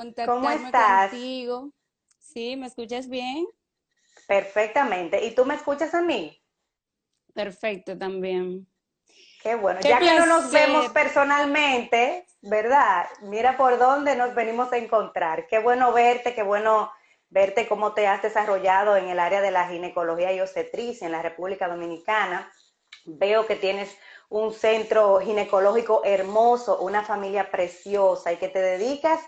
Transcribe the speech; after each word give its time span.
contactarme 0.00 0.40
¿Cómo 0.40 0.50
estás? 0.50 1.10
contigo. 1.10 1.70
¿Sí? 2.18 2.56
¿Me 2.56 2.66
escuchas 2.66 3.08
bien? 3.08 3.46
Perfectamente. 4.26 5.24
¿Y 5.24 5.34
tú 5.34 5.44
me 5.44 5.54
escuchas 5.54 5.92
a 5.94 6.00
mí? 6.00 6.40
Perfecto 7.34 7.96
también. 7.98 8.66
Qué 9.42 9.54
bueno. 9.54 9.80
Qué 9.80 9.88
ya 9.88 9.98
que 9.98 10.18
no 10.18 10.26
nos 10.26 10.50
vemos 10.50 10.88
personalmente, 10.90 12.26
¿verdad? 12.42 13.06
Mira 13.22 13.56
por 13.56 13.78
dónde 13.78 14.16
nos 14.16 14.34
venimos 14.34 14.72
a 14.72 14.76
encontrar. 14.76 15.46
Qué 15.48 15.58
bueno 15.58 15.92
verte, 15.92 16.34
qué 16.34 16.42
bueno 16.42 16.92
verte 17.28 17.66
cómo 17.68 17.92
te 17.92 18.06
has 18.06 18.22
desarrollado 18.22 18.96
en 18.96 19.08
el 19.08 19.18
área 19.18 19.40
de 19.40 19.50
la 19.50 19.68
ginecología 19.68 20.32
y 20.32 20.40
obstetricia 20.40 21.06
en 21.06 21.12
la 21.12 21.22
República 21.22 21.68
Dominicana. 21.68 22.50
Veo 23.04 23.46
que 23.46 23.56
tienes 23.56 23.96
un 24.28 24.52
centro 24.52 25.20
ginecológico 25.20 26.02
hermoso, 26.04 26.80
una 26.80 27.02
familia 27.02 27.50
preciosa 27.50 28.32
y 28.32 28.36
que 28.36 28.48
te 28.48 28.60
dedicas 28.60 29.20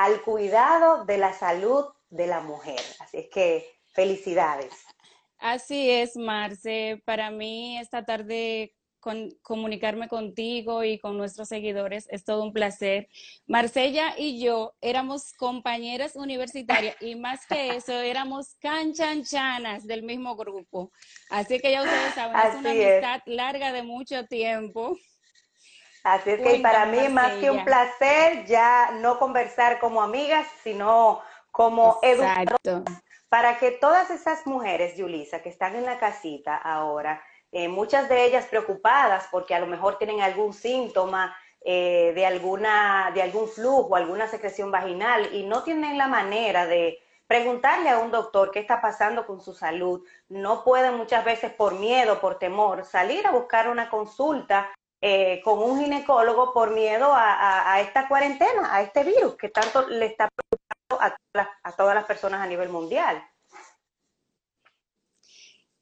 al 0.00 0.22
cuidado 0.22 1.04
de 1.06 1.18
la 1.18 1.32
salud 1.32 1.86
de 2.08 2.28
la 2.28 2.40
mujer. 2.40 2.78
Así 3.00 3.16
es 3.18 3.28
que 3.30 3.66
felicidades. 3.94 4.72
Así 5.38 5.90
es, 5.90 6.16
Marce. 6.16 7.02
Para 7.04 7.32
mí 7.32 7.76
esta 7.78 8.04
tarde 8.04 8.76
con- 9.00 9.30
comunicarme 9.42 10.06
contigo 10.06 10.84
y 10.84 11.00
con 11.00 11.16
nuestros 11.18 11.48
seguidores 11.48 12.06
es 12.12 12.24
todo 12.24 12.44
un 12.44 12.52
placer. 12.52 13.08
Marcella 13.48 14.14
y 14.16 14.40
yo 14.40 14.72
éramos 14.80 15.32
compañeras 15.32 16.14
universitarias 16.14 16.94
y 17.00 17.16
más 17.16 17.44
que 17.46 17.70
eso, 17.76 17.92
éramos 17.92 18.54
canchanchanas 18.60 19.84
del 19.84 20.04
mismo 20.04 20.36
grupo. 20.36 20.92
Así 21.28 21.58
que 21.58 21.72
ya 21.72 21.82
ustedes 21.82 22.14
saben, 22.14 22.36
es 22.38 22.54
una 22.54 22.72
es. 22.72 23.02
amistad 23.02 23.20
larga 23.26 23.72
de 23.72 23.82
mucho 23.82 24.26
tiempo. 24.26 24.96
Así 26.04 26.30
es 26.30 26.40
que 26.40 26.60
para 26.60 26.86
mí 26.86 27.08
más 27.08 27.32
que 27.34 27.50
un 27.50 27.64
placer 27.64 28.44
ya 28.46 28.90
no 29.00 29.18
conversar 29.18 29.78
como 29.78 30.00
amigas, 30.02 30.46
sino 30.62 31.20
como 31.50 31.98
educadoras 32.02 33.02
para 33.28 33.58
que 33.58 33.70
todas 33.72 34.10
esas 34.10 34.46
mujeres, 34.46 34.96
Yulisa, 34.96 35.42
que 35.42 35.48
están 35.48 35.76
en 35.76 35.84
la 35.84 35.98
casita 35.98 36.56
ahora, 36.56 37.22
eh, 37.52 37.68
muchas 37.68 38.08
de 38.08 38.24
ellas 38.24 38.46
preocupadas 38.46 39.26
porque 39.30 39.54
a 39.54 39.60
lo 39.60 39.66
mejor 39.66 39.98
tienen 39.98 40.20
algún 40.20 40.52
síntoma 40.52 41.36
eh, 41.60 42.12
de, 42.14 42.26
alguna, 42.26 43.10
de 43.14 43.22
algún 43.22 43.48
flujo, 43.48 43.96
alguna 43.96 44.28
secreción 44.28 44.70
vaginal 44.70 45.34
y 45.34 45.44
no 45.44 45.62
tienen 45.62 45.98
la 45.98 46.08
manera 46.08 46.66
de 46.66 46.98
preguntarle 47.26 47.90
a 47.90 47.98
un 47.98 48.10
doctor 48.10 48.50
qué 48.50 48.60
está 48.60 48.80
pasando 48.80 49.26
con 49.26 49.40
su 49.40 49.52
salud. 49.52 50.02
No 50.28 50.64
pueden 50.64 50.94
muchas 50.94 51.24
veces 51.24 51.52
por 51.52 51.74
miedo, 51.74 52.20
por 52.20 52.38
temor, 52.38 52.84
salir 52.84 53.26
a 53.26 53.32
buscar 53.32 53.68
una 53.68 53.90
consulta 53.90 54.70
eh, 55.00 55.40
con 55.44 55.58
un 55.60 55.80
ginecólogo 55.80 56.52
por 56.52 56.70
miedo 56.70 57.12
a, 57.14 57.80
esta 57.80 58.08
cuarentena, 58.08 58.74
a 58.74 58.82
este 58.82 59.04
virus 59.04 59.36
que 59.36 59.48
tanto 59.48 59.88
le 59.88 60.06
está 60.06 60.28
preocupando 60.28 61.16
a, 61.62 61.72
todas- 61.76 61.94
las 61.94 62.04
personas 62.04 62.40
a 62.40 62.46
nivel 62.46 62.68
mundial. 62.68 63.22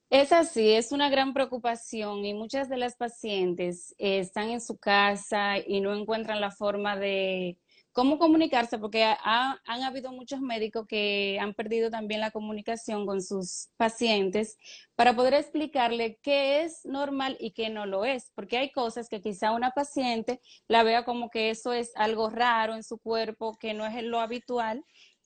Es 0.09 0.33
así, 0.33 0.73
es 0.73 0.93
una 0.93 1.09
gran 1.09 1.33
preocupación 1.35 2.25
y 2.25 2.33
muchas 2.33 2.69
de 2.69 2.77
las 2.77 2.95
pacientes 2.95 3.95
están 3.99 4.51
en 4.51 4.61
su 4.61 4.79
casa 4.79 5.59
y 5.59 5.81
no 5.81 5.95
encuentran 5.95 6.41
la 6.41 6.53
forma 6.53 6.97
de 6.97 7.59
cómo 7.97 8.19
comunicarse 8.19 8.79
porque 8.79 9.05
ha- 9.05 9.59
han 9.65 9.83
habido 9.83 10.13
muchos 10.13 10.43
médicos 10.43 10.87
que 10.87 11.39
han 11.41 11.55
perdido 11.55 11.91
también 11.91 12.21
la 12.21 12.31
comunicación 12.31 13.07
con 13.07 13.23
sus 13.23 13.71
pacientes 13.79 14.59
para 14.97 15.17
poder 15.17 15.33
explicarle 15.33 16.19
qué 16.23 16.63
es 16.63 16.85
normal 16.85 17.39
y 17.41 17.53
qué 17.53 17.71
no 17.71 17.87
lo 17.87 18.05
es, 18.05 18.31
porque 18.35 18.59
hay 18.59 18.71
cosas 18.71 19.09
que 19.09 19.23
quizá 19.23 19.53
una 19.53 19.71
paciente 19.71 20.43
la 20.69 20.83
vea 20.83 21.07
como 21.07 21.31
que 21.31 21.49
eso 21.49 21.73
es 21.73 21.93
algo 21.97 22.29
raro 22.29 22.75
en 22.75 22.83
su 22.83 22.99
cuerpo, 22.99 23.57
que 23.59 23.73
no 23.73 23.87
es 23.87 24.03
lo 24.05 24.21
habitual 24.21 24.85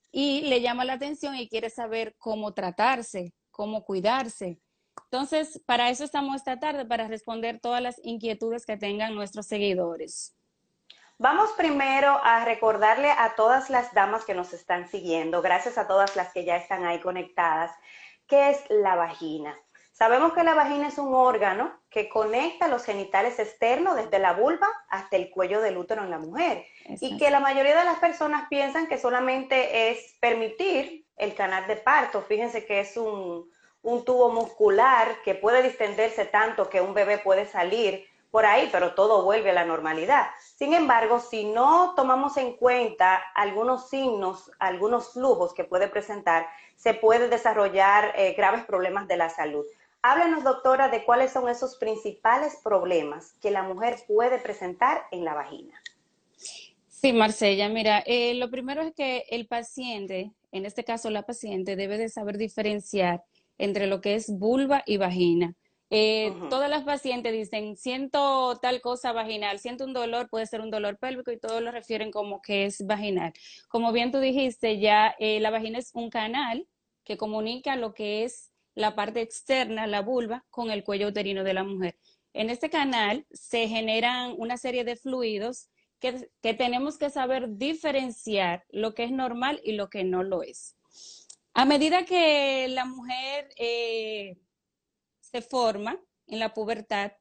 y 0.09 0.39
le 0.43 0.61
llama 0.61 0.85
la 0.85 0.93
atención 0.93 1.35
y 1.35 1.49
quiere 1.49 1.69
saber 1.69 2.15
cómo 2.19 2.53
tratarse, 2.53 3.33
cómo 3.49 3.83
cuidarse. 3.83 4.61
Entonces, 5.11 5.61
para 5.65 5.89
eso 5.89 6.05
estamos 6.05 6.37
esta 6.37 6.57
tarde, 6.57 6.85
para 6.85 7.09
responder 7.09 7.59
todas 7.59 7.81
las 7.81 7.99
inquietudes 8.05 8.65
que 8.65 8.77
tengan 8.77 9.13
nuestros 9.13 9.45
seguidores. 9.47 10.35
Vamos 11.21 11.51
primero 11.51 12.19
a 12.23 12.43
recordarle 12.45 13.11
a 13.11 13.35
todas 13.35 13.69
las 13.69 13.93
damas 13.93 14.25
que 14.25 14.33
nos 14.33 14.53
están 14.53 14.89
siguiendo, 14.89 15.43
gracias 15.43 15.77
a 15.77 15.85
todas 15.85 16.15
las 16.15 16.33
que 16.33 16.45
ya 16.45 16.57
están 16.57 16.83
ahí 16.83 16.99
conectadas, 16.99 17.71
qué 18.27 18.49
es 18.49 18.59
la 18.69 18.95
vagina. 18.95 19.55
Sabemos 19.91 20.33
que 20.33 20.43
la 20.43 20.55
vagina 20.55 20.87
es 20.87 20.97
un 20.97 21.13
órgano 21.13 21.79
que 21.91 22.09
conecta 22.09 22.67
los 22.67 22.83
genitales 22.83 23.37
externos 23.37 23.97
desde 23.97 24.17
la 24.17 24.33
vulva 24.33 24.67
hasta 24.89 25.15
el 25.15 25.29
cuello 25.29 25.61
del 25.61 25.77
útero 25.77 26.01
en 26.01 26.09
la 26.09 26.17
mujer 26.17 26.65
y 26.99 27.19
que 27.19 27.29
la 27.29 27.39
mayoría 27.39 27.77
de 27.77 27.85
las 27.85 27.99
personas 27.99 28.47
piensan 28.49 28.87
que 28.87 28.97
solamente 28.97 29.91
es 29.91 30.17
permitir 30.19 31.05
el 31.17 31.35
canal 31.35 31.67
de 31.67 31.75
parto. 31.75 32.23
Fíjense 32.23 32.65
que 32.65 32.79
es 32.79 32.97
un, 32.97 33.47
un 33.83 34.05
tubo 34.05 34.31
muscular 34.31 35.21
que 35.23 35.35
puede 35.35 35.61
distenderse 35.61 36.25
tanto 36.25 36.67
que 36.67 36.81
un 36.81 36.95
bebé 36.95 37.19
puede 37.19 37.45
salir 37.45 38.07
por 38.31 38.45
ahí, 38.45 38.69
pero 38.71 38.95
todo 38.95 39.23
vuelve 39.23 39.51
a 39.51 39.53
la 39.53 39.65
normalidad. 39.65 40.27
Sin 40.55 40.73
embargo, 40.73 41.19
si 41.19 41.43
no 41.43 41.93
tomamos 41.95 42.37
en 42.37 42.55
cuenta 42.55 43.21
algunos 43.35 43.89
signos, 43.89 44.49
algunos 44.57 45.13
flujos 45.13 45.53
que 45.53 45.65
puede 45.65 45.89
presentar, 45.89 46.47
se 46.77 46.93
puede 46.93 47.27
desarrollar 47.27 48.13
eh, 48.15 48.33
graves 48.33 48.65
problemas 48.65 49.07
de 49.07 49.17
la 49.17 49.29
salud. 49.29 49.65
Háblanos, 50.01 50.43
doctora, 50.43 50.89
de 50.89 51.03
cuáles 51.03 51.31
son 51.31 51.47
esos 51.47 51.75
principales 51.75 52.57
problemas 52.63 53.33
que 53.41 53.51
la 53.51 53.61
mujer 53.61 53.97
puede 54.07 54.39
presentar 54.39 55.03
en 55.11 55.25
la 55.25 55.35
vagina. 55.35 55.79
Sí, 56.87 57.13
Marcella, 57.13 57.67
mira, 57.69 57.99
eh, 58.05 58.33
lo 58.35 58.49
primero 58.49 58.81
es 58.81 58.93
que 58.93 59.25
el 59.29 59.47
paciente, 59.47 60.31
en 60.51 60.65
este 60.65 60.83
caso 60.83 61.09
la 61.09 61.23
paciente, 61.23 61.75
debe 61.75 61.97
de 61.97 62.09
saber 62.09 62.37
diferenciar 62.37 63.23
entre 63.57 63.87
lo 63.87 64.01
que 64.01 64.15
es 64.15 64.29
vulva 64.29 64.83
y 64.85 64.97
vagina. 64.97 65.53
Eh. 65.93 66.33
Todas 66.49 66.69
las 66.69 66.83
pacientes 66.83 67.33
dicen, 67.33 67.75
siento 67.75 68.57
tal 68.61 68.79
cosa 68.79 69.11
vaginal, 69.11 69.59
siento 69.59 69.83
un 69.83 69.91
dolor, 69.91 70.29
puede 70.29 70.45
ser 70.45 70.61
un 70.61 70.71
dolor 70.71 70.97
pélvico 70.97 71.31
y 71.31 71.37
todos 71.39 71.61
lo 71.61 71.69
refieren 71.69 72.11
como 72.11 72.41
que 72.41 72.65
es 72.65 72.85
vaginal. 72.85 73.33
Como 73.67 73.91
bien 73.91 74.09
tú 74.09 74.19
dijiste, 74.19 74.79
ya 74.79 75.13
eh, 75.19 75.41
la 75.41 75.49
vagina 75.49 75.79
es 75.79 75.91
un 75.93 76.09
canal 76.09 76.65
que 77.03 77.17
comunica 77.17 77.75
lo 77.75 77.93
que 77.93 78.23
es 78.23 78.53
la 78.73 78.95
parte 78.95 79.19
externa, 79.19 79.85
la 79.85 80.01
vulva, 80.01 80.45
con 80.49 80.71
el 80.71 80.85
cuello 80.85 81.09
uterino 81.09 81.43
de 81.43 81.53
la 81.53 81.65
mujer. 81.65 81.97
En 82.31 82.49
este 82.49 82.69
canal 82.69 83.25
se 83.29 83.67
generan 83.67 84.33
una 84.37 84.55
serie 84.55 84.85
de 84.85 84.95
fluidos 84.95 85.67
que, 85.99 86.29
que 86.41 86.53
tenemos 86.53 86.97
que 86.97 87.09
saber 87.09 87.57
diferenciar 87.57 88.63
lo 88.69 88.93
que 88.93 89.03
es 89.03 89.11
normal 89.11 89.59
y 89.61 89.73
lo 89.73 89.89
que 89.89 90.05
no 90.05 90.23
lo 90.23 90.41
es. 90.41 90.77
A 91.53 91.65
medida 91.65 92.05
que 92.05 92.69
la 92.69 92.85
mujer 92.85 93.49
eh, 93.57 94.37
se 95.31 95.41
forma 95.41 95.99
en 96.27 96.39
la 96.39 96.53
pubertad, 96.53 97.13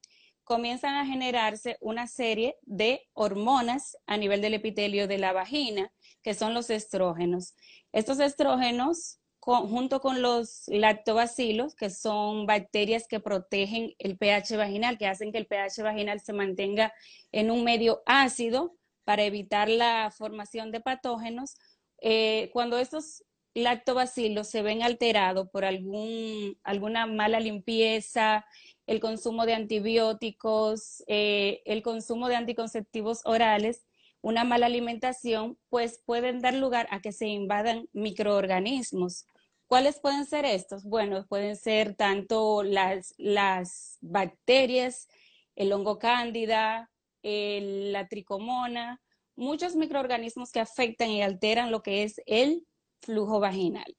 comienzan 0.44 0.97
a 0.97 1.06
generarse 1.06 1.76
una 1.81 2.06
serie 2.09 2.56
de 2.62 3.09
hormonas 3.12 3.97
a 4.06 4.16
nivel 4.16 4.41
del 4.41 4.54
epitelio 4.54 5.06
de 5.06 5.19
la 5.19 5.32
vagina, 5.32 5.93
que 6.22 6.34
son 6.34 6.54
los 6.54 6.70
estrógenos. 6.70 7.54
Estos 7.93 8.19
estrógenos, 8.19 9.20
junto 9.38 10.00
con 10.00 10.22
los 10.22 10.65
lactobacilos, 10.66 11.75
que 11.75 11.88
son 11.88 12.47
bacterias 12.47 13.06
que 13.06 13.20
protegen 13.20 13.94
el 13.99 14.19
pH 14.19 14.56
vaginal, 14.56 14.99
que 14.99 15.06
hacen 15.06 15.31
que 15.32 15.38
el 15.38 15.47
pH 15.47 15.82
vaginal 15.82 16.20
se 16.20 16.32
mantenga 16.32 16.93
en 17.31 17.50
un 17.50 17.62
medio 17.62 18.03
ácido 18.06 18.75
para 19.04 19.22
evitar 19.22 19.69
la 19.69 20.12
formación 20.17 20.73
de 20.73 20.81
patógenos, 20.81 21.56
eh, 22.02 22.50
cuando 22.52 22.79
estos 22.79 23.25
lactobacilos 23.55 24.49
se 24.49 24.62
ven 24.62 24.82
alterados 24.82 25.49
por 25.50 25.64
algún, 25.64 26.58
alguna 26.62 27.06
mala 27.06 27.41
limpieza, 27.41 28.44
el 28.87 29.00
consumo 29.00 29.47
de 29.47 29.55
antibióticos, 29.55 31.02
eh, 31.06 31.62
el 31.64 31.82
consumo 31.82 32.29
de 32.29 32.37
anticonceptivos 32.37 33.20
orales, 33.25 33.87
una 34.23 34.44
mala 34.44 34.67
alimentación, 34.67 35.58
pues 35.69 36.02
pueden 36.05 36.41
dar 36.41 36.55
lugar 36.55 36.87
a 36.91 37.00
que 37.00 37.12
se 37.12 37.26
invadan 37.26 37.88
microorganismos. 37.93 39.26
¿Cuáles 39.67 40.00
pueden 40.00 40.26
ser 40.26 40.44
estos? 40.44 40.85
Bueno, 40.85 41.26
pueden 41.29 41.56
ser 41.56 41.94
tanto 41.94 42.62
las, 42.62 43.14
las 43.17 43.99
bacterias, 44.00 45.08
el 45.55 45.73
hongo 45.73 45.99
cándida, 45.99 46.91
la 47.23 48.08
tricomona, 48.08 49.00
muchos 49.37 49.76
microorganismos 49.76 50.52
que 50.52 50.61
afectan 50.61 51.11
y 51.11 51.23
alteran 51.23 51.70
lo 51.70 51.82
que 51.82 52.02
es 52.02 52.20
el 52.26 52.67
flujo 53.02 53.41
vaginal. 53.41 53.97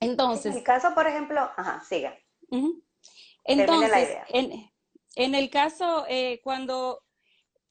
En 0.00 0.10
Entonces, 0.10 0.54
el 0.56 0.62
caso, 0.64 0.94
por 0.94 1.06
ejemplo, 1.06 1.40
ajá, 1.56 1.82
siga. 1.88 2.18
La 2.50 2.68
Entonces, 3.44 4.08
idea. 4.08 4.24
en, 4.28 4.70
en 5.16 5.34
el 5.34 5.50
caso, 5.50 6.04
eh, 6.08 6.40
cuando, 6.42 7.02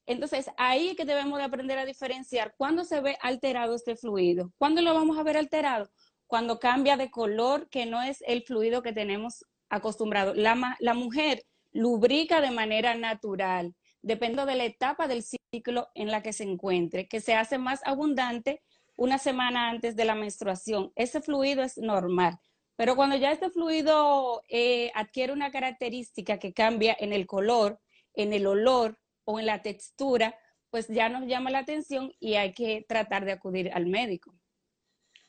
entonces 0.05 0.49
ahí 0.57 0.95
que 0.95 1.05
debemos 1.05 1.39
de 1.39 1.45
aprender 1.45 1.77
a 1.77 1.85
diferenciar 1.85 2.53
cuándo 2.57 2.83
se 2.83 3.01
ve 3.01 3.17
alterado 3.21 3.75
este 3.75 3.95
fluido. 3.95 4.51
¿Cuándo 4.57 4.81
lo 4.81 4.93
vamos 4.93 5.17
a 5.17 5.23
ver 5.23 5.37
alterado? 5.37 5.89
Cuando 6.27 6.59
cambia 6.59 6.97
de 6.97 7.11
color, 7.11 7.69
que 7.69 7.85
no 7.85 8.01
es 8.01 8.23
el 8.27 8.43
fluido 8.43 8.81
que 8.81 8.93
tenemos 8.93 9.45
acostumbrado. 9.69 10.33
La, 10.33 10.77
la 10.79 10.93
mujer 10.93 11.45
lubrica 11.71 12.41
de 12.41 12.51
manera 12.51 12.95
natural. 12.95 13.75
dependiendo 14.03 14.45
de 14.45 14.55
la 14.55 14.65
etapa 14.65 15.07
del 15.07 15.23
ciclo 15.23 15.89
en 15.93 16.09
la 16.09 16.21
que 16.23 16.33
se 16.33 16.43
encuentre, 16.43 17.07
que 17.07 17.21
se 17.21 17.35
hace 17.35 17.57
más 17.59 17.81
abundante 17.85 18.61
una 19.01 19.17
semana 19.17 19.69
antes 19.69 19.95
de 19.95 20.05
la 20.05 20.13
menstruación. 20.13 20.91
Ese 20.95 21.21
fluido 21.21 21.63
es 21.63 21.79
normal, 21.79 22.39
pero 22.75 22.95
cuando 22.95 23.15
ya 23.15 23.31
este 23.31 23.49
fluido 23.49 24.43
eh, 24.47 24.91
adquiere 24.93 25.33
una 25.33 25.51
característica 25.51 26.37
que 26.37 26.53
cambia 26.53 26.95
en 26.99 27.11
el 27.11 27.25
color, 27.25 27.79
en 28.13 28.31
el 28.31 28.45
olor 28.45 28.99
o 29.25 29.39
en 29.39 29.47
la 29.47 29.63
textura, 29.63 30.35
pues 30.69 30.87
ya 30.87 31.09
nos 31.09 31.25
llama 31.25 31.49
la 31.49 31.59
atención 31.59 32.13
y 32.19 32.35
hay 32.35 32.53
que 32.53 32.85
tratar 32.87 33.25
de 33.25 33.31
acudir 33.31 33.71
al 33.73 33.87
médico. 33.87 34.35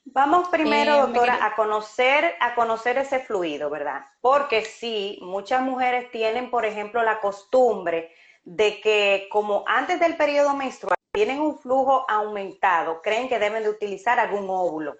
Vamos 0.04 0.48
primero, 0.50 0.94
eh, 0.94 1.00
doctora, 1.00 1.38
a 1.42 1.56
conocer, 1.56 2.34
a 2.40 2.54
conocer 2.54 2.98
ese 2.98 3.20
fluido, 3.20 3.70
¿verdad? 3.70 4.04
Porque 4.20 4.66
sí, 4.66 5.18
muchas 5.22 5.62
mujeres 5.62 6.10
tienen, 6.10 6.50
por 6.50 6.66
ejemplo, 6.66 7.02
la 7.02 7.20
costumbre 7.20 8.14
de 8.42 8.82
que 8.82 9.28
como 9.30 9.64
antes 9.66 9.98
del 9.98 10.16
periodo 10.18 10.54
menstrual 10.54 10.96
tienen 11.12 11.40
un 11.40 11.58
flujo 11.58 12.04
aumentado, 12.08 13.02
creen 13.02 13.28
que 13.28 13.38
deben 13.38 13.62
de 13.62 13.70
utilizar 13.70 14.18
algún 14.18 14.48
óvulo 14.48 14.96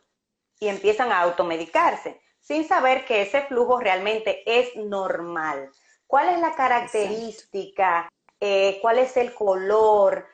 y 0.61 0.69
empiezan 0.69 1.11
a 1.11 1.21
automedicarse 1.21 2.21
sin 2.41 2.67
saber 2.67 3.05
que 3.05 3.23
ese 3.23 3.43
flujo 3.43 3.79
realmente 3.81 4.43
es 4.47 4.77
normal. 4.77 5.71
¿Cuál 6.07 6.29
es 6.29 6.41
la 6.41 6.55
característica? 6.55 8.09
Eh, 8.41 8.79
¿Cuál 8.83 8.99
es 8.99 9.17
el 9.17 9.33
color? 9.33 10.27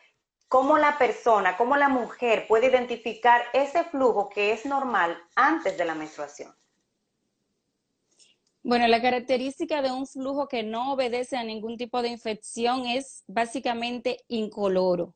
cómo 0.48 0.78
la 0.78 0.96
persona, 0.98 1.56
cómo 1.56 1.76
la 1.76 1.88
mujer 1.88 2.46
puede 2.48 2.68
identificar 2.68 3.42
ese 3.52 3.84
flujo 3.84 4.28
que 4.30 4.52
es 4.52 4.64
normal 4.64 5.16
antes 5.36 5.76
de 5.76 5.84
la 5.84 5.94
menstruación. 5.94 6.52
Bueno, 8.62 8.88
la 8.88 9.00
característica 9.00 9.82
de 9.82 9.92
un 9.92 10.06
flujo 10.06 10.48
que 10.48 10.62
no 10.62 10.92
obedece 10.92 11.36
a 11.36 11.44
ningún 11.44 11.76
tipo 11.76 12.02
de 12.02 12.08
infección 12.08 12.86
es 12.86 13.24
básicamente 13.26 14.24
incoloro. 14.28 15.14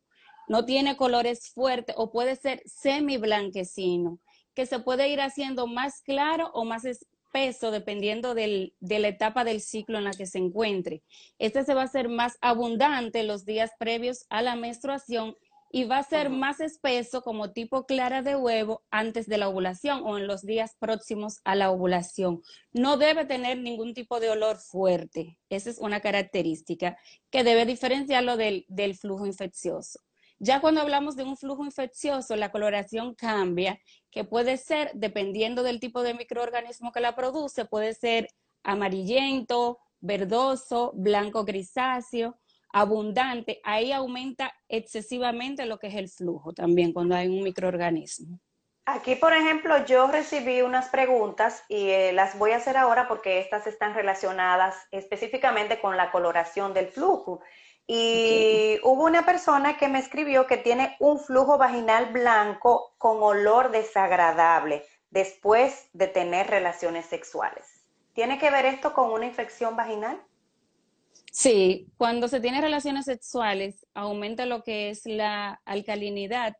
No 0.49 0.65
tiene 0.65 0.97
colores 0.97 1.51
fuertes 1.51 1.95
o 1.99 2.11
puede 2.11 2.37
ser 2.37 2.63
semi 2.67 3.17
blanquecino, 3.17 4.19
que 4.55 4.67
se 4.67 4.79
puede 4.79 5.09
ir 5.09 5.21
haciendo 5.21 5.67
más 5.67 6.03
claro 6.03 6.51
o 6.55 6.65
más 6.65 6.85
espeso 6.85 7.71
dependiendo 7.71 8.35
de 8.35 8.73
la 8.81 9.09
etapa 9.09 9.45
del 9.45 9.61
ciclo 9.61 9.99
en 9.99 10.05
la 10.05 10.13
que 10.13 10.27
se 10.27 10.39
encuentre. 10.39 11.03
Este 11.39 11.65
se 11.65 11.75
va 11.75 11.83
a 11.83 11.87
hacer 11.87 12.09
más 12.09 12.37
abundante 12.41 13.23
los 13.23 13.45
días 13.45 13.71
previos 13.79 14.27
a 14.29 14.43
la 14.43 14.55
menstruación 14.57 15.37
y 15.75 15.85
va 15.85 15.99
a 15.99 16.03
ser 16.03 16.29
más 16.29 16.61
espeso 16.61 17.23
como 17.23 17.53
tipo 17.53 17.87
clara 17.87 18.21
de 18.21 18.37
huevo 18.37 18.83
antes 18.91 19.27
de 19.27 19.39
la 19.39 19.49
ovulación 19.49 20.03
o 20.05 20.19
en 20.19 20.27
los 20.27 20.43
días 20.43 20.77
próximos 20.79 21.41
a 21.45 21.55
la 21.55 21.71
ovulación. 21.71 22.43
No 22.75 22.99
debe 22.99 23.25
tener 23.25 23.57
ningún 23.57 23.95
tipo 23.95 24.21
de 24.21 24.29
olor 24.29 24.59
fuerte. 24.59 25.39
Esa 25.49 25.71
es 25.71 25.79
una 25.79 26.01
característica 26.01 26.99
que 27.31 27.43
debe 27.43 27.65
diferenciarlo 27.65 28.37
del, 28.37 28.67
del 28.69 28.95
flujo 28.95 29.25
infeccioso. 29.25 29.99
Ya 30.45 30.61
cuando 30.61 30.81
hablamos 30.81 31.15
de 31.15 31.23
un 31.23 31.37
flujo 31.37 31.65
infeccioso, 31.65 32.35
la 32.35 32.51
coloración 32.51 33.15
cambia, 33.15 33.79
que 34.11 34.25
puede 34.25 34.57
ser, 34.57 34.91
dependiendo 34.93 35.63
del 35.63 35.79
tipo 35.79 36.03
de 36.03 36.15
microorganismo 36.15 36.91
que 36.91 36.99
la 36.99 37.15
produce, 37.15 37.65
puede 37.65 37.95
ser 37.95 38.27
amarillento, 38.65 39.79
verdoso, 40.01 40.91
blanco 40.97 41.45
grisáceo, 41.45 42.41
abundante. 42.73 43.61
Ahí 43.63 43.93
aumenta 43.93 44.53
excesivamente 44.67 45.65
lo 45.65 45.79
que 45.79 45.87
es 45.87 45.95
el 45.95 46.09
flujo 46.09 46.53
también 46.53 46.93
cuando 46.93 47.15
hay 47.15 47.29
un 47.29 47.45
microorganismo. 47.45 48.41
Aquí, 48.85 49.15
por 49.15 49.33
ejemplo, 49.33 49.87
yo 49.87 50.09
recibí 50.09 50.61
unas 50.61 50.89
preguntas 50.89 51.63
y 51.69 51.91
eh, 51.91 52.13
las 52.13 52.37
voy 52.37 52.51
a 52.51 52.57
hacer 52.57 52.77
ahora 52.77 53.07
porque 53.07 53.39
estas 53.39 53.69
están 53.69 53.95
relacionadas 53.95 54.75
específicamente 54.91 55.81
con 55.81 55.97
la 55.97 56.11
coloración 56.11 56.75
del 56.75 56.89
flujo. 56.89 57.43
Y 57.87 58.79
hubo 58.85 59.05
una 59.05 59.27
persona 59.27 59.77
que 59.77 59.89
me 59.89 59.99
escribió 59.99 60.47
que 60.47 60.57
tiene 60.57 60.97
un 61.01 61.19
flujo 61.19 61.59
vaginal 61.59 62.13
blanco 62.13 62.95
con 62.99 63.23
olor 63.23 63.71
desagradable 63.71 64.85
después 65.11 65.89
de 65.93 66.07
tener 66.07 66.49
relaciones 66.49 67.07
sexuales. 67.07 67.85
¿Tiene 68.15 68.39
que 68.39 68.51
ver 68.51 68.67
esto 68.67 68.93
con 68.93 69.11
una 69.11 69.27
infección 69.27 69.77
vaginal? 69.77 70.23
Sí, 71.31 71.89
cuando 71.97 72.29
se 72.29 72.41
tiene 72.41 72.61
relaciones 72.61 73.07
sexuales 73.07 73.87
aumenta 73.95 74.47
lo 74.47 74.63
que 74.63 74.91
es 74.91 75.07
la 75.07 75.61
alcalinidad 75.65 76.57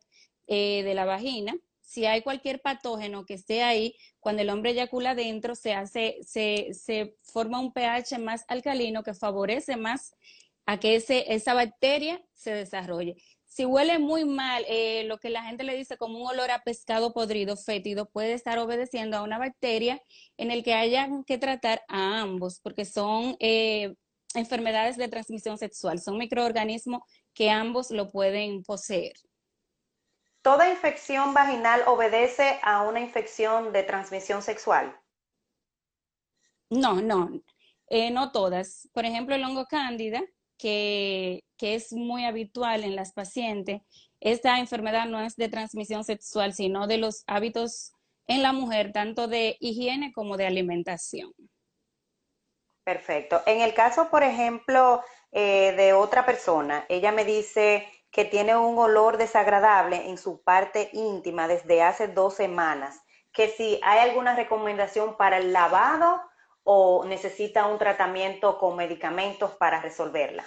eh, 0.47 0.83
de 0.83 0.93
la 0.93 1.05
vagina. 1.05 1.55
Si 1.81 2.05
hay 2.05 2.21
cualquier 2.21 2.59
patógeno 2.61 3.25
que 3.25 3.35
esté 3.35 3.61
ahí, 3.61 3.95
cuando 4.19 4.41
el 4.41 4.49
hombre 4.49 4.71
eyacula 4.71 5.13
dentro, 5.13 5.53
se 5.53 5.73
hace, 5.73 6.17
se, 6.25 6.73
se 6.73 7.15
forma 7.21 7.59
un 7.59 7.71
pH 7.71 8.17
más 8.17 8.45
alcalino 8.47 9.03
que 9.03 9.13
favorece 9.13 9.77
más 9.77 10.15
a 10.65 10.79
que 10.79 10.95
ese, 10.95 11.33
esa 11.33 11.53
bacteria 11.53 12.21
se 12.33 12.53
desarrolle. 12.53 13.15
Si 13.45 13.65
huele 13.65 13.99
muy 13.99 14.25
mal, 14.25 14.65
eh, 14.67 15.03
lo 15.03 15.19
que 15.19 15.29
la 15.29 15.43
gente 15.43 15.63
le 15.63 15.75
dice 15.75 15.95
como 15.97 16.17
un 16.19 16.27
olor 16.27 16.49
a 16.49 16.63
pescado 16.63 17.13
podrido, 17.13 17.55
fétido, 17.55 18.09
puede 18.09 18.33
estar 18.33 18.57
obedeciendo 18.57 19.15
a 19.15 19.21
una 19.21 19.37
bacteria 19.37 20.01
en 20.37 20.49
el 20.49 20.63
que 20.63 20.73
haya 20.73 21.07
que 21.27 21.37
tratar 21.37 21.83
a 21.87 22.21
ambos, 22.21 22.59
porque 22.61 22.83
son 22.83 23.35
eh, 23.39 23.93
enfermedades 24.33 24.97
de 24.97 25.07
transmisión 25.07 25.59
sexual, 25.59 26.01
son 26.01 26.17
microorganismos 26.17 27.03
que 27.33 27.51
ambos 27.51 27.91
lo 27.91 28.09
pueden 28.09 28.63
poseer. 28.63 29.13
¿Toda 30.41 30.69
infección 30.69 31.33
vaginal 31.33 31.83
obedece 31.85 32.59
a 32.63 32.81
una 32.81 32.99
infección 32.99 33.71
de 33.71 33.83
transmisión 33.83 34.41
sexual? 34.41 34.99
No, 36.69 37.01
no, 37.01 37.29
eh, 37.87 38.09
no 38.09 38.31
todas. 38.31 38.89
Por 38.93 39.05
ejemplo, 39.05 39.35
el 39.35 39.43
hongo 39.43 39.67
cándida 39.67 40.23
que, 40.63 41.43
es 41.59 41.93
muy 41.93 42.25
habitual 42.25 42.83
en 42.83 42.95
las 42.95 43.13
pacientes, 43.13 43.81
esta 44.19 44.59
enfermedad 44.59 45.05
no 45.05 45.21
es 45.21 45.35
de 45.35 45.49
transmisión 45.49 46.03
sexual, 46.03 46.53
sino 46.53 46.87
de 46.87 46.97
los 46.97 47.23
hábitos 47.27 47.93
en 48.27 48.41
la 48.41 48.53
mujer, 48.53 48.91
tanto 48.93 49.27
de 49.27 49.57
higiene 49.59 50.13
como 50.13 50.37
de 50.37 50.47
alimentación. 50.47 51.33
Perfecto. 52.85 53.41
En 53.45 53.61
el 53.61 53.73
caso, 53.73 54.09
por 54.09 54.23
ejemplo, 54.23 55.01
eh, 55.31 55.73
de 55.77 55.93
otra 55.93 56.25
persona, 56.25 56.85
ella 56.89 57.11
me 57.11 57.23
dice 57.23 57.87
que 58.11 58.25
tiene 58.25 58.55
un 58.55 58.77
olor 58.77 59.17
desagradable 59.17 60.09
en 60.09 60.17
su 60.17 60.43
parte 60.43 60.89
íntima 60.93 61.47
desde 61.47 61.81
hace 61.81 62.07
dos 62.07 62.35
semanas, 62.35 63.01
que 63.31 63.47
si 63.47 63.79
hay 63.83 63.99
alguna 63.99 64.35
recomendación 64.35 65.17
para 65.17 65.37
el 65.37 65.51
lavado 65.53 66.21
o 66.63 67.05
necesita 67.05 67.67
un 67.67 67.77
tratamiento 67.77 68.57
con 68.57 68.75
medicamentos 68.75 69.51
para 69.51 69.81
resolverla? 69.81 70.45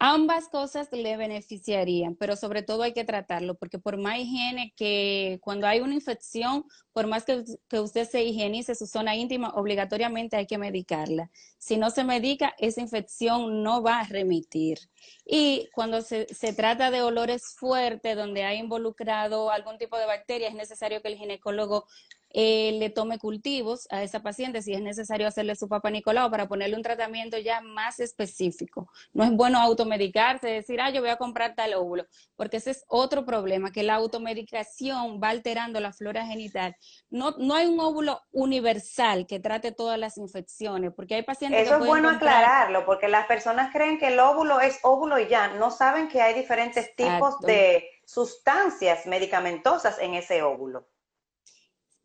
Ambas 0.00 0.48
cosas 0.48 0.88
le 0.92 1.16
beneficiarían, 1.16 2.14
pero 2.14 2.36
sobre 2.36 2.62
todo 2.62 2.84
hay 2.84 2.92
que 2.92 3.02
tratarlo, 3.02 3.56
porque 3.56 3.80
por 3.80 3.96
más 3.96 4.18
higiene 4.18 4.72
que 4.76 5.40
cuando 5.42 5.66
hay 5.66 5.80
una 5.80 5.94
infección, 5.94 6.64
por 6.92 7.08
más 7.08 7.24
que, 7.24 7.42
usted 7.76 8.08
se 8.08 8.22
higienice 8.22 8.76
su 8.76 8.86
zona 8.86 9.16
íntima, 9.16 9.50
obligatoriamente 9.56 10.36
hay 10.36 10.46
que 10.46 10.56
medicarla. 10.56 11.32
Si 11.58 11.76
no 11.78 11.90
se 11.90 12.04
medica, 12.04 12.54
esa 12.58 12.80
infección 12.80 13.64
no 13.64 13.82
va 13.82 13.98
a 13.98 14.04
remitir. 14.04 14.78
Y 15.26 15.68
cuando 15.74 16.00
se, 16.00 16.32
se 16.32 16.52
trata 16.52 16.92
de 16.92 17.02
olores 17.02 17.56
fuertes, 17.56 18.14
donde 18.14 18.44
hay 18.44 18.58
involucrado 18.58 19.50
algún 19.50 19.78
tipo 19.78 19.98
de 19.98 20.06
bacteria, 20.06 20.46
es 20.46 20.54
necesario 20.54 21.02
que 21.02 21.08
el 21.08 21.16
ginecólogo 21.16 21.86
eh, 22.30 22.76
le 22.78 22.90
tome 22.90 23.18
cultivos 23.18 23.86
a 23.90 24.02
esa 24.02 24.22
paciente 24.22 24.60
si 24.62 24.74
es 24.74 24.82
necesario 24.82 25.26
hacerle 25.26 25.56
su 25.56 25.68
papá 25.68 25.90
Nicolau 25.90 26.30
para 26.30 26.46
ponerle 26.46 26.76
un 26.76 26.82
tratamiento 26.82 27.38
ya 27.38 27.60
más 27.60 28.00
específico. 28.00 28.90
No 29.12 29.24
es 29.24 29.32
bueno 29.32 29.58
automedicarse, 29.58 30.48
decir, 30.48 30.80
ah, 30.80 30.90
yo 30.90 31.00
voy 31.00 31.10
a 31.10 31.16
comprar 31.16 31.54
tal 31.54 31.74
óvulo, 31.74 32.06
porque 32.36 32.58
ese 32.58 32.72
es 32.72 32.84
otro 32.88 33.24
problema, 33.24 33.72
que 33.72 33.82
la 33.82 33.94
automedicación 33.94 35.20
va 35.22 35.30
alterando 35.30 35.80
la 35.80 35.92
flora 35.92 36.26
genital. 36.26 36.76
No, 37.10 37.34
no 37.38 37.54
hay 37.54 37.66
un 37.66 37.80
óvulo 37.80 38.20
universal 38.32 39.26
que 39.26 39.40
trate 39.40 39.72
todas 39.72 39.98
las 39.98 40.18
infecciones, 40.18 40.92
porque 40.94 41.14
hay 41.14 41.22
pacientes 41.22 41.62
Eso 41.62 41.78
es 41.78 41.86
bueno 41.86 42.10
aclararlo, 42.10 42.84
porque 42.84 43.08
las 43.08 43.26
personas 43.26 43.72
creen 43.72 43.98
que 43.98 44.08
el 44.08 44.20
óvulo 44.20 44.60
es 44.60 44.78
óvulo 44.82 45.18
y 45.18 45.28
ya, 45.28 45.48
no 45.54 45.70
saben 45.70 46.08
que 46.08 46.20
hay 46.20 46.34
diferentes 46.34 46.94
tipos 46.94 47.40
de 47.40 47.88
sustancias 48.04 49.06
medicamentosas 49.06 49.98
en 49.98 50.14
ese 50.14 50.42
óvulo. 50.42 50.86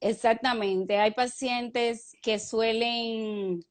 Exactamente. 0.03 0.97
Hay 0.97 1.11
pacientes 1.11 2.11
que 2.21 2.37
suelen 2.37 3.65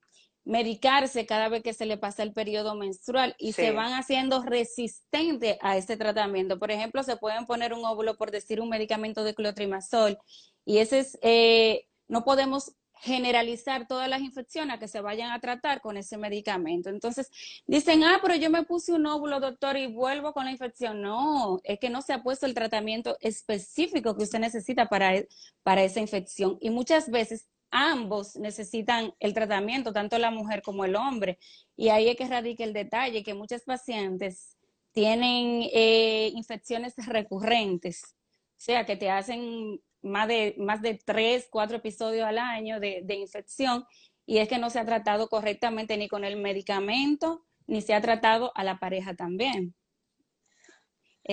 medicarse 0.45 1.27
cada 1.27 1.49
vez 1.51 1.63
que 1.63 1.75
se 1.75 1.85
le 1.85 1.99
pasa 1.99 2.23
el 2.23 2.33
periodo 2.33 2.75
menstrual 2.75 3.37
y 3.39 3.53
se 3.53 3.71
van 3.71 3.93
haciendo 3.93 4.43
resistentes 4.43 5.59
a 5.61 5.77
ese 5.77 5.97
tratamiento. 5.99 6.59
Por 6.59 6.71
ejemplo, 6.71 7.03
se 7.03 7.17
pueden 7.17 7.45
poner 7.45 7.75
un 7.75 7.85
óvulo 7.85 8.17
por 8.17 8.31
decir 8.31 8.61
un 8.61 8.71
medicamento 8.71 9.25
de 9.25 9.35
clotrimazol 9.35 10.19
y 10.65 10.79
ese 10.79 11.01
es, 11.01 11.19
eh, 11.23 11.87
no 12.09 12.25
podemos 12.25 12.73
generalizar 13.03 13.89
todas 13.89 14.09
las 14.09 14.21
infecciones 14.21 14.79
que 14.79 14.87
se 14.87 15.01
vayan 15.01 15.33
a 15.33 15.41
tratar 15.41 15.81
con 15.81 15.97
ese 15.97 16.17
medicamento. 16.17 16.89
Entonces, 16.89 17.31
dicen, 17.67 18.05
ah, 18.05 18.21
pero 18.23 18.37
yo 18.37 18.49
me 18.49 18.63
puse 18.63 18.93
un 18.93 19.07
óvulo, 19.07 19.41
doctor, 19.41 19.77
y 19.77 19.89
vuelvo 19.89 20.33
con 20.33 20.45
la 20.45 20.53
infección. 20.53 21.03
No, 21.03 21.61
es 21.65 21.81
que 21.81 21.91
no 21.91 22.01
se 22.01 22.13
ha 22.13 22.23
puesto 22.23 22.47
el 22.47 22.55
tratamiento 22.55 23.17
específico 23.21 24.17
que 24.17 24.23
usted 24.23 24.39
necesita 24.39 24.89
para, 24.89 25.15
para 25.65 25.83
esa 25.83 25.99
infección. 25.99 26.59
Y 26.61 26.71
muchas 26.71 27.11
veces 27.11 27.49
ambos 27.73 28.37
necesitan 28.37 29.13
el 29.19 29.35
tratamiento, 29.35 29.93
tanto 29.93 30.17
la 30.19 30.31
mujer 30.31 30.63
como 30.63 30.85
el 30.85 30.95
hombre. 30.95 31.41
Y 31.77 31.89
ahí 31.89 32.09
es 32.09 32.17
que 32.17 32.29
radica 32.29 32.63
el 32.63 32.73
detalle, 32.73 33.25
que 33.25 33.35
muchas 33.35 33.63
pacientes 33.63 34.57
tienen 34.93 35.69
eh, 35.73 36.31
infecciones 36.37 36.95
recurrentes, 37.05 38.15
o 38.59 38.65
sea, 38.65 38.87
que 38.87 38.97
te 38.97 39.11
hacen 39.11 39.81
más 40.03 40.29
de, 40.29 40.55
más 40.59 40.83
de 40.83 40.95
tres, 40.95 41.49
cuatro 41.51 41.77
episodios 41.77 42.27
al 42.27 42.39
año 42.39 42.81
de, 42.81 43.01
de 43.05 43.15
infección 43.15 43.85
y 44.27 44.39
es 44.39 44.49
que 44.49 44.59
no 44.59 44.71
se 44.71 44.79
ha 44.79 44.85
tratado 44.85 45.29
correctamente 45.29 45.97
ni 45.97 46.09
con 46.09 46.25
el 46.25 46.37
medicamento, 46.37 47.45
ni 47.67 47.83
se 47.83 47.95
ha 47.95 48.01
tratado 48.01 48.53
a 48.55 48.65
la 48.65 48.79
pareja 48.79 49.15
también. 49.15 49.75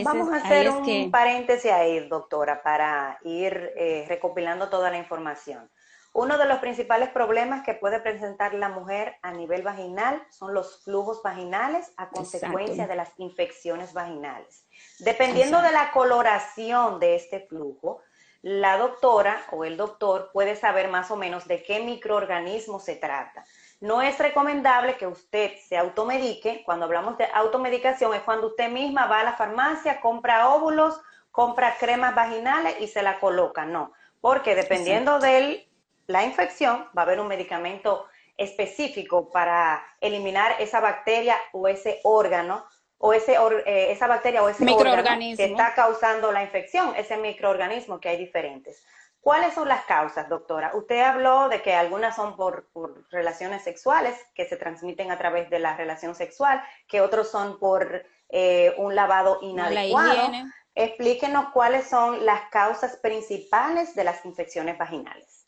Vamos 0.03 0.31
a 0.31 0.37
hacer 0.37 0.69
un 0.69 1.09
paréntesis 1.09 1.71
ahí, 1.71 2.07
doctora, 2.07 2.61
para 2.61 3.19
ir 3.23 3.73
eh, 3.75 4.05
recopilando 4.07 4.69
toda 4.69 4.91
la 4.91 4.97
información. 4.97 5.69
Uno 6.13 6.37
de 6.37 6.45
los 6.45 6.59
principales 6.59 7.09
problemas 7.09 7.63
que 7.63 7.75
puede 7.75 7.99
presentar 7.99 8.53
la 8.55 8.69
mujer 8.69 9.15
a 9.21 9.31
nivel 9.31 9.61
vaginal 9.61 10.23
son 10.31 10.53
los 10.53 10.83
flujos 10.83 11.21
vaginales 11.23 11.91
a 11.97 12.09
consecuencia 12.09 12.87
de 12.87 12.95
las 12.95 13.11
infecciones 13.17 13.93
vaginales. 13.93 14.65
Dependiendo 14.99 15.61
de 15.61 15.71
la 15.71 15.91
coloración 15.91 16.99
de 16.99 17.15
este 17.15 17.41
flujo, 17.47 18.01
la 18.41 18.77
doctora 18.77 19.43
o 19.51 19.65
el 19.65 19.75
doctor 19.75 20.29
puede 20.31 20.55
saber 20.55 20.87
más 20.87 21.11
o 21.11 21.15
menos 21.15 21.47
de 21.47 21.61
qué 21.61 21.81
microorganismo 21.81 22.79
se 22.79 22.95
trata. 22.95 23.43
No 23.81 24.01
es 24.01 24.17
recomendable 24.17 24.97
que 24.97 25.07
usted 25.07 25.57
se 25.57 25.77
automedique. 25.77 26.63
Cuando 26.65 26.85
hablamos 26.85 27.17
de 27.17 27.25
automedicación 27.33 28.13
es 28.13 28.21
cuando 28.21 28.47
usted 28.47 28.69
misma 28.69 29.07
va 29.07 29.21
a 29.21 29.23
la 29.23 29.33
farmacia, 29.33 29.99
compra 29.99 30.49
óvulos, 30.49 30.99
compra 31.31 31.75
cremas 31.77 32.15
vaginales 32.15 32.75
y 32.79 32.87
se 32.87 33.01
la 33.01 33.19
coloca. 33.19 33.65
No, 33.65 33.93
porque 34.21 34.55
dependiendo 34.55 35.19
de 35.19 35.69
la 36.07 36.23
infección 36.23 36.87
va 36.97 37.01
a 37.01 37.05
haber 37.05 37.19
un 37.19 37.27
medicamento 37.27 38.07
específico 38.37 39.29
para 39.29 39.85
eliminar 39.99 40.55
esa 40.59 40.79
bacteria 40.79 41.35
o 41.51 41.67
ese 41.67 41.99
órgano 42.03 42.65
o 42.99 43.13
ese, 43.13 43.33
eh, 43.65 43.91
esa 43.91 44.07
bacteria 44.07 44.43
o 44.43 44.49
ese 44.49 44.63
microorganismo 44.63 45.37
que 45.37 45.51
está 45.51 45.73
causando 45.73 46.31
la 46.31 46.43
infección, 46.43 46.93
ese 46.95 47.17
microorganismo 47.17 47.99
que 47.99 48.09
hay 48.09 48.17
diferentes. 48.17 48.83
¿Cuáles 49.21 49.53
son 49.53 49.67
las 49.67 49.85
causas, 49.85 50.29
doctora? 50.29 50.71
Usted 50.73 50.99
habló 51.01 51.49
de 51.49 51.61
que 51.61 51.73
algunas 51.73 52.15
son 52.15 52.35
por, 52.35 52.69
relaciones 53.09 53.63
sexuales 53.63 54.15
que 54.33 54.45
se 54.45 54.55
transmiten 54.55 55.11
a 55.11 55.17
través 55.17 55.49
de 55.49 55.59
la 55.59 55.75
relación 55.75 56.13
sexual, 56.15 56.61
que 56.87 57.01
otros 57.01 57.29
son 57.29 57.59
por 57.59 58.05
eh, 58.29 58.73
un 58.77 58.95
lavado 58.95 59.39
inadecuado. 59.41 60.31
Explíquenos 60.75 61.49
cuáles 61.51 61.89
son 61.89 62.25
las 62.25 62.49
causas 62.49 62.97
principales 62.97 63.95
de 63.95 64.05
las 64.05 64.23
infecciones 64.25 64.77
vaginales. 64.77 65.38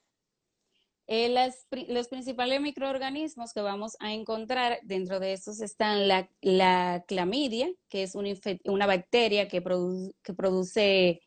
Eh, 1.13 1.27
los 1.89 2.07
principales 2.07 2.61
microorganismos 2.61 3.51
que 3.51 3.59
vamos 3.59 3.97
a 3.99 4.13
encontrar 4.13 4.79
dentro 4.83 5.19
de 5.19 5.33
estos 5.33 5.59
están 5.59 6.07
la, 6.07 7.03
clamidia, 7.05 7.69
que 7.89 8.03
es 8.03 8.15
una, 8.15 8.85
bacteria 8.85 9.49
que, 9.49 9.61
produce 9.61 11.21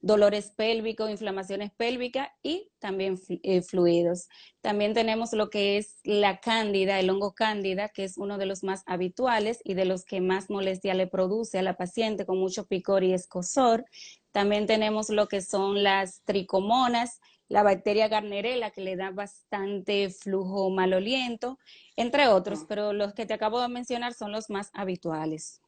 dolores 0.00 0.50
pélvicos, 0.56 1.10
inflamaciones 1.10 1.70
pélvicas 1.76 2.30
y 2.42 2.70
también 2.78 3.20
eh, 3.42 3.60
fluidos. 3.60 4.28
También 4.62 4.94
tenemos 4.94 5.34
lo 5.34 5.50
que 5.50 5.76
es 5.76 5.98
la 6.04 6.40
cándida, 6.40 6.98
el 6.98 7.10
hongo 7.10 7.34
cándida, 7.34 7.90
que 7.90 8.04
es 8.04 8.16
uno 8.16 8.38
de 8.38 8.46
los 8.46 8.64
más 8.64 8.82
habituales 8.86 9.60
y 9.62 9.74
de 9.74 9.84
los 9.84 10.06
que 10.06 10.22
más 10.22 10.48
molestia 10.48 10.94
le 10.94 11.06
produce 11.06 11.58
a 11.58 11.62
la 11.62 11.76
paciente 11.76 12.24
con 12.24 12.38
mucho 12.38 12.64
picor 12.66 13.04
y 13.04 13.12
escosor. 13.12 13.84
También 14.32 14.66
tenemos 14.66 15.10
lo 15.10 15.28
que 15.28 15.42
son 15.42 15.82
las 15.82 16.22
tricomonas, 16.24 17.20
la 17.48 17.62
bacteria 17.62 18.08
Garnerella, 18.08 18.70
que 18.70 18.82
le 18.82 18.96
da 18.96 19.10
bastante 19.10 20.10
flujo 20.10 20.70
maloliento, 20.70 21.58
entre 21.96 22.28
otros, 22.28 22.64
pero 22.68 22.92
los 22.92 23.14
que 23.14 23.26
te 23.26 23.34
acabo 23.34 23.60
de 23.60 23.68
mencionar 23.68 24.14
son 24.14 24.32
los 24.32 24.50
más 24.50 24.70
habituales. 24.74 25.60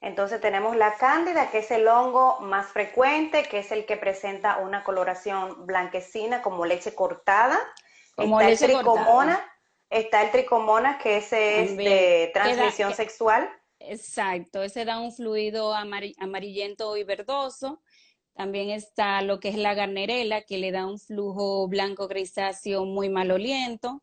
Entonces 0.00 0.40
tenemos 0.40 0.76
la 0.76 0.96
cándida, 0.96 1.50
que 1.50 1.58
es 1.58 1.70
el 1.70 1.86
hongo 1.86 2.40
más 2.40 2.66
frecuente, 2.66 3.44
que 3.44 3.60
es 3.60 3.70
el 3.70 3.86
que 3.86 3.96
presenta 3.96 4.58
una 4.58 4.82
coloración 4.82 5.64
blanquecina 5.64 6.42
como 6.42 6.66
leche 6.66 6.94
cortada. 6.94 7.58
Como 8.16 8.40
está 8.40 8.50
leche 8.50 8.64
el 8.66 8.72
tricomona, 8.72 9.40
está 9.88 10.22
el 10.22 10.30
tricomona, 10.32 10.98
que 10.98 11.18
es 11.18 11.30
de 11.30 12.30
transmisión 12.34 12.92
sexual. 12.94 13.48
Exacto, 13.78 14.62
ese 14.62 14.84
da 14.84 15.00
un 15.00 15.12
fluido 15.12 15.72
amarillento 15.72 16.96
y 16.96 17.04
verdoso. 17.04 17.80
También 18.34 18.70
está 18.70 19.20
lo 19.22 19.40
que 19.40 19.48
es 19.48 19.56
la 19.56 19.74
garnerela, 19.74 20.42
que 20.42 20.58
le 20.58 20.72
da 20.72 20.86
un 20.86 20.98
flujo 20.98 21.68
blanco 21.68 22.08
grisáceo 22.08 22.84
muy 22.84 23.08
maloliento. 23.08 24.02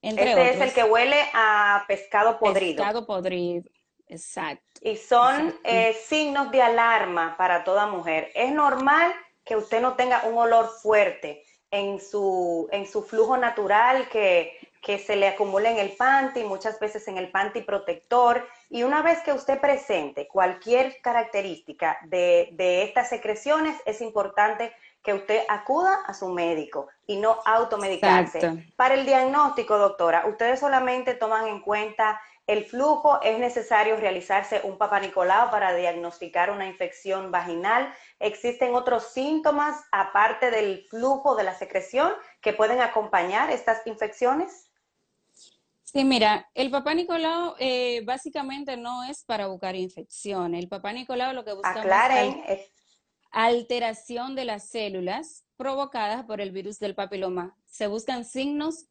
Entre 0.00 0.30
este 0.30 0.50
es 0.50 0.60
el 0.60 0.72
que 0.72 0.84
huele 0.84 1.20
a 1.32 1.84
pescado 1.88 2.38
podrido. 2.38 2.76
Pescado 2.76 3.06
podrido, 3.06 3.64
exacto. 4.06 4.80
Y 4.82 4.96
son 4.96 5.54
eh, 5.64 5.96
signos 6.06 6.50
de 6.50 6.62
alarma 6.62 7.36
para 7.36 7.64
toda 7.64 7.86
mujer. 7.86 8.30
Es 8.34 8.52
normal 8.52 9.12
que 9.44 9.56
usted 9.56 9.80
no 9.80 9.94
tenga 9.94 10.24
un 10.24 10.36
olor 10.38 10.68
fuerte 10.68 11.42
en 11.70 12.00
su, 12.00 12.68
en 12.70 12.86
su 12.86 13.02
flujo 13.02 13.36
natural, 13.36 14.08
que, 14.08 14.56
que 14.84 14.98
se 14.98 15.16
le 15.16 15.26
acumula 15.26 15.70
en 15.70 15.78
el 15.78 15.96
panty, 15.96 16.44
muchas 16.44 16.78
veces 16.78 17.08
en 17.08 17.16
el 17.16 17.30
panty 17.30 17.62
protector. 17.62 18.46
Y 18.68 18.82
una 18.82 19.00
vez 19.00 19.20
que 19.22 19.32
usted 19.32 19.58
presente 19.58 20.28
cualquier 20.28 21.00
característica 21.00 21.98
de, 22.04 22.50
de 22.52 22.82
estas 22.82 23.08
secreciones, 23.08 23.80
es 23.86 24.02
importante 24.02 24.74
que 25.02 25.14
usted 25.14 25.42
acuda 25.48 26.00
a 26.06 26.12
su 26.12 26.28
médico 26.28 26.88
y 27.06 27.16
no 27.16 27.38
automedicarse. 27.44 28.64
Para 28.76 28.94
el 28.94 29.06
diagnóstico, 29.06 29.78
doctora, 29.78 30.26
ustedes 30.26 30.60
solamente 30.60 31.14
toman 31.14 31.46
en 31.46 31.60
cuenta 31.60 32.20
el 32.46 32.66
flujo, 32.66 33.20
es 33.22 33.38
necesario 33.38 33.96
realizarse 33.96 34.60
un 34.64 34.76
papanicolao 34.76 35.50
para 35.50 35.74
diagnosticar 35.74 36.50
una 36.50 36.66
infección 36.66 37.30
vaginal. 37.30 37.94
¿Existen 38.18 38.74
otros 38.74 39.12
síntomas 39.12 39.82
aparte 39.92 40.50
del 40.50 40.86
flujo 40.90 41.36
de 41.36 41.44
la 41.44 41.54
secreción 41.54 42.12
que 42.42 42.52
pueden 42.52 42.82
acompañar 42.82 43.50
estas 43.50 43.86
infecciones? 43.86 44.63
Sí, 45.94 46.04
mira, 46.04 46.50
el 46.54 46.72
papá 46.72 46.92
Nicolau 46.92 47.54
eh, 47.60 48.02
básicamente 48.04 48.76
no 48.76 49.04
es 49.04 49.22
para 49.22 49.46
buscar 49.46 49.76
infecciones. 49.76 50.60
El 50.60 50.68
papá 50.68 50.92
Nicolau 50.92 51.32
lo 51.32 51.44
que 51.44 51.52
busca 51.52 52.24
es 52.24 52.68
alteración 53.30 54.34
de 54.34 54.44
las 54.44 54.68
células 54.68 55.44
provocadas 55.56 56.24
por 56.24 56.40
el 56.40 56.50
virus 56.50 56.80
del 56.80 56.96
papiloma. 56.96 57.56
Se 57.66 57.86
buscan 57.86 58.24
signos 58.24 58.86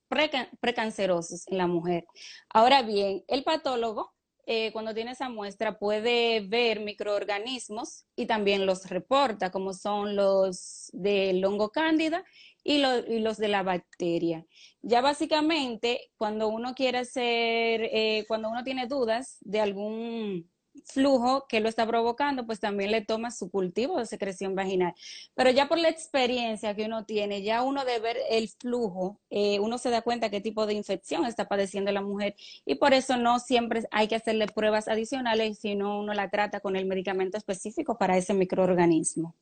precancerosos 0.62 1.46
en 1.50 1.58
la 1.58 1.68
mujer. 1.68 2.06
Ahora 2.48 2.84
bien, 2.84 3.26
el 3.28 3.44
patólogo, 3.44 4.14
eh, 4.46 4.72
cuando 4.72 4.94
tiene 4.94 5.12
esa 5.12 5.28
muestra, 5.28 5.80
puede 5.80 6.40
ver 6.48 6.80
microorganismos 6.80 8.06
y 8.16 8.28
también 8.28 8.66
los 8.66 8.90
reporta, 8.90 9.52
como 9.52 9.74
son 9.74 10.16
los 10.16 10.90
del 10.94 11.44
hongo 11.44 11.70
cándida 11.70 12.24
y, 12.64 12.80
los 12.80 13.38
de 13.38 13.48
la 13.48 13.64
bacteria. 13.64 14.46
Ya 14.82 15.02
básicamente, 15.02 16.12
cuando 16.18 16.48
uno 16.48 16.74
quiere 16.76 17.00
hacer, 17.00 17.90
eh, 17.92 18.26
cuando 18.28 18.50
uno 18.50 18.64
tiene 18.64 18.88
dudas 18.88 19.38
de 19.42 19.60
algún 19.62 20.50
flujo 20.86 21.46
que 21.48 21.60
lo 21.60 21.70
está 21.70 21.86
provocando, 21.88 22.46
pues 22.46 22.60
también 22.60 22.92
le 22.92 23.02
toma 23.02 23.32
su 23.32 23.50
cultivo 23.52 24.00
de 24.00 24.06
secreción 24.06 24.56
vaginal. 24.56 24.94
Pero 25.36 25.52
ya 25.52 25.68
por 25.68 25.78
la 25.78 25.90
experiencia 25.90 26.76
que 26.76 26.86
uno 26.86 27.06
tiene, 27.06 27.44
ya 27.44 27.62
uno 27.62 27.86
de 27.86 28.00
ver 28.00 28.18
el 28.30 28.50
flujo, 28.50 29.20
eh, 29.30 29.60
uno 29.60 29.78
se 29.78 29.90
da 29.90 30.02
cuenta 30.02 30.30
qué 30.30 30.42
tipo 30.42 30.66
de 30.66 30.74
infección 30.74 31.26
está 31.26 31.48
padeciendo 31.48 31.92
la 31.92 32.02
mujer 32.02 32.36
y 32.66 32.76
por 32.76 32.94
eso 32.94 33.18
no 33.18 33.40
siempre 33.40 33.84
hay 33.92 34.08
que 34.08 34.16
hacerle 34.16 34.48
pruebas 34.48 34.88
adicionales, 34.88 35.60
sino 35.60 36.00
uno 36.00 36.14
la 36.14 36.30
trata 36.30 36.60
con 36.60 36.76
el 36.76 36.86
medicamento 36.86 37.38
específico 37.38 37.98
para 37.98 38.18
ese 38.18 38.34
microorganismo. 38.34 39.36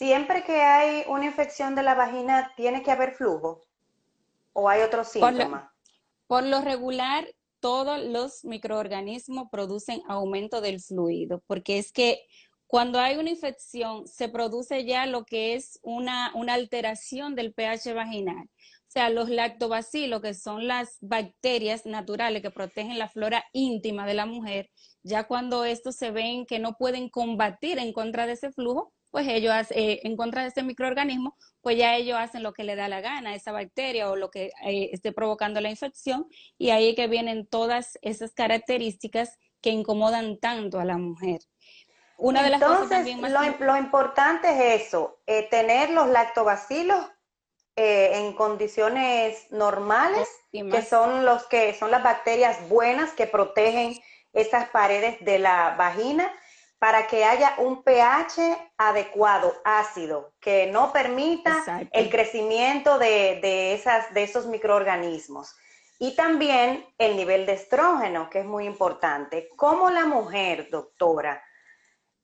Siempre 0.00 0.44
que 0.44 0.62
hay 0.62 1.04
una 1.08 1.26
infección 1.26 1.74
de 1.74 1.82
la 1.82 1.94
vagina, 1.94 2.54
¿tiene 2.56 2.82
que 2.82 2.90
haber 2.90 3.12
flujo? 3.12 3.60
¿O 4.54 4.66
hay 4.66 4.80
otros 4.80 5.08
síntomas? 5.08 5.70
Por 6.26 6.44
lo, 6.44 6.62
regular, 6.62 7.28
todos 7.60 8.02
los 8.02 8.42
microorganismos 8.42 9.48
producen 9.52 10.00
aumento 10.08 10.62
del 10.62 10.80
fluido, 10.80 11.42
porque 11.46 11.76
es 11.76 11.92
que 11.92 12.22
cuando 12.66 12.98
hay 12.98 13.18
una 13.18 13.28
infección 13.28 14.08
se 14.08 14.30
produce 14.30 14.86
ya 14.86 15.04
lo 15.04 15.26
que 15.26 15.52
es 15.52 15.78
una, 15.82 16.32
una 16.34 16.54
alteración 16.54 17.34
del 17.34 17.52
pH 17.52 17.92
vaginal. 17.92 18.44
O 18.46 18.90
sea, 18.90 19.10
los 19.10 19.28
lactobacilos, 19.28 20.22
que 20.22 20.32
son 20.32 20.66
las 20.66 20.96
bacterias 21.02 21.84
naturales 21.84 22.40
que 22.40 22.50
protegen 22.50 22.98
la 22.98 23.10
flora 23.10 23.44
íntima 23.52 24.06
de 24.06 24.14
la 24.14 24.24
mujer, 24.24 24.70
ya 25.02 25.24
cuando 25.24 25.66
estos 25.66 25.96
se 25.96 26.10
ven 26.10 26.46
que 26.46 26.58
no 26.58 26.78
pueden 26.78 27.10
combatir 27.10 27.78
en 27.78 27.92
contra 27.92 28.26
de 28.26 28.32
ese 28.32 28.50
flujo, 28.50 28.94
pues 29.10 29.26
ellos 29.28 29.54
eh, 29.70 30.00
en 30.04 30.16
contra 30.16 30.42
de 30.42 30.48
ese 30.48 30.62
microorganismo, 30.62 31.36
pues 31.60 31.76
ya 31.76 31.96
ellos 31.96 32.18
hacen 32.18 32.42
lo 32.42 32.52
que 32.52 32.64
le 32.64 32.76
da 32.76 32.88
la 32.88 33.00
gana 33.00 33.30
a 33.30 33.34
esa 33.34 33.52
bacteria 33.52 34.10
o 34.10 34.16
lo 34.16 34.30
que 34.30 34.52
eh, 34.64 34.90
esté 34.92 35.12
provocando 35.12 35.60
la 35.60 35.70
infección 35.70 36.26
y 36.58 36.70
ahí 36.70 36.94
que 36.94 37.08
vienen 37.08 37.46
todas 37.46 37.98
esas 38.02 38.32
características 38.32 39.38
que 39.60 39.70
incomodan 39.70 40.38
tanto 40.38 40.80
a 40.80 40.84
la 40.84 40.96
mujer. 40.96 41.40
Una 42.16 42.42
de 42.42 42.50
las 42.50 42.62
cosas 42.62 42.88
también 42.88 43.20
más 43.20 43.30
lo, 43.30 43.40
lo 43.66 43.76
importante 43.76 44.48
es 44.74 44.86
eso, 44.86 45.20
eh, 45.26 45.48
tener 45.50 45.90
los 45.90 46.08
lactobacilos 46.08 47.06
eh, 47.76 48.18
en 48.18 48.34
condiciones 48.34 49.50
normales, 49.50 50.28
que 50.52 50.82
son 50.82 51.24
los 51.24 51.44
que 51.46 51.72
son 51.72 51.90
las 51.90 52.02
bacterias 52.02 52.68
buenas 52.68 53.12
que 53.12 53.26
protegen 53.26 53.98
esas 54.34 54.68
paredes 54.68 55.24
de 55.24 55.38
la 55.38 55.76
vagina 55.78 56.30
para 56.80 57.06
que 57.06 57.26
haya 57.26 57.56
un 57.58 57.82
pH 57.82 58.72
adecuado, 58.78 59.54
ácido, 59.64 60.32
que 60.40 60.66
no 60.68 60.92
permita 60.94 61.86
el 61.92 62.08
crecimiento 62.08 62.98
de, 62.98 63.74
esas, 63.74 64.14
de 64.14 64.22
esos 64.22 64.46
microorganismos. 64.46 65.54
Y 65.98 66.16
también 66.16 66.86
el 66.96 67.16
nivel 67.16 67.44
de 67.44 67.52
estrógeno, 67.52 68.30
que 68.30 68.40
es 68.40 68.46
muy 68.46 68.64
importante. 68.64 69.50
Como 69.56 69.90
la 69.90 70.06
mujer, 70.06 70.70
doctora, 70.70 71.44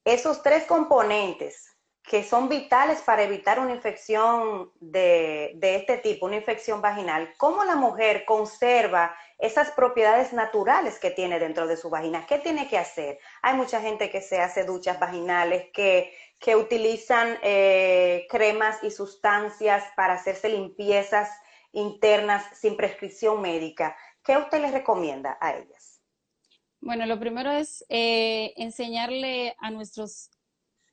esos 0.03 0.41
tres 0.41 0.65
componentes 0.65 1.76
que 2.07 2.23
son 2.23 2.47
vitales 2.47 3.01
para 3.01 3.23
evitar 3.23 3.59
una 3.59 3.73
infección 3.73 4.71
de, 4.79 5.51
de, 5.55 5.75
este 5.75 5.97
tipo, 5.97 6.25
una 6.25 6.37
infección 6.37 6.81
vaginal, 6.81 7.33
¿cómo 7.37 7.65
la 7.65 7.75
mujer 7.75 8.23
conserva 8.25 9.13
esas 9.39 9.71
propiedades 9.71 10.33
naturales 10.33 10.99
que 10.99 11.11
tiene 11.11 11.39
dentro 11.39 11.67
de 11.67 11.77
su 11.77 11.89
vagina. 11.89 12.25
¿Qué 12.25 12.39
tiene 12.39 12.67
que 12.67 12.77
hacer? 12.77 13.19
Hay 13.41 13.55
mucha 13.55 13.81
gente 13.81 14.09
que 14.09 14.21
se 14.21 14.39
hace 14.39 14.63
duchas 14.63 14.99
vaginales, 14.99 15.69
que, 15.73 16.13
que 16.39 16.55
utilizan 16.55 17.37
eh, 17.43 18.25
cremas 18.29 18.83
y 18.83 18.89
sustancias 18.89 19.83
para 19.95 20.15
hacerse 20.15 20.49
limpiezas 20.49 21.29
internas 21.71 22.43
sin 22.57 22.75
prescripción 22.75 23.41
médica. 23.41 23.95
¿Qué 24.23 24.35
usted 24.37 24.59
les 24.59 24.71
recomienda 24.71 25.37
a 25.39 25.55
ellas? 25.55 26.01
Bueno, 26.79 27.05
lo 27.05 27.19
primero 27.19 27.51
es 27.51 27.85
eh, 27.89 28.53
enseñarle 28.55 29.55
a 29.59 29.69
nuestros 29.69 30.31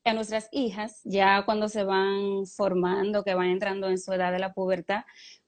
a 0.04 0.12
nuestras 0.12 0.48
hijas, 0.52 1.00
ya 1.04 1.44
cuando 1.44 1.68
se 1.68 1.82
van 1.84 2.46
formando, 2.46 3.24
que 3.24 3.34
van 3.34 3.48
entrando 3.48 3.88
en 3.88 3.98
su 3.98 4.12
edad 4.12 4.32
de 4.32 4.38
la 4.38 4.52
pubertad, 4.52 5.04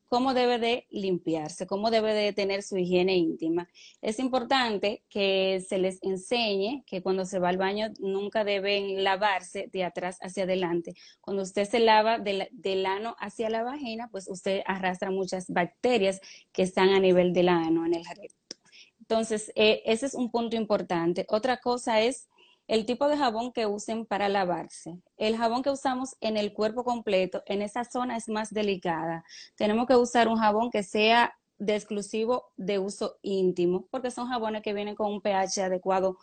cómo 0.08 0.34
debe 0.34 0.58
de 0.58 0.86
limpiarse, 0.90 1.66
cómo 1.66 1.90
debe 1.90 2.14
de 2.14 2.32
tener 2.32 2.62
su 2.62 2.78
higiene 2.78 3.16
íntima. 3.16 3.68
Es 4.00 4.18
importante 4.18 5.02
que 5.10 5.62
se 5.68 5.78
les 5.78 5.98
enseñe 6.02 6.84
que 6.86 7.02
cuando 7.02 7.24
se 7.24 7.38
va 7.38 7.48
al 7.48 7.58
baño 7.58 7.88
nunca 7.98 8.44
deben 8.44 9.02
lavarse 9.04 9.68
de 9.72 9.84
atrás 9.84 10.18
hacia 10.22 10.44
adelante. 10.44 10.94
Cuando 11.20 11.42
usted 11.42 11.68
se 11.68 11.80
lava 11.80 12.18
del, 12.18 12.86
ano 12.86 13.16
hacia 13.18 13.50
la 13.50 13.62
vagina, 13.62 14.08
pues 14.10 14.28
usted 14.28 14.62
arrastra 14.64 15.10
muchas 15.10 15.50
bacterias 15.50 16.20
que 16.52 16.62
están 16.62 16.90
a 16.90 17.00
nivel 17.00 17.32
del 17.32 17.48
ano, 17.48 17.84
en 17.84 17.94
el 17.94 18.04
recto. 18.04 18.56
Entonces, 19.00 19.52
eh, 19.54 19.82
ese 19.84 20.06
es 20.06 20.14
un 20.14 20.30
punto 20.30 20.56
importante. 20.56 21.26
Otra 21.28 21.58
cosa 21.58 22.00
es 22.00 22.28
el 22.66 22.86
tipo 22.86 23.08
de 23.08 23.16
jabón 23.16 23.52
que 23.52 23.66
usen 23.66 24.06
para 24.06 24.28
lavarse. 24.28 24.98
El 25.16 25.36
jabón 25.36 25.62
que 25.62 25.70
usamos 25.70 26.16
en 26.20 26.36
el 26.36 26.52
cuerpo 26.52 26.84
completo, 26.84 27.42
en 27.46 27.62
esa 27.62 27.84
zona 27.84 28.16
es 28.16 28.28
más 28.28 28.52
delicada. 28.52 29.24
Tenemos 29.56 29.86
que 29.86 29.96
usar 29.96 30.28
un 30.28 30.36
jabón 30.36 30.70
que 30.70 30.82
sea 30.82 31.36
de 31.58 31.76
exclusivo 31.76 32.52
de 32.56 32.78
uso 32.78 33.18
íntimo, 33.22 33.86
porque 33.90 34.10
son 34.10 34.28
jabones 34.28 34.62
que 34.62 34.74
vienen 34.74 34.94
con 34.94 35.12
un 35.12 35.20
pH 35.20 35.64
adecuado 35.64 36.18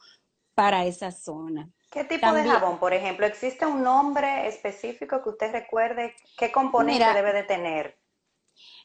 para 0.54 0.86
esa 0.86 1.12
zona. 1.12 1.72
¿Qué 1.90 2.04
tipo 2.04 2.32
de 2.32 2.44
jabón, 2.44 2.80
por 2.80 2.94
ejemplo? 2.94 3.26
¿Existe 3.26 3.66
un 3.66 3.84
nombre 3.84 4.48
específico 4.48 5.22
que 5.24 5.30
usted 5.30 5.52
recuerde? 5.52 6.16
¿Qué 6.38 6.52
componente 6.52 7.14
debe 7.14 7.34
de 7.34 7.44
tener? 7.44 8.00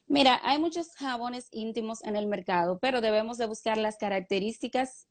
Mira, 0.06 0.40
hay 0.42 0.58
muchos 0.58 0.94
jabones 0.94 1.48
íntimos 1.50 2.02
en 2.04 2.16
el 2.16 2.26
mercado, 2.26 2.78
pero 2.78 3.00
debemos 3.00 3.36
de 3.36 3.46
buscar 3.46 3.76
las 3.76 3.98
características 3.98 5.06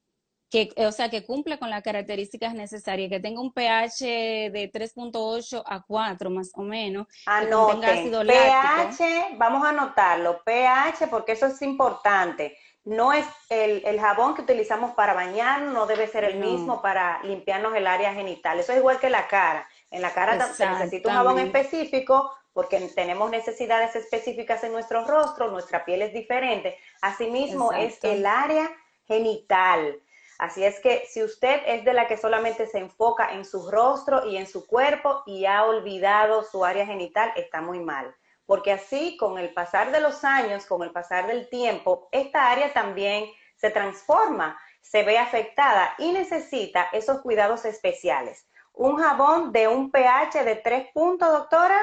que, 0.50 0.70
o 0.78 0.92
sea, 0.92 1.10
que 1.10 1.26
cumpla 1.26 1.58
con 1.58 1.70
las 1.70 1.84
características 1.84 2.54
necesarias, 2.54 3.10
que 3.10 3.20
tenga 3.20 3.42
un 3.42 3.52
pH 3.52 4.50
de 4.52 4.72
3.8 4.72 5.64
a 5.66 5.82
4 5.82 6.30
más 6.30 6.52
o 6.54 6.62
menos. 6.62 7.08
Anoten, 7.26 8.12
pH, 8.12 9.36
vamos 9.38 9.66
a 9.66 9.70
anotarlo, 9.70 10.42
pH 10.44 11.08
porque 11.10 11.34
eso 11.34 11.48
es 11.48 11.62
importante. 11.62 12.58
No 12.86 13.12
es 13.12 13.26
el, 13.50 13.86
el 13.86 14.00
jabón 14.00 14.34
que 14.34 14.44
utilizamos 14.44 14.92
para 14.92 15.14
bañar, 15.14 15.64
no 15.64 15.86
debe 15.86 16.08
ser 16.08 16.24
el 16.24 16.38
mismo 16.38 16.82
para 16.82 17.22
limpiarnos 17.24 17.76
el 17.76 17.86
área 17.86 18.14
genital. 18.14 18.60
Eso 18.60 18.72
es 18.72 18.78
igual 18.78 19.00
que 19.00 19.10
la 19.10 19.28
cara. 19.28 19.68
En 19.92 20.02
la 20.02 20.14
cara 20.14 20.54
se 20.54 20.66
necesita 20.66 21.10
un 21.10 21.16
jabón 21.16 21.40
específico 21.40 22.32
porque 22.54 22.80
tenemos 22.96 23.30
necesidades 23.30 23.96
específicas 23.96 24.64
en 24.64 24.72
nuestro 24.72 25.04
rostro, 25.04 25.52
nuestra 25.52 25.86
piel 25.86 26.02
es 26.02 26.14
diferente. 26.14 26.78
Asimismo, 27.02 27.74
es 27.74 28.02
el 28.04 28.26
área 28.26 28.72
genital. 29.06 30.02
Así 30.38 30.64
es 30.64 30.80
que 30.80 31.06
si 31.08 31.24
usted 31.24 31.62
es 31.66 31.84
de 31.84 31.94
la 31.94 32.08
que 32.08 32.18
solamente 32.18 32.68
se 32.68 32.78
enfoca 32.78 33.34
en 33.34 33.44
su 33.44 33.72
rostro 33.72 34.30
y 34.30 34.38
en 34.38 34.46
su 34.46 34.68
cuerpo 34.68 35.24
y 35.26 35.46
ha 35.46 35.66
olvidado 35.66 36.44
su 36.44 36.64
área 36.64 36.86
genital, 36.86 37.32
está 37.36 37.62
muy 37.62 37.80
mal. 37.80 38.16
Porque 38.46 38.72
así, 38.72 39.18
con 39.18 39.40
el 39.40 39.54
pasar 39.54 39.92
de 39.92 40.00
los 40.00 40.24
años, 40.24 40.66
con 40.66 40.84
el 40.84 40.92
pasar 40.92 41.28
del 41.28 41.50
tiempo, 41.50 42.08
esta 42.12 42.52
área 42.52 42.72
también 42.72 43.26
se 43.56 43.72
transforma, 43.72 44.60
se 44.82 45.04
ve 45.04 45.18
afectada 45.18 45.96
y 45.98 46.12
necesita 46.12 46.88
esos 46.94 47.22
cuidados 47.22 47.66
especiales. 47.66 48.48
Un 48.74 48.98
jabón 48.98 49.52
de 49.52 49.68
un 49.68 49.90
pH 49.90 50.44
de 50.44 50.56
3 50.56 50.90
puntos, 50.94 51.30
doctora. 51.30 51.80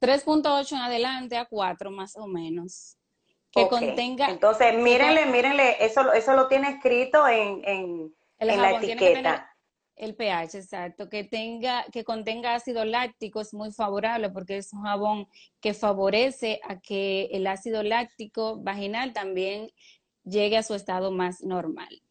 3.8 0.00 0.72
en 0.72 0.78
adelante 0.78 1.36
a 1.38 1.46
4 1.46 1.90
más 1.92 2.16
o 2.16 2.26
menos 2.26 2.95
que 3.50 3.68
contenga. 3.68 4.28
Entonces, 4.30 4.74
mírenle, 4.74 5.26
mírenle, 5.26 5.84
eso, 5.84 6.12
eso 6.12 6.34
lo 6.34 6.48
tiene 6.48 6.70
escrito 6.70 7.26
en, 7.26 7.62
en, 7.64 8.14
la 8.38 8.72
etiqueta. 8.72 9.50
El 9.96 10.14
pH, 10.14 10.58
exacto, 10.58 11.08
que 11.08 11.24
tenga, 11.24 11.86
que 11.90 12.04
contenga 12.04 12.54
ácido 12.54 12.84
láctico 12.84 13.40
es 13.40 13.54
muy 13.54 13.72
favorable 13.72 14.28
porque 14.28 14.58
es 14.58 14.74
un 14.74 14.82
jabón 14.82 15.26
que 15.58 15.72
favorece 15.72 16.60
a 16.68 16.78
que 16.80 17.30
el 17.32 17.46
ácido 17.46 17.82
láctico 17.82 18.58
vaginal 18.58 19.14
también 19.14 19.70
llegue 20.22 20.58
a 20.58 20.62
su 20.62 20.74
estado 20.74 21.12
más 21.12 21.42
normal. 21.42 22.02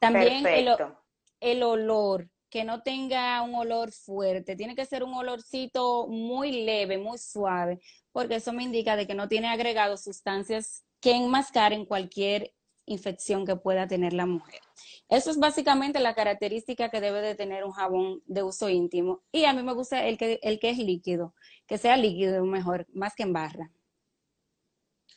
También 0.00 0.44
el, 0.44 0.68
el, 1.40 1.62
olor, 1.62 2.28
que 2.54 2.62
no 2.62 2.82
tenga 2.82 3.42
un 3.42 3.56
olor 3.56 3.90
fuerte, 3.90 4.54
tiene 4.54 4.76
que 4.76 4.86
ser 4.86 5.02
un 5.02 5.12
olorcito 5.12 6.06
muy 6.06 6.64
leve, 6.64 6.98
muy 6.98 7.18
suave, 7.18 7.80
porque 8.12 8.36
eso 8.36 8.52
me 8.52 8.62
indica 8.62 8.94
de 8.94 9.08
que 9.08 9.14
no 9.16 9.26
tiene 9.26 9.48
agregado 9.48 9.96
sustancias 9.96 10.84
que 11.00 11.16
enmascaren 11.16 11.84
cualquier 11.84 12.54
infección 12.86 13.44
que 13.44 13.56
pueda 13.56 13.88
tener 13.88 14.12
la 14.12 14.26
mujer. 14.26 14.60
Eso 15.08 15.32
es 15.32 15.38
básicamente 15.40 15.98
la 15.98 16.14
característica 16.14 16.90
que 16.90 17.00
debe 17.00 17.22
de 17.22 17.34
tener 17.34 17.64
un 17.64 17.72
jabón 17.72 18.22
de 18.26 18.44
uso 18.44 18.68
íntimo. 18.68 19.24
Y 19.32 19.46
a 19.46 19.52
mí 19.52 19.64
me 19.64 19.74
gusta 19.74 20.04
el 20.04 20.16
que, 20.16 20.38
el 20.40 20.60
que 20.60 20.70
es 20.70 20.78
líquido, 20.78 21.34
que 21.66 21.76
sea 21.76 21.96
líquido 21.96 22.44
mejor, 22.44 22.86
más 22.94 23.16
que 23.16 23.24
en 23.24 23.32
barra. 23.32 23.72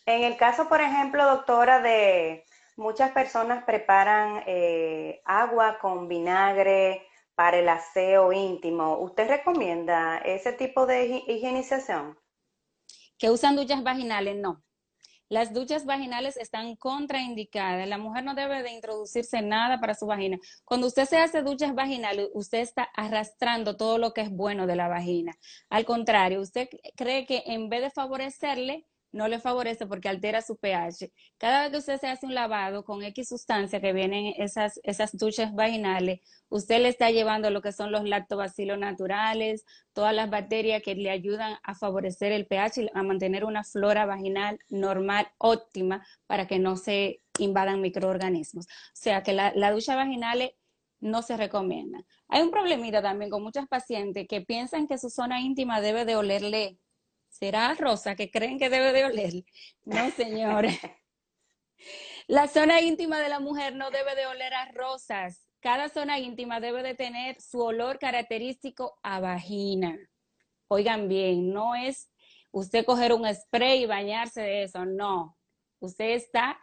En 0.07 0.23
el 0.23 0.37
caso, 0.37 0.67
por 0.67 0.81
ejemplo, 0.81 1.23
doctora, 1.23 1.81
de 1.81 2.45
muchas 2.77 3.11
personas 3.11 3.63
preparan 3.63 4.41
eh, 4.47 5.21
agua 5.23 5.77
con 5.79 6.07
vinagre 6.07 7.05
para 7.37 7.59
el 7.59 7.69
aseo 7.69 8.33
íntimo. 8.33 8.97
¿Usted 8.97 9.29
recomienda 9.29 10.17
ese 10.17 10.51
tipo 10.51 10.85
de 10.85 11.23
higienización? 11.27 12.17
que 13.17 13.29
usan 13.29 13.55
duchas 13.55 13.83
vaginales, 13.83 14.37
no. 14.37 14.63
Las 15.29 15.53
duchas 15.53 15.85
vaginales 15.85 16.37
están 16.37 16.77
contraindicadas. 16.77 17.87
La 17.87 17.97
mujer 17.97 18.23
no 18.23 18.33
debe 18.33 18.63
de 18.63 18.71
introducirse 18.71 19.41
nada 19.41 19.79
para 19.79 19.93
su 19.93 20.05
vagina. 20.05 20.37
Cuando 20.63 20.87
usted 20.87 21.05
se 21.05 21.17
hace 21.17 21.41
duchas 21.41 21.75
vaginales, 21.75 22.29
usted 22.33 22.59
está 22.59 22.83
arrastrando 22.95 23.75
todo 23.75 23.97
lo 23.97 24.13
que 24.13 24.21
es 24.21 24.31
bueno 24.31 24.67
de 24.67 24.77
la 24.77 24.87
vagina. 24.87 25.33
Al 25.69 25.83
contrario, 25.83 26.39
usted 26.39 26.69
cree 26.95 27.25
que 27.25 27.43
en 27.45 27.67
vez 27.67 27.81
de 27.81 27.91
favorecerle, 27.91 28.85
no 29.11 29.27
le 29.27 29.39
favorece 29.39 29.87
porque 29.87 30.09
altera 30.09 30.41
su 30.41 30.57
pH. 30.57 31.11
Cada 31.37 31.63
vez 31.63 31.71
que 31.71 31.77
usted 31.77 31.99
se 31.99 32.07
hace 32.07 32.25
un 32.25 32.35
lavado 32.35 32.83
con 32.83 33.03
X 33.03 33.29
sustancia 33.29 33.81
que 33.81 33.93
vienen 33.93 34.33
esas, 34.37 34.79
esas 34.83 35.17
duchas 35.17 35.53
vaginales, 35.53 36.21
usted 36.49 36.81
le 36.81 36.89
está 36.89 37.09
llevando 37.11 37.49
lo 37.49 37.61
que 37.61 37.71
son 37.71 37.91
los 37.91 38.03
lactobacilos 38.03 38.77
naturales, 38.77 39.65
todas 39.93 40.13
las 40.13 40.29
bacterias 40.29 40.81
que 40.83 40.95
le 40.95 41.09
ayudan 41.09 41.57
a 41.63 41.75
favorecer 41.75 42.31
el 42.31 42.47
pH 42.47 42.81
y 42.83 42.89
a 42.93 43.03
mantener 43.03 43.45
una 43.45 43.63
flora 43.63 44.05
vaginal 44.05 44.59
normal, 44.69 45.27
óptima, 45.37 46.05
para 46.27 46.47
que 46.47 46.59
no 46.59 46.75
se 46.75 47.21
invadan 47.39 47.81
microorganismos. 47.81 48.65
O 48.65 48.69
sea 48.93 49.23
que 49.23 49.33
la, 49.33 49.51
la 49.55 49.71
ducha 49.71 49.95
vaginal 49.95 50.53
no 50.99 51.21
se 51.21 51.37
recomienda. 51.37 51.99
Hay 52.27 52.41
un 52.41 52.51
problemita 52.51 53.01
también 53.01 53.29
con 53.29 53.43
muchas 53.43 53.67
pacientes 53.67 54.27
que 54.27 54.41
piensan 54.41 54.87
que 54.87 54.97
su 54.97 55.09
zona 55.09 55.41
íntima 55.41 55.81
debe 55.81 56.05
de 56.05 56.15
olerle 56.15 56.79
será 57.37 57.73
rosa 57.75 58.15
que 58.15 58.31
creen 58.31 58.59
que 58.59 58.69
debe 58.69 58.93
de 58.93 59.05
oler. 59.05 59.33
No, 59.85 60.09
señores. 60.11 60.79
La 62.27 62.47
zona 62.47 62.81
íntima 62.81 63.19
de 63.19 63.29
la 63.29 63.39
mujer 63.39 63.75
no 63.75 63.89
debe 63.91 64.15
de 64.15 64.25
oler 64.25 64.53
a 64.53 64.71
rosas. 64.71 65.47
Cada 65.59 65.89
zona 65.89 66.19
íntima 66.19 66.59
debe 66.59 66.83
de 66.83 66.93
tener 66.93 67.39
su 67.41 67.61
olor 67.61 67.99
característico 67.99 68.99
a 69.01 69.19
vagina. 69.19 69.97
Oigan 70.67 71.07
bien, 71.07 71.53
no 71.53 71.75
es 71.75 72.11
usted 72.51 72.85
coger 72.85 73.13
un 73.13 73.33
spray 73.33 73.83
y 73.83 73.85
bañarse 73.85 74.41
de 74.41 74.63
eso, 74.63 74.85
no. 74.85 75.37
Usted 75.79 76.09
está 76.09 76.59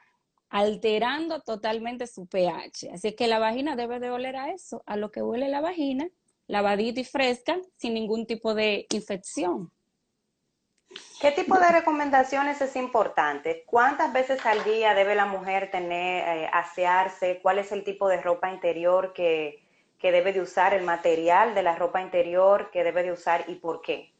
alterando 0.51 1.41
totalmente 1.41 2.07
su 2.07 2.27
pH. 2.27 2.91
Así 2.93 3.15
que 3.15 3.27
la 3.27 3.39
vagina 3.39 3.75
debe 3.75 4.01
de 4.01 4.11
oler 4.11 4.37
a 4.37 4.51
eso, 4.51 4.83
a 4.87 4.97
lo 4.97 5.11
que 5.11 5.23
huele 5.23 5.49
la 5.49 5.61
vagina, 5.61 6.09
lavadita 6.47 7.01
y 7.01 7.05
fresca, 7.05 7.59
sin 7.77 7.95
ningún 7.95 8.27
tipo 8.27 8.55
de 8.55 8.87
infección. 8.93 9.73
¿Qué 11.21 11.33
tipo 11.33 11.59
de 11.59 11.73
recomendaciones 11.73 12.61
es 12.61 12.77
importante? 12.77 13.65
¿Cuántas 13.67 14.13
veces 14.13 14.45
al 14.45 14.63
día 14.65 14.95
debe 14.95 15.15
la 15.15 15.27
mujer 15.27 15.71
tener, 15.71 16.29
eh, 16.29 16.51
asearse? 16.53 17.41
¿Cuál 17.43 17.59
es 17.59 17.73
el 17.73 17.85
tipo 17.85 18.09
de 18.09 18.21
ropa 18.21 18.53
interior 18.53 19.13
que, 19.13 19.65
que 19.99 20.13
debe 20.13 20.33
de 20.33 20.41
usar? 20.41 20.75
¿El 20.75 20.85
material 20.85 21.55
de 21.55 21.63
la 21.63 21.77
ropa 21.77 22.03
interior 22.03 22.71
que 22.71 22.85
debe 22.85 23.03
de 23.03 23.13
usar 23.13 23.45
y 23.49 23.55
por 23.55 23.81
qué? 23.81 24.15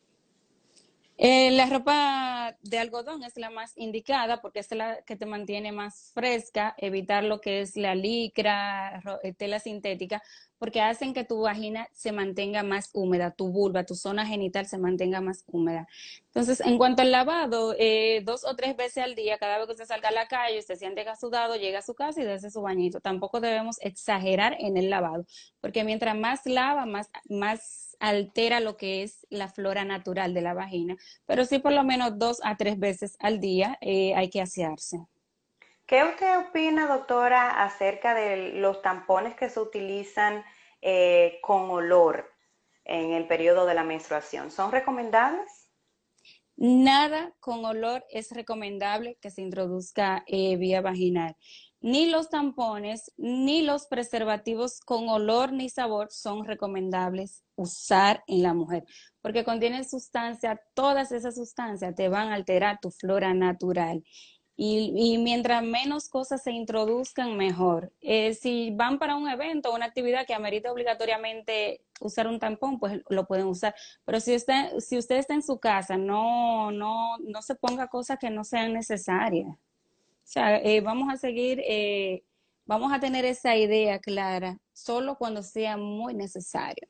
Eh, 1.17 1.53
la 1.53 1.67
ropa 1.67 2.57
de 2.63 2.79
algodón 2.79 3.23
es 3.23 3.37
la 3.37 3.49
más 3.49 3.73
indicada 3.77 4.41
porque 4.41 4.59
es 4.59 4.73
la 4.73 5.01
que 5.03 5.15
te 5.15 5.27
mantiene 5.27 5.71
más 5.71 6.11
fresca, 6.13 6.75
evitar 6.77 7.23
lo 7.23 7.41
que 7.41 7.61
es 7.61 7.77
la 7.77 7.95
licra, 7.95 9.01
eh, 9.23 9.33
tela 9.33 9.61
sintética, 9.61 10.21
porque 10.65 10.81
hacen 10.81 11.13
que 11.13 11.25
tu 11.25 11.43
vagina 11.43 11.91
se 11.93 12.11
mantenga 12.11 12.63
más 12.63 12.89
húmeda, 12.95 13.33
tu 13.33 13.49
vulva, 13.49 13.85
tu 13.85 13.95
zona 13.95 14.27
genital 14.27 14.65
se 14.65 14.79
mantenga 14.79 15.21
más 15.21 15.45
húmeda. 15.47 15.87
Entonces, 16.29 16.63
en 16.63 16.79
cuanto 16.79 17.03
al 17.03 17.11
lavado, 17.11 17.75
eh, 17.79 18.23
dos 18.25 18.47
o 18.47 18.57
tres 18.57 18.75
veces 18.75 19.05
al 19.05 19.15
día, 19.15 19.37
cada 19.37 19.59
vez 19.59 19.67
que 19.67 19.73
usted 19.73 19.85
salga 19.85 20.09
a 20.09 20.13
la 20.13 20.27
calle, 20.27 20.59
usted 20.59 20.77
siente 20.77 21.05
sudado, 21.21 21.57
llega 21.57 21.81
a 21.81 21.83
su 21.83 21.95
casa 21.95 22.23
y 22.23 22.25
desde 22.25 22.51
su 22.51 22.63
bañito. 22.63 23.01
Tampoco 23.01 23.43
debemos 23.43 23.77
exagerar 23.83 24.57
en 24.59 24.79
el 24.79 24.89
lavado, 24.89 25.27
porque 25.61 25.85
mientras 25.85 26.17
más 26.17 26.47
lava, 26.47 26.87
más, 26.87 27.11
más 27.29 27.95
altera 28.01 28.61
lo 28.61 28.79
que 28.79 29.03
es 29.03 29.27
la 29.29 29.49
flora 29.49 29.85
natural 29.85 30.33
de 30.33 30.41
la 30.41 30.55
vagina, 30.55 30.97
pero 31.27 31.45
sí 31.45 31.59
por 31.59 31.73
lo 31.73 31.85
menos 31.85 32.19
dos 32.19 32.41
a 32.43 32.57
tres 32.57 32.79
veces 32.79 33.19
al 33.21 33.39
día 33.39 33.77
eh, 33.83 34.15
hay 34.15 34.31
que 34.31 34.41
asearse. 34.41 34.97
¿Qué 35.87 36.03
usted 36.03 36.39
opina, 36.39 36.87
doctora, 36.87 37.63
acerca 37.63 38.15
de 38.15 38.55
los 38.55 38.81
tampones 38.81 39.35
que 39.35 39.51
se 39.51 39.61
utilizan 39.61 40.43
eh, 40.85 41.39
con 41.43 41.71
olor 41.71 42.31
en 42.85 43.13
el 43.13 43.27
periodo 43.27 43.65
de 43.67 43.75
la 43.75 43.83
menstruación? 43.83 44.51
¿Son 44.51 44.71
recomendables? 44.71 45.71
Nada 46.57 47.35
con 47.41 47.65
olor 47.65 48.05
es 48.11 48.31
recomendable 48.31 49.19
que 49.21 49.31
se 49.31 49.43
introduzca 49.43 50.23
eh, 50.29 50.57
vía 50.57 50.83
vaginal 50.83 51.35
ni 51.85 52.07
los 52.07 52.31
tampones 52.31 53.13
ni 53.19 53.61
los 53.61 53.87
preservativos 53.89 54.81
con 54.81 55.11
olor 55.11 55.53
ni 55.53 55.69
sabor 55.69 56.09
son 56.11 56.47
recomendables 56.47 57.45
usar 57.57 58.25
en 58.27 58.43
la 58.43 58.55
mujer, 58.55 58.85
porque 59.21 59.45
contienen 59.45 59.85
sustancia, 59.85 60.59
todas 60.73 61.13
esas 61.13 61.35
sustancias 61.35 61.95
te 61.95 62.09
van 62.09 62.29
a 62.29 62.37
alterar 62.37 62.79
tu 62.81 62.91
flora 62.91 63.35
natural. 63.35 64.03
Y, 64.57 65.19
mientras 65.19 65.65
menos 65.65 66.09
cosas 66.09 66.43
se 66.45 66.53
introduzcan, 66.53 67.37
mejor. 67.37 67.93
Eh, 68.01 68.35
si 68.35 68.71
van 68.71 68.99
para 68.99 69.17
un 69.17 69.29
evento 69.29 69.71
o 69.71 69.75
una 69.75 69.87
actividad 69.87 70.27
que 70.27 70.35
amerita 70.35 70.71
obligatoriamente 70.71 71.83
usar 72.01 72.29
un 72.29 72.39
tampón, 72.39 72.79
pues 72.79 73.01
lo 73.09 73.27
pueden 73.27 73.47
usar. 73.47 73.75
Pero 74.05 74.21
si 74.21 74.35
usted, 74.37 74.79
si 74.79 74.97
usted 74.97 75.17
está 75.17 75.35
en 75.35 75.43
su 75.43 75.59
casa, 75.59 75.97
no, 75.97 76.71
no, 76.71 77.19
no 77.19 77.43
se 77.43 77.57
ponga 77.57 77.89
cosas 77.89 78.19
que 78.19 78.31
no 78.31 78.45
sean 78.45 78.73
necesarias. 78.75 79.49
O 79.49 80.27
sea, 80.27 80.59
eh, 80.59 80.81
vamos 80.81 81.13
a 81.13 81.17
seguir, 81.17 81.61
eh, 81.67 82.23
vamos 82.65 82.93
a 82.93 83.01
tener 83.01 83.25
esa 83.25 83.57
idea 83.57 83.99
clara 83.99 84.61
solo 84.73 85.17
cuando 85.19 85.43
sea 85.43 85.77
muy 85.77 86.15
necesario. 86.15 86.89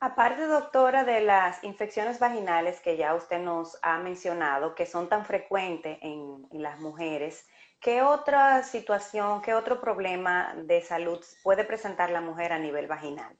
Aparte, 0.00 0.46
doctora, 0.46 1.02
de 1.02 1.20
las 1.20 1.64
infecciones 1.64 2.20
vaginales 2.20 2.80
que 2.80 2.96
ya 2.96 3.16
usted 3.16 3.40
nos 3.40 3.76
ha 3.82 3.98
mencionado, 3.98 4.76
que 4.76 4.86
son 4.86 5.08
tan 5.08 5.24
frecuentes 5.24 5.98
en, 6.02 6.46
las 6.52 6.78
mujeres, 6.78 7.44
¿qué 7.80 8.02
otra 8.02 8.62
situación, 8.62 9.42
qué 9.42 9.54
otro 9.54 9.80
problema 9.80 10.54
de 10.54 10.82
salud 10.82 11.18
puede 11.42 11.64
presentar 11.64 12.10
la 12.10 12.20
mujer 12.20 12.52
a 12.52 12.60
nivel 12.60 12.86
vaginal? 12.86 13.36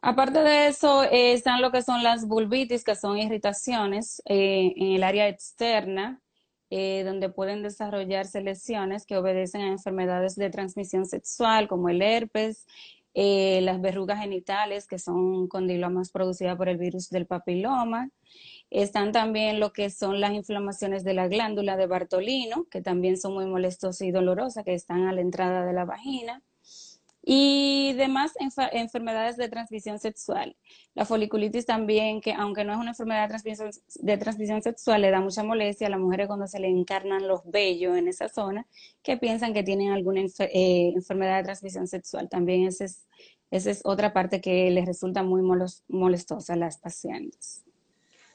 Aparte 0.00 0.40
de 0.40 0.68
eso, 0.68 1.02
eh, 1.04 1.32
están 1.32 1.60
lo 1.60 1.72
que 1.72 1.82
son 1.82 2.04
las 2.04 2.28
vulvitis, 2.28 2.84
que 2.84 2.94
son 2.94 3.18
irritaciones 3.18 4.22
en 4.26 4.94
el 4.94 5.02
área 5.02 5.26
externa, 5.26 6.20
eh, 6.70 7.02
donde 7.04 7.30
pueden 7.30 7.62
desarrollarse 7.62 8.42
lesiones 8.42 9.06
que 9.06 9.16
obedecen 9.16 9.62
a 9.62 9.68
enfermedades 9.68 10.36
de 10.36 10.50
transmisión 10.50 11.04
sexual 11.06 11.68
como 11.68 11.88
el 11.88 12.00
herpes, 12.00 12.66
eh, 13.14 13.60
las 13.62 13.80
verrugas 13.80 14.20
genitales, 14.20 14.86
que 14.86 14.98
son 14.98 15.48
condilomas 15.48 16.10
producidas 16.10 16.56
por 16.56 16.68
el 16.68 16.76
virus 16.78 17.10
del 17.10 17.26
papiloma. 17.26 18.10
Están 18.70 19.12
también 19.12 19.60
lo 19.60 19.72
que 19.72 19.90
son 19.90 20.20
las 20.20 20.32
inflamaciones 20.32 21.04
de 21.04 21.14
la 21.14 21.28
glándula 21.28 21.76
de 21.76 21.86
Bartolino, 21.86 22.66
que 22.70 22.82
también 22.82 23.16
son 23.16 23.34
muy 23.34 23.46
molestosas 23.46 24.02
y 24.02 24.10
dolorosas, 24.10 24.64
que 24.64 24.74
están 24.74 25.06
a 25.06 25.12
la 25.12 25.20
entrada 25.20 25.64
de 25.64 25.72
la 25.72 25.84
vagina 25.84 26.42
y 27.26 27.94
demás 27.94 28.32
enfermedades 28.72 29.38
de 29.38 29.48
transmisión 29.48 29.98
sexual. 29.98 30.56
La 30.94 31.06
foliculitis 31.06 31.64
también, 31.64 32.20
que 32.20 32.34
aunque 32.34 32.64
no 32.64 32.72
es 32.74 32.78
una 32.78 32.90
enfermedad 32.90 33.30
de 33.30 34.18
transmisión, 34.18 34.62
sexual, 34.62 35.00
le 35.00 35.10
da 35.10 35.20
mucha 35.20 35.42
molestia 35.42 35.86
a 35.86 35.90
las 35.90 36.00
mujeres 36.00 36.26
cuando 36.26 36.46
se 36.46 36.60
le 36.60 36.68
encarnan 36.68 37.26
los 37.26 37.40
vellos 37.46 37.96
en 37.96 38.08
esa 38.08 38.28
zona, 38.28 38.66
que 39.02 39.16
piensan 39.16 39.54
que 39.54 39.62
tienen 39.62 39.92
alguna 39.92 40.20
eh, 40.20 40.92
enfermedad 40.94 41.38
de 41.38 41.44
transmisión 41.44 41.86
sexual. 41.86 42.28
También 42.28 42.66
esa 42.66 42.84
es, 42.84 43.06
esa 43.50 43.70
es 43.70 43.80
otra 43.84 44.12
parte 44.12 44.42
que 44.42 44.70
les 44.70 44.84
resulta 44.84 45.22
muy 45.22 45.40
molestosa 45.88 46.52
a 46.52 46.56
las 46.56 46.76
pacientes. 46.76 47.64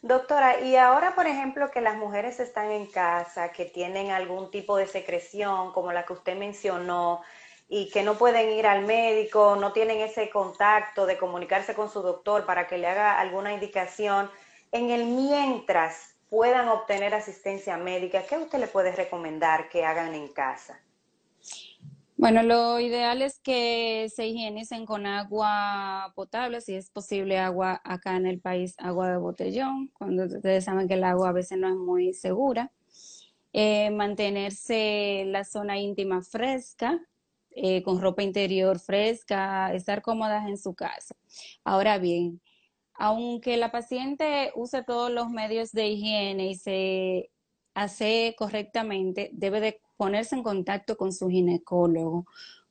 Doctora, 0.01 0.61
y 0.61 0.77
ahora, 0.77 1.13
por 1.13 1.27
ejemplo, 1.27 1.69
que 1.71 1.81
las 1.81 1.97
mujeres 1.97 2.39
están 2.39 2.71
en 2.71 2.85
casa, 2.85 3.51
que 3.51 3.65
tienen 3.65 4.11
algún 4.11 4.49
tipo 4.49 4.77
de 4.77 4.87
secreción, 4.87 5.73
como 5.73 5.91
la 5.91 6.05
que 6.05 6.13
usted 6.13 6.37
mencionó, 6.37 7.21
y 7.69 7.89
que 7.89 8.01
no 8.01 8.17
pueden 8.17 8.49
ir 8.49 8.65
al 8.65 8.83
médico, 8.83 9.55
no 9.55 9.71
tienen 9.71 9.99
ese 9.99 10.29
contacto 10.31 11.05
de 11.05 11.17
comunicarse 11.17 11.75
con 11.75 11.89
su 11.89 12.01
doctor 12.01 12.45
para 12.45 12.67
que 12.67 12.79
le 12.79 12.87
haga 12.87 13.19
alguna 13.19 13.53
indicación, 13.53 14.29
en 14.71 14.89
el 14.89 15.05
mientras 15.05 16.15
puedan 16.29 16.67
obtener 16.67 17.13
asistencia 17.13 17.77
médica, 17.77 18.23
¿qué 18.27 18.37
usted 18.37 18.59
le 18.59 18.67
puede 18.67 18.91
recomendar 18.91 19.69
que 19.69 19.85
hagan 19.85 20.15
en 20.15 20.27
casa? 20.29 20.79
Bueno, 22.17 22.43
lo 22.43 22.79
ideal 22.79 23.21
es 23.21 23.39
que 23.39 24.07
se 24.13 24.27
higienicen 24.27 24.85
con 24.85 25.05
agua 25.05 26.11
potable, 26.15 26.59
si 26.61 26.75
es 26.75 26.89
posible 26.89 27.37
agua 27.37 27.79
acá 27.83 28.17
en 28.17 28.25
el 28.25 28.41
país, 28.41 28.75
agua 28.77 29.09
de 29.09 29.17
botellón, 29.17 29.87
cuando 29.93 30.25
ustedes 30.25 30.65
saben 30.65 30.87
que 30.87 30.95
el 30.95 31.03
agua 31.03 31.29
a 31.29 31.33
veces 31.33 31.57
no 31.57 31.69
es 31.69 31.75
muy 31.75 32.13
segura. 32.13 32.71
Eh, 33.53 33.89
mantenerse 33.91 35.23
la 35.27 35.43
zona 35.43 35.79
íntima 35.79 36.21
fresca, 36.21 36.99
eh, 37.61 37.83
con 37.83 37.99
ropa 37.99 38.23
interior 38.23 38.79
fresca, 38.79 39.73
estar 39.73 40.01
cómodas 40.01 40.47
en 40.47 40.57
su 40.57 40.73
casa. 40.75 41.13
Ahora 41.65 41.97
bien, 41.97 42.39
aunque 42.93 43.57
la 43.57 43.69
paciente 43.69 44.53
use 44.55 44.81
todos 44.83 45.11
los 45.11 45.29
medios 45.29 45.73
de 45.73 45.89
higiene 45.89 46.47
y 46.51 46.55
se 46.55 47.31
hace 47.73 48.33
correctamente, 48.37 49.29
debe 49.33 49.59
de 49.59 49.81
ponerse 49.97 50.35
en 50.35 50.43
contacto 50.43 50.95
con 50.95 51.11
su 51.11 51.27
ginecólogo, 51.27 52.25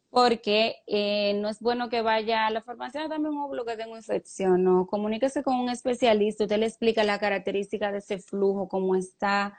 porque 0.08 0.76
eh, 0.86 1.34
no 1.34 1.50
es 1.50 1.60
bueno 1.60 1.90
que 1.90 2.00
vaya 2.00 2.46
a 2.46 2.50
la 2.50 2.62
farmacia, 2.62 3.08
dame 3.08 3.28
un 3.28 3.36
óvulo 3.36 3.66
que 3.66 3.76
tengo 3.76 3.94
infección, 3.94 4.64
no, 4.64 4.86
comuníquese 4.86 5.42
con 5.42 5.56
un 5.56 5.68
especialista, 5.68 6.44
usted 6.44 6.58
le 6.58 6.66
explica 6.66 7.04
la 7.04 7.18
característica 7.18 7.92
de 7.92 7.98
ese 7.98 8.18
flujo, 8.18 8.68
cómo 8.68 8.96
está, 8.96 9.54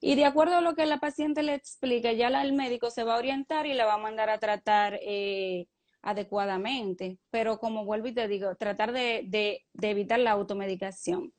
y 0.00 0.14
de 0.16 0.24
acuerdo 0.24 0.56
a 0.56 0.60
lo 0.60 0.74
que 0.74 0.86
la 0.86 0.98
paciente 0.98 1.42
le 1.42 1.54
explica, 1.54 2.12
ya 2.12 2.28
el 2.28 2.52
médico 2.52 2.90
se 2.90 3.04
va 3.04 3.14
a 3.14 3.18
orientar 3.18 3.66
y 3.66 3.74
la 3.74 3.86
va 3.86 3.94
a 3.94 3.98
mandar 3.98 4.30
a 4.30 4.38
tratar 4.38 4.98
eh, 5.02 5.66
adecuadamente. 6.02 7.18
Pero 7.30 7.58
como 7.58 7.84
vuelvo 7.84 8.08
y 8.08 8.14
te 8.14 8.28
digo, 8.28 8.54
tratar 8.56 8.92
de, 8.92 9.64
evitar 9.80 10.18
la 10.18 10.32
automedicación. 10.32 11.32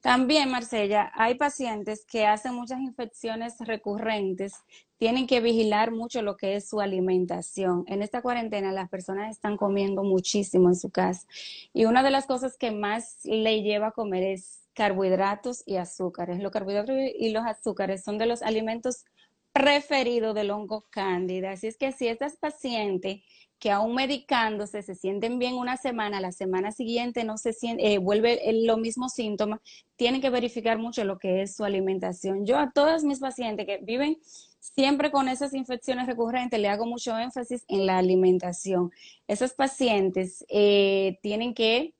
También, 0.00 0.50
Marcella, 0.50 1.10
hay 1.14 1.34
pacientes 1.34 2.04
que 2.04 2.26
hacen 2.26 2.54
muchas 2.54 2.80
infecciones 2.80 3.54
recurrentes, 3.60 4.54
tienen 4.98 5.26
que 5.26 5.40
vigilar 5.40 5.90
mucho 5.90 6.22
lo 6.22 6.36
que 6.36 6.56
es 6.56 6.68
su 6.68 6.80
alimentación. 6.80 7.84
En 7.88 8.02
esta 8.02 8.22
cuarentena 8.22 8.72
las 8.72 8.88
personas 8.88 9.30
están 9.30 9.56
comiendo 9.56 10.02
muchísimo 10.02 10.68
en 10.68 10.76
su 10.76 10.90
casa 10.90 11.26
y 11.72 11.84
una 11.84 12.02
de 12.02 12.10
las 12.10 12.26
cosas 12.26 12.56
que 12.56 12.70
más 12.70 13.18
le 13.24 13.62
lleva 13.62 13.88
a 13.88 13.92
comer 13.92 14.22
es 14.22 14.60
carbohidratos 14.74 15.62
y 15.66 15.76
azúcares. 15.76 16.40
Los 16.40 16.52
carbohidratos 16.52 16.96
y 17.18 17.30
los 17.30 17.44
azúcares 17.44 18.02
son 18.02 18.18
de 18.18 18.26
los 18.26 18.42
alimentos 18.42 19.04
preferidos 19.52 20.34
del 20.34 20.50
hongo 20.50 20.84
cándida. 20.90 21.52
Así 21.52 21.68
es 21.68 21.76
que 21.76 21.92
si 21.92 22.08
estas 22.08 22.36
pacientes 22.36 23.22
que 23.64 23.70
aún 23.70 23.94
medicándose 23.94 24.82
se 24.82 24.94
sienten 24.94 25.38
bien 25.38 25.54
una 25.54 25.78
semana, 25.78 26.20
la 26.20 26.32
semana 26.32 26.70
siguiente 26.70 27.24
no 27.24 27.38
se 27.38 27.54
siente, 27.54 27.94
eh, 27.94 27.96
vuelve 27.96 28.38
lo 28.66 28.76
mismo 28.76 29.08
síntoma, 29.08 29.62
tienen 29.96 30.20
que 30.20 30.28
verificar 30.28 30.76
mucho 30.76 31.02
lo 31.02 31.18
que 31.18 31.40
es 31.40 31.56
su 31.56 31.64
alimentación. 31.64 32.44
Yo 32.44 32.58
a 32.58 32.72
todas 32.72 33.04
mis 33.04 33.20
pacientes 33.20 33.64
que 33.64 33.78
viven 33.78 34.18
siempre 34.60 35.10
con 35.10 35.28
esas 35.28 35.54
infecciones 35.54 36.06
recurrentes 36.06 36.60
le 36.60 36.68
hago 36.68 36.84
mucho 36.84 37.18
énfasis 37.18 37.64
en 37.66 37.86
la 37.86 37.96
alimentación. 37.96 38.92
Esos 39.28 39.54
pacientes 39.54 40.44
eh, 40.50 41.18
tienen 41.22 41.54
que 41.54 41.94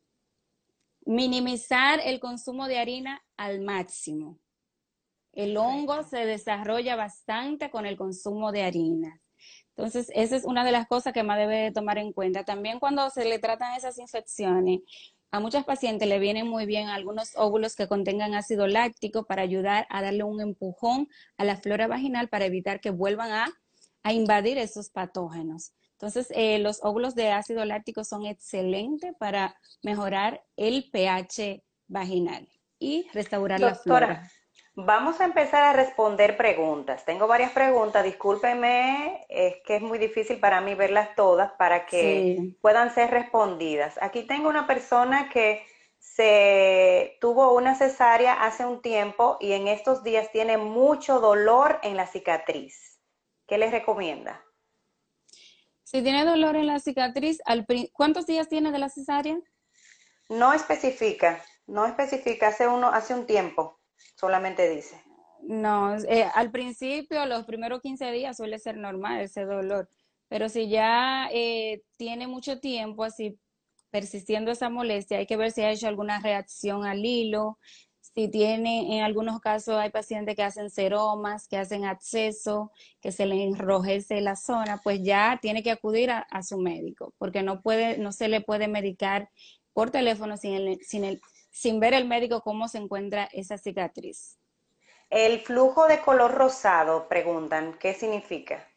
minimizar 1.07 1.99
el 2.05 2.21
consumo 2.21 2.69
de 2.69 2.79
harina 2.79 3.23
al 3.39 3.63
máximo. 3.63 4.39
El 5.33 5.57
hongo 5.57 6.03
se 6.03 6.27
desarrolla 6.27 6.95
bastante 6.95 7.71
con 7.71 7.87
el 7.87 7.97
consumo 7.97 8.53
de 8.53 8.65
harina. 8.65 9.23
Entonces, 9.77 10.11
esa 10.15 10.37
es 10.37 10.45
una 10.45 10.65
de 10.65 10.73
las 10.73 10.87
cosas 10.87 11.13
que 11.13 11.25
más 11.25 11.37
debe 11.37 11.73
tomar 11.73 11.99
en 11.99 12.13
cuenta. 12.13 12.45
También 12.45 12.79
cuando 12.79 13.11
se 13.11 13.25
le 13.25 13.39
tratan 13.39 13.75
esas 13.75 13.99
infecciones, 13.99 14.81
a 15.33 15.41
muchas 15.41 15.65
pacientes 15.65 16.09
le 16.09 16.21
vienen 16.21 16.47
muy 16.47 16.65
bien 16.65 16.89
algunos 16.89 17.33
óvulos 17.35 17.75
que 17.75 17.89
contengan 17.89 18.35
ácido 18.35 18.69
láctico 18.69 19.25
para 19.25 19.43
ayudar 19.43 19.85
a 19.91 20.01
darle 20.01 20.23
un 20.23 20.41
empujón 20.41 21.09
a 21.37 21.45
la 21.45 21.57
flora 21.57 21.89
vaginal 21.89 22.29
para 22.29 22.45
evitar 22.45 22.81
que 22.81 22.91
vuelvan 22.91 23.33
a, 23.33 23.53
invadir 24.13 24.59
esos 24.59 24.91
patógenos. 24.91 25.73
Entonces, 25.93 26.29
eh, 26.37 26.59
los 26.59 26.79
óvulos 26.85 27.15
de 27.15 27.33
ácido 27.33 27.65
láctico 27.65 28.05
son 28.05 28.27
excelentes 28.27 29.13
para 29.19 29.57
mejorar 29.83 30.45
el 30.57 30.91
pH 30.93 31.65
vaginal 31.89 32.47
y 32.79 33.09
restaurar 33.13 33.61
la 33.61 33.75
flora. 33.75 34.31
Vamos 34.77 35.21
a 35.21 35.25
empezar 35.25 35.63
a 35.63 35.73
responder 35.73 36.37
preguntas. 36.37 37.05
Tengo 37.05 37.29
varias 37.29 37.53
preguntas, 37.53 38.03
discúlpeme, 38.03 39.25
es 39.29 39.59
que 39.65 39.77
es 39.77 39.83
muy 39.83 39.99
difícil 39.99 40.41
para 40.41 40.61
mí 40.61 40.75
verlas 40.75 41.15
todas 41.15 41.53
para 41.53 41.87
que 41.87 42.55
puedan 42.61 42.93
ser 42.93 43.13
respondidas. 43.13 43.97
Aquí 44.03 44.25
tengo 44.25 44.49
una 44.49 44.67
persona 44.67 45.29
que 45.29 45.65
se 46.01 47.17
tuvo 47.21 47.55
una 47.55 47.77
cesárea 47.77 48.33
hace 48.45 48.67
un 48.67 48.83
tiempo 48.83 49.39
y 49.41 49.53
en 49.53 49.69
estos 49.69 50.03
días 50.03 50.33
tiene 50.33 50.57
mucho 50.59 51.21
dolor 51.21 51.79
en 51.85 51.97
la 51.97 52.09
cicatriz. 52.09 52.99
¿Qué 53.47 53.59
les 53.59 53.71
recomienda? 53.71 54.45
Si 55.85 56.03
tiene 56.03 56.25
dolor 56.25 56.57
en 56.57 56.67
la 56.67 56.81
cicatriz, 56.81 57.41
¿cuántos 57.93 58.27
días 58.27 58.49
tiene 58.49 58.73
de 58.73 58.81
la 58.81 58.89
cesárea? 58.89 59.39
No 60.29 60.53
especifica, 60.53 61.41
no 61.69 61.87
especifica, 61.87 62.49
hace, 62.49 62.67
uno, 62.67 62.89
hace 62.89 63.15
un 63.15 63.27
tiempo 63.27 63.79
solamente 64.17 64.69
dice. 64.69 65.03
No, 65.43 65.97
eh, 65.97 66.27
al 66.35 66.51
principio, 66.51 67.27
los 67.27 67.45
primeros 67.45 67.83
15 67.83 68.11
días 68.13 68.37
suele 68.37 68.59
ser 68.59 68.77
normal 68.77 69.21
ese 69.21 69.45
dolor, 69.45 69.91
pero 70.29 70.49
si 70.49 70.69
ya 70.69 71.29
eh, 71.33 71.83
tiene 71.97 72.27
mucho 72.27 72.61
tiempo 72.61 73.05
así 73.05 73.39
persistiendo 73.91 74.51
esa 74.51 74.71
molestia, 74.71 75.19
hay 75.19 75.27
que 75.27 75.37
ver 75.37 75.53
si 75.53 75.61
ha 75.63 75.71
hecho 75.71 75.87
alguna 75.87 76.21
reacción 76.21 76.85
al 76.85 77.05
hilo, 77.05 77.59
si 78.15 78.29
tiene, 78.29 78.97
en 78.97 79.03
algunos 79.03 79.41
casos 79.41 79.77
hay 79.77 79.91
pacientes 79.91 80.37
que 80.37 80.43
hacen 80.43 80.71
seromas, 80.71 81.49
que 81.49 81.57
hacen 81.57 81.85
acceso, 81.85 82.71
que 83.01 83.13
se 83.13 83.27
le 83.27 83.43
enrojece 83.43 84.21
la 84.21 84.37
zona, 84.37 84.81
pues 84.83 85.03
ya 85.03 85.39
tiene 85.43 85.63
que 85.63 85.73
acudir 85.73 86.11
a, 86.11 86.43
su 86.43 86.59
médico, 86.59 87.13
porque 87.19 87.43
no 87.43 87.61
puede, 87.61 87.99
no 87.99 88.13
se 88.13 88.29
le 88.29 88.41
puede 88.41 88.69
medicar 88.69 89.31
por 89.73 89.91
teléfono 89.91 90.37
sin 90.37 90.55
el, 90.55 90.79
sin 90.83 91.05
el, 91.05 91.21
sin 91.55 91.79
ver 91.79 91.95
el 91.95 92.05
médico 92.05 92.41
cómo 92.41 92.67
se 92.67 92.79
encuentra 92.79 93.29
esa 93.33 93.57
cicatriz. 93.57 94.41
El 95.09 95.39
flujo 95.39 95.87
de 95.87 96.01
color 96.01 96.33
rosado, 96.33 97.07
preguntan, 97.09 97.79
¿qué 97.79 97.95
significa? 97.95 98.69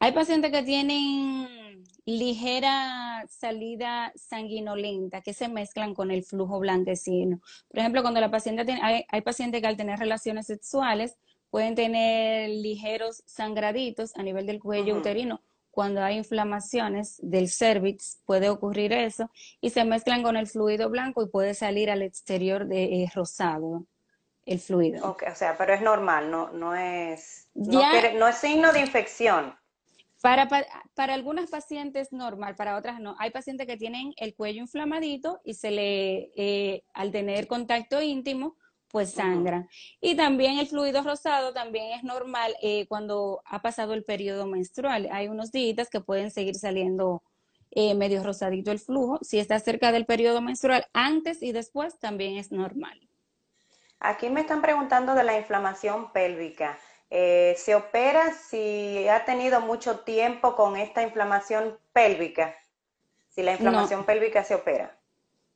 Hay 0.00 0.10
pacientes 0.10 0.50
que 0.50 0.64
tienen 0.64 1.84
ligera 2.04 3.24
salida 3.28 4.12
sanguinolenta 4.16 5.20
que 5.20 5.32
se 5.32 5.48
mezclan 5.48 5.94
con 5.94 6.10
el 6.10 6.24
flujo 6.24 6.58
blanquecino. 6.58 7.40
Por 7.68 7.78
ejemplo, 7.78 8.02
cuando 8.02 8.20
la 8.20 8.32
paciente 8.32 8.64
tiene, 8.64 8.80
hay, 9.08 9.20
pacientes 9.20 9.60
que 9.60 9.68
al 9.68 9.76
tener 9.76 10.00
relaciones 10.00 10.46
sexuales 10.46 11.16
pueden 11.48 11.76
tener 11.76 12.50
ligeros 12.50 13.22
sangraditos 13.24 14.16
a 14.16 14.24
nivel 14.24 14.46
del 14.46 14.58
cuello 14.58 14.96
uterino 14.96 15.40
cuando 15.72 16.02
hay 16.02 16.18
inflamaciones 16.18 17.18
del 17.22 17.48
cervix, 17.48 18.20
puede 18.26 18.50
ocurrir 18.50 18.92
eso, 18.92 19.30
y 19.60 19.70
se 19.70 19.84
mezclan 19.84 20.22
con 20.22 20.36
el 20.36 20.46
fluido 20.46 20.90
blanco 20.90 21.22
y 21.22 21.28
puede 21.28 21.54
salir 21.54 21.90
al 21.90 22.02
exterior 22.02 22.66
de 22.66 22.84
eh, 22.84 23.10
rosado 23.12 23.86
el 24.44 24.60
fluido. 24.60 25.10
Okay, 25.12 25.28
o 25.28 25.34
sea, 25.34 25.56
pero 25.56 25.72
es 25.72 25.80
normal, 25.80 26.30
no, 26.30 26.50
no 26.50 26.76
es, 26.76 27.48
no, 27.54 28.28
es 28.28 28.36
signo 28.36 28.72
de 28.72 28.80
infección. 28.80 29.56
Para, 30.20 30.46
para, 30.46 31.14
algunas 31.14 31.50
pacientes 31.50 32.12
normal, 32.12 32.54
para 32.54 32.76
otras 32.76 33.00
no. 33.00 33.16
Hay 33.18 33.30
pacientes 33.30 33.66
que 33.66 33.76
tienen 33.76 34.12
el 34.18 34.34
cuello 34.34 34.60
inflamadito 34.60 35.40
y 35.42 35.54
se 35.54 35.70
le, 35.72 36.30
eh, 36.36 36.84
al 36.94 37.10
tener 37.10 37.48
contacto 37.48 38.00
íntimo, 38.00 38.56
pues 38.92 39.12
sangra. 39.12 39.66
Y 40.00 40.14
también 40.14 40.58
el 40.58 40.68
fluido 40.68 41.02
rosado 41.02 41.52
también 41.52 41.92
es 41.92 42.04
normal 42.04 42.54
eh, 42.62 42.86
cuando 42.86 43.42
ha 43.46 43.62
pasado 43.62 43.94
el 43.94 44.04
periodo 44.04 44.46
menstrual. 44.46 45.08
Hay 45.10 45.26
unos 45.28 45.50
días 45.50 45.88
que 45.90 46.00
pueden 46.00 46.30
seguir 46.30 46.54
saliendo 46.54 47.22
eh, 47.70 47.94
medio 47.94 48.22
rosadito 48.22 48.70
el 48.70 48.78
flujo. 48.78 49.18
Si 49.22 49.38
está 49.38 49.58
cerca 49.58 49.90
del 49.90 50.04
periodo 50.04 50.42
menstrual, 50.42 50.86
antes 50.92 51.42
y 51.42 51.52
después 51.52 51.98
también 51.98 52.36
es 52.36 52.52
normal. 52.52 53.00
Aquí 53.98 54.28
me 54.28 54.42
están 54.42 54.60
preguntando 54.60 55.14
de 55.14 55.24
la 55.24 55.38
inflamación 55.38 56.12
pélvica. 56.12 56.78
Eh, 57.08 57.54
¿Se 57.56 57.74
opera 57.74 58.34
si 58.34 59.08
ha 59.08 59.24
tenido 59.24 59.60
mucho 59.60 60.00
tiempo 60.00 60.54
con 60.54 60.76
esta 60.76 61.02
inflamación 61.02 61.78
pélvica? 61.94 62.54
Si 63.30 63.42
la 63.42 63.52
inflamación 63.52 64.04
pélvica 64.04 64.44
se 64.44 64.54
opera. 64.54 64.98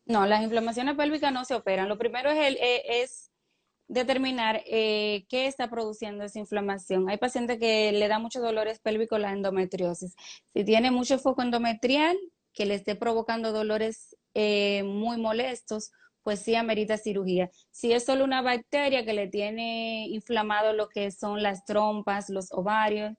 No, 0.07 0.25
las 0.25 0.43
inflamaciones 0.43 0.95
pélvicas 0.97 1.33
no 1.33 1.45
se 1.45 1.55
operan. 1.55 1.89
Lo 1.89 1.99
primero 1.99 2.31
es, 2.31 2.39
el, 2.39 2.59
es 2.61 3.31
determinar 3.89 4.63
eh, 4.67 5.27
qué 5.29 5.47
está 5.47 5.69
produciendo 5.69 6.25
esa 6.25 6.39
inflamación. 6.39 7.09
Hay 7.09 7.19
pacientes 7.19 7.59
que 7.59 7.93
le 7.93 8.09
da 8.09 8.19
mucho 8.19 8.41
dolores 8.41 8.79
pélvicos 8.81 9.21
la 9.21 9.33
endometriosis. 9.33 10.15
Si 10.55 10.65
tiene 10.65 10.91
mucho 10.91 11.19
foco 11.19 11.43
endometrial 11.43 12.17
que 12.53 12.67
le 12.67 12.75
esté 12.75 12.95
provocando 12.95 13.53
dolores 13.53 14.17
eh, 14.35 14.83
muy 14.85 15.19
molestos, 15.19 15.93
pues 16.23 16.41
sí 16.41 16.57
amerita 16.57 16.99
cirugía. 16.99 17.51
Si 17.71 17.93
es 17.93 18.05
solo 18.05 18.25
una 18.25 18.43
bacteria 18.43 19.05
que 19.05 19.13
le 19.13 19.29
tiene 19.29 20.09
inflamado 20.09 20.73
lo 20.73 20.89
que 20.89 21.11
son 21.13 21.43
las 21.43 21.65
trompas, 21.65 22.31
los 22.31 22.51
ovarios, 22.51 23.13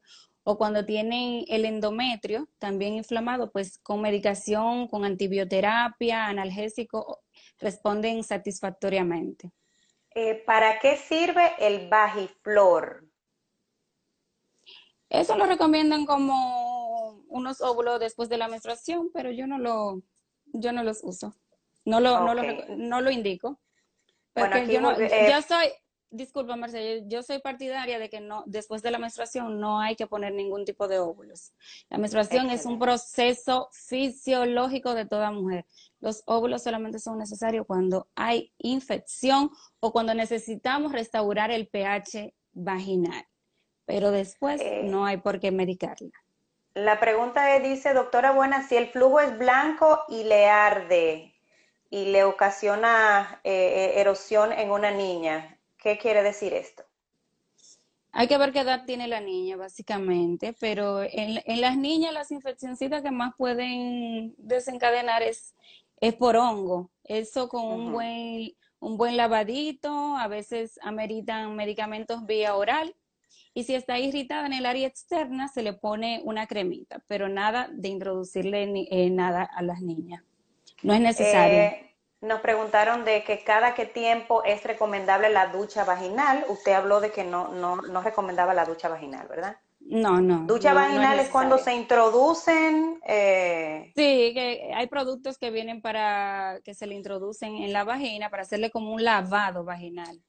o 0.49 0.57
cuando 0.57 0.85
tienen 0.85 1.43
el 1.49 1.65
endometrio 1.65 2.47
también 2.57 2.93
inflamado, 2.93 3.51
pues 3.51 3.77
con 3.79 4.01
medicación, 4.01 4.87
con 4.87 5.03
antibioterapia, 5.03 6.27
analgésico, 6.27 7.19
responden 7.59 8.23
satisfactoriamente. 8.23 9.51
Eh, 10.15 10.41
¿para 10.45 10.79
qué 10.79 10.95
sirve 10.95 11.51
el 11.59 11.89
Bajiflor? 11.89 13.05
Eso 15.09 15.35
lo 15.37 15.47
recomiendan 15.47 16.05
como 16.05 17.25
unos 17.27 17.59
óvulos 17.59 17.99
después 17.99 18.29
de 18.29 18.37
la 18.37 18.47
menstruación, 18.47 19.11
pero 19.13 19.31
yo 19.31 19.47
no 19.47 19.57
lo, 19.57 20.01
yo 20.45 20.71
no 20.71 20.81
los 20.81 21.03
uso. 21.03 21.35
No 21.83 21.99
lo, 21.99 22.21
no 22.21 22.33
lo, 22.33 22.43
no 22.77 23.01
lo 23.01 23.11
indico. 23.11 23.59
Porque 24.31 24.65
yo, 24.67 24.79
no, 24.79 24.97
eh, 24.97 25.27
yo 25.29 25.41
soy, 25.41 25.67
disculpa 26.09 26.55
Marcela, 26.55 27.03
yo 27.07 27.23
soy 27.23 27.39
partidaria 27.39 27.99
de 27.99 28.09
que 28.09 28.19
no, 28.19 28.43
después 28.45 28.81
de 28.81 28.91
la 28.91 28.99
menstruación 28.99 29.59
no 29.59 29.79
hay 29.79 29.95
que 29.95 30.07
poner 30.07 30.33
ningún 30.33 30.65
tipo 30.65 30.87
de 30.87 30.99
óvulos. 30.99 31.53
La 31.89 31.97
menstruación 31.97 32.49
es 32.49 32.65
un 32.65 32.79
proceso 32.79 33.69
fisiológico 33.71 34.93
de 34.93 35.05
toda 35.05 35.31
mujer. 35.31 35.65
Los 35.99 36.23
óvulos 36.25 36.63
solamente 36.63 36.99
son 36.99 37.17
necesarios 37.17 37.65
cuando 37.65 38.07
hay 38.15 38.53
infección 38.57 39.51
o 39.79 39.91
cuando 39.91 40.13
necesitamos 40.13 40.91
restaurar 40.91 41.51
el 41.51 41.67
pH 41.67 42.33
vaginal. 42.53 43.25
Pero 43.85 44.11
después 44.11 44.61
eh, 44.61 44.81
no 44.83 45.05
hay 45.05 45.17
por 45.17 45.39
qué 45.39 45.51
medicarla. 45.51 46.11
La 46.73 46.99
pregunta 46.99 47.57
dice, 47.59 47.93
doctora 47.93 48.31
Buena, 48.31 48.67
si 48.67 48.75
el 48.75 48.87
flujo 48.87 49.19
es 49.19 49.35
blanco 49.37 50.03
y 50.09 50.25
le 50.25 50.45
arde 50.45 51.33
y 51.89 52.11
le 52.11 52.23
ocasiona 52.23 53.39
eh, 53.43 53.51
eh, 53.95 54.01
erosión 54.01 54.51
en 54.51 54.71
una 54.71 54.91
niña, 54.91 55.56
¿qué 55.77 55.97
quiere 55.97 56.23
decir 56.23 56.53
esto? 56.53 56.83
Hay 58.11 58.27
que 58.27 58.37
ver 58.37 58.51
qué 58.51 58.61
edad 58.61 58.85
tiene 58.85 59.07
la 59.07 59.21
niña, 59.21 59.57
básicamente, 59.57 60.55
pero 60.59 61.03
en, 61.03 61.41
en 61.45 61.61
las 61.61 61.77
niñas 61.77 62.13
las 62.13 62.31
infecciones 62.31 62.79
que 62.79 63.11
más 63.11 63.33
pueden 63.37 64.33
desencadenar 64.37 65.21
es 65.21 65.53
es 65.99 66.15
por 66.15 66.35
hongo. 66.35 66.91
Eso 67.03 67.49
con 67.49 67.65
un 67.65 67.91
buen 67.91 68.53
un 68.79 68.95
buen 68.95 69.17
lavadito, 69.17 70.15
a 70.17 70.27
veces 70.27 70.79
ameritan 70.83 71.55
medicamentos 71.55 72.25
vía 72.27 72.55
oral. 72.55 72.95
Y 73.55 73.63
si 73.63 73.73
está 73.73 73.97
irritada 73.97 74.45
en 74.45 74.53
el 74.53 74.67
área 74.67 74.87
externa, 74.87 75.47
se 75.47 75.63
le 75.63 75.73
pone 75.73 76.21
una 76.23 76.45
cremita, 76.45 77.03
pero 77.07 77.27
nada 77.27 77.69
de 77.73 77.87
introducirle 77.89 78.87
eh, 78.91 79.09
nada 79.09 79.43
a 79.43 79.63
las 79.63 79.81
niñas. 79.81 80.23
No 80.83 80.93
es 80.93 81.01
necesario. 81.01 81.57
Eh, 81.57 81.86
nos 82.21 82.41
preguntaron 82.41 83.05
de 83.05 83.23
que 83.23 83.43
cada 83.43 83.75
qué 83.75 83.85
tiempo 83.85 84.43
es 84.43 84.63
recomendable 84.63 85.29
la 85.29 85.47
ducha 85.47 85.83
vaginal. 85.83 86.45
Usted 86.49 86.73
habló 86.73 86.99
de 86.99 87.11
que 87.11 87.23
no, 87.23 87.49
no, 87.49 87.77
no 87.77 88.01
recomendaba 88.01 88.53
la 88.53 88.65
ducha 88.65 88.89
vaginal, 88.89 89.27
¿verdad? 89.27 89.57
No, 89.79 90.19
no. 90.19 90.39
Ducha 90.45 90.73
vaginal 90.73 91.19
es, 91.19 91.29
cuando 91.29 91.57
se 91.57 91.73
introducen. 91.73 92.99
Eh... 93.07 93.93
Sí, 93.95 94.33
que 94.33 94.71
hay 94.75 94.87
productos 94.87 95.37
que 95.37 95.51
vienen 95.51 95.81
para 95.81 96.59
que 96.63 96.73
se 96.73 96.87
le 96.87 96.95
introducen 96.95 97.55
en 97.57 97.71
la 97.71 97.83
vagina 97.83 98.29
para 98.29 98.43
hacerle 98.43 98.71
como 98.71 98.93
un 98.93 99.03
lavado 99.03 99.63
vaginal 99.63 100.21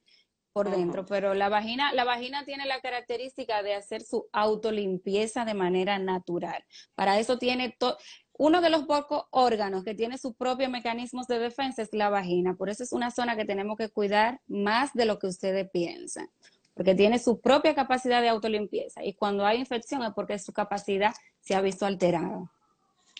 por 0.51 0.71
dentro, 0.71 1.05
pero 1.05 1.33
la 1.35 1.47
vagina, 1.47 1.93
la 1.93 2.03
vagina 2.03 2.43
tiene 2.43 2.65
la 2.65 2.81
característica 2.81 3.61
de 3.63 3.75
hacer 3.75 4.01
su 4.01 4.27
autolimpieza 4.33 5.45
de 5.45 5.53
manera 5.53 5.99
natural. 5.99 6.65
Para 6.95 7.19
eso 7.19 7.37
tiene 7.37 7.75
todo. 7.77 7.97
Uno 8.39 8.61
de 8.61 8.69
los 8.69 8.83
pocos 8.85 9.25
órganos 9.31 9.83
que 9.83 9.93
tiene 9.93 10.17
sus 10.17 10.33
propios 10.33 10.71
mecanismos 10.71 11.27
de 11.27 11.39
defensa 11.39 11.81
es 11.81 11.89
la 11.91 12.09
vagina. 12.09 12.55
Por 12.55 12.69
eso 12.69 12.83
es 12.83 12.93
una 12.93 13.11
zona 13.11 13.35
que 13.35 13.43
tenemos 13.43 13.77
que 13.77 13.89
cuidar 13.89 14.39
más 14.47 14.93
de 14.93 15.03
lo 15.03 15.19
que 15.19 15.27
ustedes 15.27 15.69
piensan 15.69 16.29
porque 16.73 16.95
tiene 16.95 17.19
su 17.19 17.41
propia 17.41 17.75
capacidad 17.75 18.21
de 18.21 18.29
autolimpieza 18.29 19.03
y 19.03 19.13
cuando 19.13 19.45
hay 19.45 19.57
infección 19.57 20.01
es 20.03 20.13
porque 20.13 20.39
su 20.39 20.53
capacidad 20.53 21.13
se 21.41 21.53
ha 21.53 21.59
visto 21.59 21.85
alterada. 21.85 22.49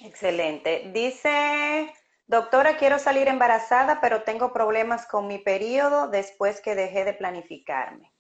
Excelente. 0.02 0.90
Dice 0.94 1.92
Doctora, 2.26 2.78
quiero 2.78 2.98
salir 2.98 3.28
embarazada, 3.28 4.00
pero 4.00 4.24
tengo 4.24 4.54
problemas 4.54 5.06
con 5.06 5.28
mi 5.28 5.40
periodo 5.40 6.08
después 6.08 6.62
que 6.62 6.76
dejé 6.76 7.04
de 7.04 7.14
planificarme. 7.14 8.14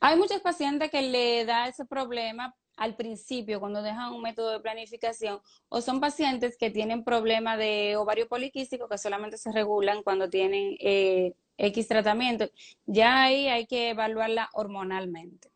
Hay 0.00 0.16
muchos 0.18 0.42
pacientes 0.42 0.90
que 0.90 1.00
le 1.00 1.46
da 1.46 1.68
ese 1.68 1.86
problema 1.86 2.54
al 2.76 2.94
principio 2.94 3.60
cuando 3.60 3.82
dejan 3.82 4.12
un 4.12 4.22
método 4.22 4.50
de 4.52 4.60
planificación 4.60 5.40
o 5.68 5.80
son 5.80 6.00
pacientes 6.00 6.56
que 6.56 6.70
tienen 6.70 7.04
problema 7.04 7.56
de 7.56 7.96
ovario 7.96 8.28
poliquístico 8.28 8.88
que 8.88 8.98
solamente 8.98 9.38
se 9.38 9.50
regulan 9.52 10.02
cuando 10.02 10.28
tienen 10.28 10.76
eh, 10.80 11.34
X 11.56 11.88
tratamiento. 11.88 12.48
Ya 12.84 13.22
ahí 13.22 13.48
hay 13.48 13.66
que 13.66 13.90
evaluarla 13.90 14.50
hormonalmente. 14.52 15.50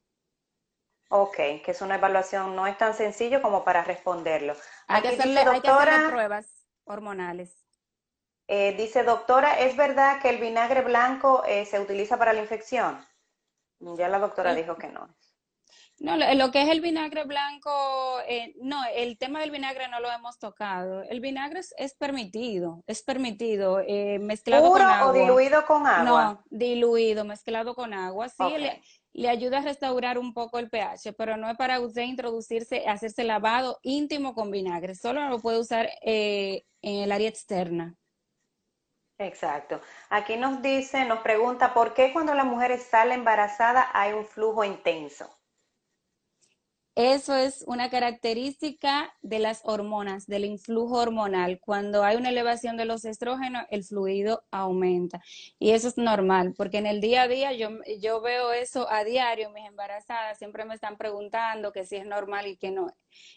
Ok, 1.12 1.37
que 1.37 1.72
es 1.72 1.83
una 1.83 1.96
evaluación, 1.96 2.54
no 2.54 2.66
es 2.66 2.78
tan 2.78 2.94
sencillo 2.94 3.42
como 3.42 3.64
para 3.64 3.83
responderlo. 3.83 4.54
Hay, 4.87 5.02
que 5.02 5.09
hacerle, 5.09 5.44
doctora, 5.44 6.09
pruebas 6.09 6.66
hormonales. 6.85 7.64
Eh, 8.46 8.74
dice, 8.76 9.02
doctora, 9.02 9.59
¿es 9.59 9.76
verdad 9.76 10.20
que 10.22 10.28
el 10.28 10.38
vinagre 10.38 10.83
blanco 10.83 11.42
eh, 11.46 11.66
se 11.66 11.80
utiliza 11.80 12.16
para 12.16 12.33
la 12.33 12.40
infección? 12.40 13.04
Ya 13.80 14.09
la 14.09 14.18
doctora 14.18 14.54
dijo 14.54 14.76
que 14.76 14.88
no. 14.88 15.09
No, 16.01 16.17
lo, 16.17 16.51
que 16.51 16.63
es 16.63 16.71
el 16.71 16.81
vinagre 16.81 17.25
blanco, 17.25 18.21
eh, 18.27 18.55
no, 18.63 18.81
el 18.95 19.19
tema 19.19 19.41
del 19.41 19.51
vinagre 19.51 19.87
no 19.89 20.01
lo 20.01 20.11
hemos 20.11 20.39
tocado. 20.39 21.03
El 21.03 21.21
vinagre 21.21 21.61
es, 21.61 21.95
permitido, 21.95 22.83
es 22.87 23.03
permitido, 23.03 23.81
eh, 23.87 24.19
mezclado 24.19 24.71
con 24.71 24.81
agua. 24.81 25.11
o 25.11 25.13
diluido 25.13 25.67
con 25.67 25.87
agua? 25.87 26.03
No, 26.03 26.43
diluido, 26.49 27.27
mezclado 27.27 27.75
con 27.75 27.93
agua. 27.93 28.31
Sí, 28.31 28.45
le, 29.13 29.29
ayuda 29.29 29.59
a 29.59 29.61
restaurar 29.61 30.17
un 30.17 30.33
poco 30.33 30.59
el 30.59 30.71
pH, 30.71 31.13
pero 31.19 31.37
no 31.37 31.51
es 31.51 31.59
para 31.59 31.79
usted 31.81 32.03
introducirse, 32.03 32.89
hacerse 32.89 33.23
lavado 33.23 33.79
íntimo 33.83 34.35
con 34.35 34.51
vinagre. 34.51 34.95
Solo 34.95 35.29
lo 35.29 35.39
puede 35.39 35.59
usar 35.59 35.91
eh, 36.01 36.65
en 36.81 37.03
el 37.03 37.13
área 37.13 37.29
externa. 37.29 37.95
Exacto. 39.19 39.83
Aquí 40.09 40.39
nos 40.39 40.63
dice, 40.63 41.05
nos 41.05 41.19
pregunta, 41.19 41.75
¿por 41.75 41.93
qué 41.93 42.11
cuando 42.15 42.33
la 42.33 42.45
mujer 42.45 42.79
sale 42.79 43.13
embarazada 43.13 43.91
hay 43.93 44.15
un 44.15 44.25
flujo 44.25 44.65
intenso? 44.65 45.39
Eso 47.01 47.35
es 47.35 47.65
una 47.67 47.89
característica 47.89 49.15
de 49.23 49.39
las 49.39 49.63
hormonas, 49.65 50.27
del 50.27 50.45
influjo 50.45 50.99
hormonal. 50.99 51.59
Cuando 51.59 52.05
hay 52.05 52.19
una 52.19 52.29
elevación 52.29 52.77
de 52.77 52.85
los 52.85 53.07
estrógenos, 53.07 53.65
el 53.71 53.85
fluido 53.85 54.45
aumenta. 54.51 55.23
Y 55.59 55.71
eso 55.71 55.89
es 55.89 55.97
normal, 55.97 56.53
porque 56.59 56.77
en 56.77 56.85
el 56.85 57.01
día 57.01 57.23
a 57.23 57.29
día 57.29 57.55
yo, 57.55 57.71
yo 58.01 58.21
veo 58.21 58.53
eso 58.53 58.87
a 58.91 59.03
diario, 59.03 59.49
mis 59.49 59.67
embarazadas 59.67 60.37
siempre 60.37 60.67
me 60.67 60.75
están 60.75 60.99
preguntando 60.99 61.73
que 61.73 61.87
si 61.87 61.97
es 61.97 62.05
normal 62.05 62.49
y 62.49 62.59
que 62.59 62.71
no. 62.71 62.93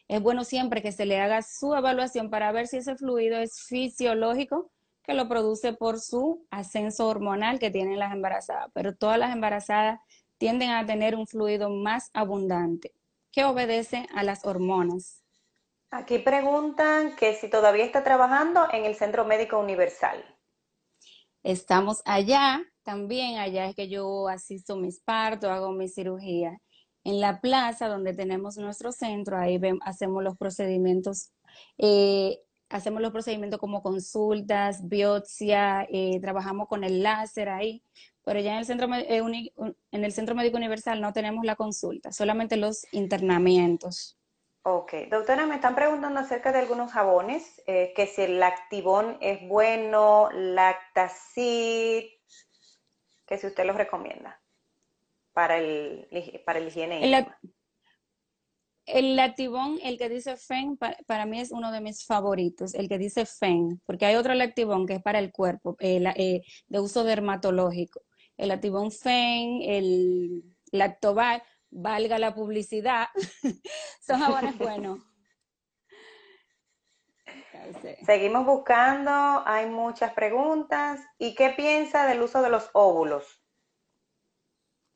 Es 0.09 0.21
bueno 0.21 0.43
siempre 0.43 0.81
que 0.81 0.91
se 0.91 1.05
le 1.05 1.21
haga 1.21 1.41
su 1.41 1.73
evaluación 1.73 2.29
para 2.29 2.51
ver 2.51 2.67
si 2.67 2.75
ese 2.75 2.97
fluido 2.97 3.37
es 3.37 3.61
fisiológico 3.61 4.71
que 5.03 5.13
lo 5.13 5.29
produce 5.29 5.71
por 5.71 6.01
su 6.01 6.45
ascenso 6.49 7.07
hormonal 7.07 7.59
que 7.59 7.71
tienen 7.71 7.97
las 7.97 8.11
embarazadas. 8.11 8.71
Pero 8.73 8.93
todas 8.93 9.17
las 9.17 9.33
embarazadas 9.33 10.01
tienden 10.37 10.71
a 10.71 10.85
tener 10.85 11.15
un 11.15 11.27
fluido 11.27 11.69
más 11.69 12.09
abundante 12.13 12.91
que 13.33 13.43
obedece 13.43 14.07
a 14.15 14.23
las 14.23 14.45
hormonas. 14.45 15.23
Aquí 15.91 16.19
preguntan 16.19 17.15
que 17.15 17.35
si 17.35 17.49
todavía 17.49 17.83
está 17.83 18.03
trabajando 18.03 18.67
en 18.71 18.85
el 18.85 18.95
Centro 18.95 19.25
Médico 19.25 19.59
Universal. 19.59 20.23
Estamos 21.43 22.01
allá, 22.05 22.63
también 22.83 23.37
allá 23.37 23.67
es 23.67 23.75
que 23.75 23.89
yo 23.89 24.29
asisto 24.29 24.77
mis 24.77 25.01
partos, 25.01 25.49
hago 25.49 25.71
mi 25.71 25.89
cirugía. 25.89 26.57
En 27.03 27.19
la 27.19 27.41
plaza 27.41 27.89
donde 27.89 28.13
tenemos 28.13 28.57
nuestro 28.57 28.91
centro, 28.91 29.37
ahí 29.37 29.59
hacemos 29.81 30.23
los 30.23 30.37
procedimientos, 30.37 31.33
eh, 31.77 32.39
hacemos 32.69 33.01
los 33.01 33.11
procedimientos 33.11 33.59
como 33.59 33.81
consultas, 33.81 34.87
biopsia, 34.87 35.85
eh, 35.89 36.19
trabajamos 36.21 36.67
con 36.69 36.83
el 36.83 37.03
láser 37.03 37.49
ahí, 37.49 37.83
pero 38.23 38.39
ya 38.39 38.53
en 38.53 38.59
el 38.59 38.65
centro, 38.65 38.87
eh, 38.93 39.51
en 39.91 40.03
el 40.03 40.11
centro 40.13 40.35
médico 40.35 40.57
universal 40.57 41.01
no 41.01 41.13
tenemos 41.13 41.45
la 41.45 41.55
consulta, 41.55 42.11
solamente 42.11 42.57
los 42.57 42.85
internamientos. 42.91 44.17
Ok, 44.65 44.93
doctora, 45.09 45.45
me 45.45 45.55
están 45.55 45.75
preguntando 45.75 46.21
acerca 46.21 46.53
de 46.53 46.59
algunos 46.59 46.91
jabones, 46.91 47.61
eh, 47.67 47.91
que 47.95 48.07
si 48.07 48.21
el 48.21 48.39
lactivón 48.39 49.17
es 49.19 49.45
bueno, 49.45 50.29
lactacid, 50.31 52.05
que 53.25 53.37
si 53.37 53.47
usted 53.47 53.65
los 53.65 53.75
recomienda 53.75 54.41
para 55.33 55.57
el, 55.57 56.07
para 56.45 56.59
el 56.59 56.67
higiene. 56.69 57.03
El, 57.03 57.27
el 58.85 59.15
lactivón, 59.17 59.79
el 59.83 59.97
que 59.97 60.07
dice 60.07 60.37
FEN, 60.37 60.77
para, 60.77 61.25
mí 61.25 61.41
es 61.41 61.51
uno 61.51 61.73
de 61.73 61.81
mis 61.81 62.05
favoritos, 62.05 62.73
el 62.73 62.87
que 62.87 62.97
dice 62.97 63.25
FEN, 63.25 63.81
porque 63.85 64.05
hay 64.05 64.15
otro 64.15 64.33
lactivón 64.33 64.85
que 64.85 64.93
es 64.93 65.01
para 65.01 65.19
el 65.19 65.33
cuerpo, 65.33 65.75
eh, 65.79 66.41
de 66.67 66.79
uso 66.79 67.03
dermatológico 67.03 68.01
el 68.37 68.51
Ativon 68.51 68.91
Fen, 68.91 69.61
el 69.61 70.43
Lactobar, 70.71 71.43
valga 71.69 72.19
la 72.19 72.33
publicidad, 72.33 73.07
son 74.05 74.19
jabones 74.19 74.57
buenos. 74.57 74.99
Seguimos 78.05 78.45
buscando, 78.45 79.11
hay 79.45 79.67
muchas 79.67 80.13
preguntas. 80.13 80.99
¿Y 81.17 81.33
qué 81.33 81.51
piensa 81.51 82.05
del 82.05 82.21
uso 82.21 82.41
de 82.41 82.49
los 82.49 82.69
óvulos? 82.73 83.41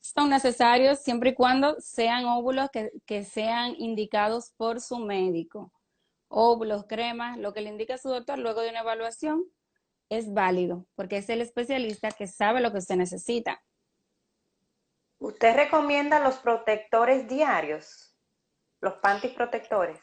Son 0.01 0.29
necesarios 0.29 0.99
siempre 0.99 1.31
y 1.31 1.33
cuando 1.33 1.79
sean 1.79 2.25
óvulos 2.25 2.69
que, 2.71 2.91
que 3.05 3.23
sean 3.23 3.73
indicados 3.77 4.53
por 4.57 4.81
su 4.81 4.99
médico. 4.99 5.71
Óvulos, 6.27 6.85
cremas, 6.87 7.37
lo 7.37 7.53
que 7.53 7.61
le 7.61 7.69
indica 7.69 7.97
su 7.97 8.09
doctor 8.09 8.37
luego 8.37 8.61
de 8.61 8.69
una 8.69 8.81
evaluación 8.81 9.45
es 10.09 10.33
válido, 10.33 10.85
porque 10.95 11.17
es 11.17 11.29
el 11.29 11.41
especialista 11.41 12.11
que 12.11 12.27
sabe 12.27 12.61
lo 12.61 12.71
que 12.71 12.79
usted 12.79 12.95
necesita. 12.95 13.63
¿Usted 15.19 15.55
recomienda 15.55 16.19
los 16.19 16.35
protectores 16.37 17.27
diarios? 17.27 18.15
¿Los 18.81 18.93
panties 18.95 19.33
protectores? 19.33 19.99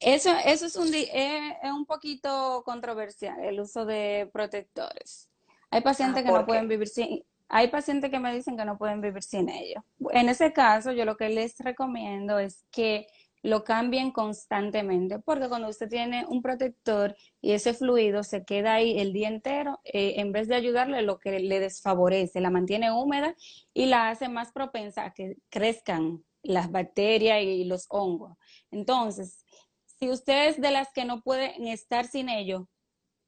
Eso, 0.00 0.30
eso 0.44 0.66
es, 0.66 0.76
un, 0.76 0.92
es 0.92 1.72
un 1.72 1.86
poquito 1.86 2.62
controversial, 2.64 3.42
el 3.42 3.60
uso 3.60 3.86
de 3.86 4.28
protectores. 4.32 5.30
Hay 5.70 5.80
pacientes 5.80 6.22
ah, 6.22 6.26
que 6.26 6.32
no 6.32 6.46
pueden 6.46 6.68
vivir 6.68 6.88
sin, 6.88 7.24
hay 7.48 7.68
pacientes 7.68 8.10
que 8.10 8.18
me 8.18 8.34
dicen 8.34 8.56
que 8.56 8.64
no 8.64 8.76
pueden 8.76 9.00
vivir 9.00 9.22
sin 9.22 9.48
ellos. 9.48 9.82
En 10.10 10.28
ese 10.28 10.52
caso, 10.52 10.92
yo 10.92 11.04
lo 11.04 11.16
que 11.16 11.28
les 11.28 11.58
recomiendo 11.58 12.38
es 12.38 12.64
que 12.70 13.06
lo 13.46 13.62
cambien 13.62 14.10
constantemente, 14.10 15.20
porque 15.20 15.48
cuando 15.48 15.68
usted 15.68 15.88
tiene 15.88 16.26
un 16.26 16.42
protector 16.42 17.16
y 17.40 17.52
ese 17.52 17.74
fluido 17.74 18.24
se 18.24 18.44
queda 18.44 18.74
ahí 18.74 18.98
el 18.98 19.12
día 19.12 19.28
entero, 19.28 19.78
eh, 19.84 20.14
en 20.16 20.32
vez 20.32 20.48
de 20.48 20.56
ayudarle, 20.56 21.02
lo 21.02 21.20
que 21.20 21.38
le 21.38 21.60
desfavorece, 21.60 22.40
la 22.40 22.50
mantiene 22.50 22.90
húmeda 22.90 23.36
y 23.72 23.86
la 23.86 24.08
hace 24.08 24.28
más 24.28 24.50
propensa 24.50 25.04
a 25.04 25.14
que 25.14 25.36
crezcan 25.48 26.24
las 26.42 26.72
bacterias 26.72 27.40
y 27.40 27.62
los 27.64 27.86
hongos. 27.88 28.36
Entonces, 28.72 29.44
si 29.84 30.10
usted 30.10 30.48
es 30.48 30.60
de 30.60 30.72
las 30.72 30.92
que 30.92 31.04
no 31.04 31.22
pueden 31.22 31.68
estar 31.68 32.08
sin 32.08 32.28
ello, 32.28 32.68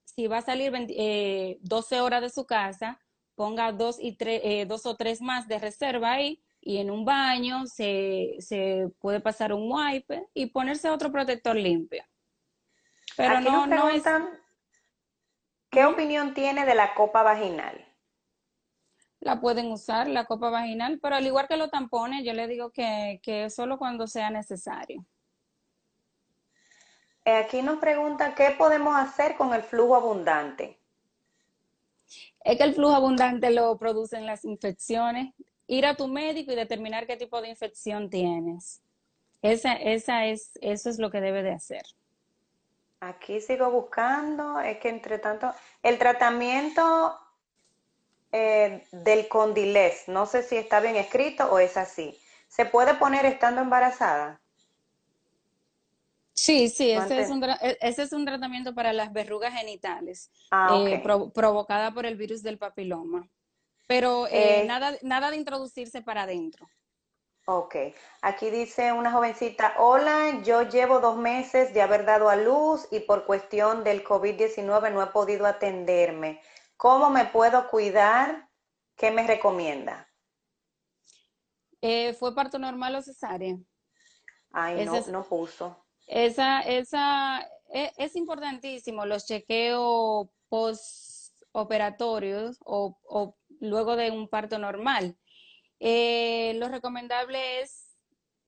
si 0.04 0.26
va 0.26 0.38
a 0.38 0.42
salir 0.42 0.72
12 0.72 1.96
eh, 1.96 2.00
horas 2.00 2.22
de 2.22 2.30
su 2.30 2.44
casa, 2.44 3.00
ponga 3.36 3.70
dos, 3.70 4.00
y 4.00 4.16
eh, 4.18 4.66
dos 4.66 4.84
o 4.84 4.96
tres 4.96 5.22
más 5.22 5.46
de 5.46 5.60
reserva 5.60 6.10
ahí 6.10 6.42
y 6.60 6.78
en 6.78 6.90
un 6.90 7.04
baño 7.04 7.66
se, 7.66 8.36
se 8.40 8.90
puede 8.98 9.20
pasar 9.20 9.52
un 9.52 9.70
wipe 9.70 10.28
y 10.34 10.46
ponerse 10.46 10.90
otro 10.90 11.10
protector 11.10 11.56
limpio. 11.56 12.04
Pero 13.16 13.40
no, 13.40 13.66
no 13.66 13.88
es... 13.88 14.02
¿Qué 15.70 15.84
opinión 15.84 16.34
tiene 16.34 16.64
de 16.64 16.74
la 16.74 16.94
copa 16.94 17.22
vaginal? 17.22 17.84
La 19.20 19.40
pueden 19.40 19.70
usar, 19.70 20.08
la 20.08 20.24
copa 20.24 20.48
vaginal, 20.48 20.98
pero 21.02 21.16
al 21.16 21.26
igual 21.26 21.48
que 21.48 21.56
los 21.56 21.70
tampones, 21.70 22.24
yo 22.24 22.32
le 22.32 22.46
digo 22.46 22.70
que, 22.70 23.20
que 23.22 23.50
solo 23.50 23.76
cuando 23.76 24.06
sea 24.06 24.30
necesario. 24.30 25.04
Eh, 27.24 27.36
aquí 27.36 27.60
nos 27.60 27.78
preguntan 27.78 28.34
qué 28.34 28.54
podemos 28.56 28.96
hacer 28.96 29.36
con 29.36 29.52
el 29.52 29.62
flujo 29.62 29.96
abundante. 29.96 30.80
Es 32.42 32.56
que 32.56 32.64
el 32.64 32.74
flujo 32.74 32.94
abundante 32.94 33.50
lo 33.50 33.76
producen 33.76 34.24
las 34.24 34.44
infecciones 34.44 35.34
ir 35.68 35.86
a 35.86 35.94
tu 35.94 36.08
médico 36.08 36.50
y 36.50 36.56
determinar 36.56 37.06
qué 37.06 37.16
tipo 37.16 37.40
de 37.40 37.50
infección 37.50 38.10
tienes. 38.10 38.82
Esa, 39.42 39.74
esa 39.74 40.26
es, 40.26 40.58
eso 40.60 40.90
es 40.90 40.98
lo 40.98 41.10
que 41.10 41.20
debe 41.20 41.44
de 41.44 41.52
hacer. 41.52 41.82
Aquí 43.00 43.40
sigo 43.40 43.70
buscando, 43.70 44.58
es 44.58 44.78
que 44.78 44.88
entre 44.88 45.20
tanto, 45.20 45.52
el 45.84 45.98
tratamiento 45.98 47.16
eh, 48.32 48.84
del 48.90 49.28
condilés, 49.28 50.08
no 50.08 50.26
sé 50.26 50.42
si 50.42 50.56
está 50.56 50.80
bien 50.80 50.96
escrito 50.96 51.44
o 51.52 51.60
es 51.60 51.76
así. 51.76 52.18
¿Se 52.48 52.64
puede 52.64 52.94
poner 52.94 53.24
estando 53.26 53.60
embarazada? 53.60 54.40
Sí, 56.32 56.68
sí, 56.68 56.92
ese 56.92 57.20
es, 57.20 57.30
un, 57.30 57.42
e, 57.44 57.78
ese 57.80 58.02
es 58.02 58.12
un 58.12 58.24
tratamiento 58.24 58.74
para 58.74 58.92
las 58.92 59.12
verrugas 59.12 59.52
genitales 59.54 60.30
ah, 60.50 60.84
eh, 60.86 61.02
provocada 61.34 61.92
por 61.92 62.06
el 62.06 62.16
virus 62.16 62.42
del 62.42 62.58
papiloma. 62.58 63.28
Pero 63.88 64.28
eh, 64.28 64.60
eh, 64.60 64.64
nada, 64.66 64.96
nada 65.02 65.30
de 65.30 65.38
introducirse 65.38 66.02
para 66.02 66.22
adentro. 66.22 66.68
Ok, 67.46 67.74
aquí 68.20 68.50
dice 68.50 68.92
una 68.92 69.10
jovencita, 69.10 69.76
hola, 69.78 70.42
yo 70.44 70.68
llevo 70.68 71.00
dos 71.00 71.16
meses 71.16 71.72
de 71.72 71.80
haber 71.80 72.04
dado 72.04 72.28
a 72.28 72.36
luz 72.36 72.86
y 72.90 73.00
por 73.00 73.24
cuestión 73.24 73.84
del 73.84 74.04
COVID-19 74.04 74.92
no 74.92 75.02
he 75.02 75.06
podido 75.06 75.46
atenderme. 75.46 76.42
¿Cómo 76.76 77.08
me 77.08 77.24
puedo 77.24 77.70
cuidar? 77.70 78.50
¿Qué 78.94 79.10
me 79.10 79.26
recomienda? 79.26 80.06
Eh, 81.80 82.12
¿Fue 82.12 82.34
parto 82.34 82.58
normal 82.58 82.96
o 82.96 83.02
cesárea? 83.02 83.56
Ay, 84.52 84.84
no, 84.84 85.00
no 85.06 85.24
puso. 85.24 85.86
Esa, 86.06 86.60
esa, 86.60 87.40
e, 87.72 87.90
es, 87.96 88.16
importantísimo 88.16 89.06
los 89.06 89.24
chequeos 89.24 90.28
postoperatorios 90.50 92.58
o, 92.66 92.98
o 93.04 93.37
luego 93.60 93.96
de 93.96 94.10
un 94.10 94.28
parto 94.28 94.58
normal 94.58 95.16
eh, 95.80 96.54
lo 96.56 96.68
recomendable 96.68 97.60
es 97.60 97.84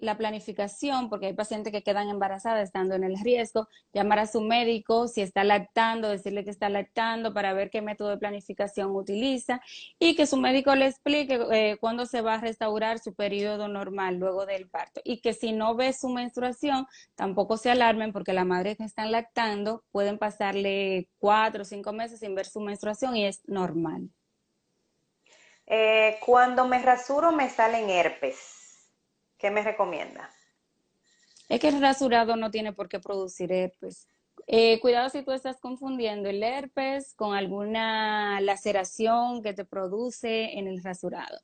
la 0.00 0.16
planificación, 0.16 1.10
porque 1.10 1.26
hay 1.26 1.34
pacientes 1.34 1.72
que 1.72 1.82
quedan 1.82 2.08
embarazadas 2.08 2.64
estando 2.64 2.94
en 2.94 3.04
el 3.04 3.18
riesgo, 3.20 3.68
llamar 3.92 4.20
a 4.20 4.26
su 4.26 4.40
médico 4.40 5.08
si 5.08 5.20
está 5.20 5.44
lactando, 5.44 6.08
decirle 6.08 6.42
que 6.42 6.50
está 6.50 6.70
lactando 6.70 7.34
para 7.34 7.52
ver 7.52 7.68
qué 7.68 7.82
método 7.82 8.08
de 8.08 8.16
planificación 8.16 8.96
utiliza 8.96 9.60
y 9.98 10.16
que 10.16 10.26
su 10.26 10.38
médico 10.38 10.74
le 10.74 10.86
explique 10.86 11.38
eh, 11.52 11.76
cuándo 11.80 12.06
se 12.06 12.22
va 12.22 12.34
a 12.34 12.40
restaurar 12.40 12.98
su 12.98 13.14
periodo 13.14 13.68
normal 13.68 14.16
luego 14.16 14.46
del 14.46 14.70
parto. 14.70 15.02
Y 15.04 15.20
que 15.20 15.34
si 15.34 15.52
no 15.52 15.74
ve 15.74 15.92
su 15.92 16.08
menstruación, 16.08 16.86
tampoco 17.14 17.58
se 17.58 17.70
alarmen 17.70 18.12
porque 18.12 18.32
la 18.32 18.44
madre 18.44 18.76
que 18.76 18.84
están 18.84 19.12
lactando 19.12 19.84
pueden 19.92 20.18
pasarle 20.18 21.08
cuatro 21.18 21.62
o 21.62 21.66
cinco 21.66 21.92
meses 21.92 22.20
sin 22.20 22.34
ver 22.34 22.46
su 22.46 22.60
menstruación 22.60 23.16
y 23.16 23.26
es 23.26 23.42
normal. 23.46 24.10
Eh, 25.72 26.18
cuando 26.26 26.66
me 26.66 26.82
rasuro 26.82 27.30
me 27.30 27.48
salen 27.48 27.88
herpes. 27.90 28.90
¿Qué 29.38 29.52
me 29.52 29.62
recomienda? 29.62 30.28
Es 31.48 31.60
que 31.60 31.68
el 31.68 31.80
rasurado 31.80 32.34
no 32.34 32.50
tiene 32.50 32.72
por 32.72 32.88
qué 32.88 32.98
producir 32.98 33.52
herpes. 33.52 34.08
Eh, 34.48 34.80
cuidado 34.80 35.08
si 35.10 35.22
tú 35.22 35.30
estás 35.30 35.60
confundiendo 35.60 36.28
el 36.28 36.42
herpes 36.42 37.14
con 37.14 37.36
alguna 37.36 38.40
laceración 38.40 39.44
que 39.44 39.52
te 39.52 39.64
produce 39.64 40.58
en 40.58 40.66
el 40.66 40.82
rasurado. 40.82 41.38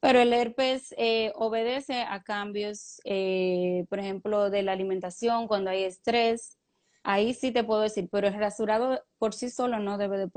Pero 0.00 0.20
el 0.20 0.32
herpes 0.32 0.94
eh, 0.96 1.30
obedece 1.34 2.00
a 2.00 2.22
cambios, 2.22 3.02
por 3.04 3.98
ejemplo, 3.98 4.48
de 4.48 4.62
la 4.62 4.72
alimentación, 4.72 5.46
cuando 5.46 5.68
hay 5.68 5.84
estrés. 5.84 6.56
Ahí 7.02 7.34
sí 7.34 7.52
te 7.52 7.62
puedo 7.62 7.82
decir, 7.82 8.08
pero 8.10 8.28
el 8.28 8.34
rasurado 8.34 9.04
por 9.18 9.34
sí 9.34 9.50
solo 9.50 9.80
no 9.80 9.98
debe 9.98 10.16
de 10.16 10.28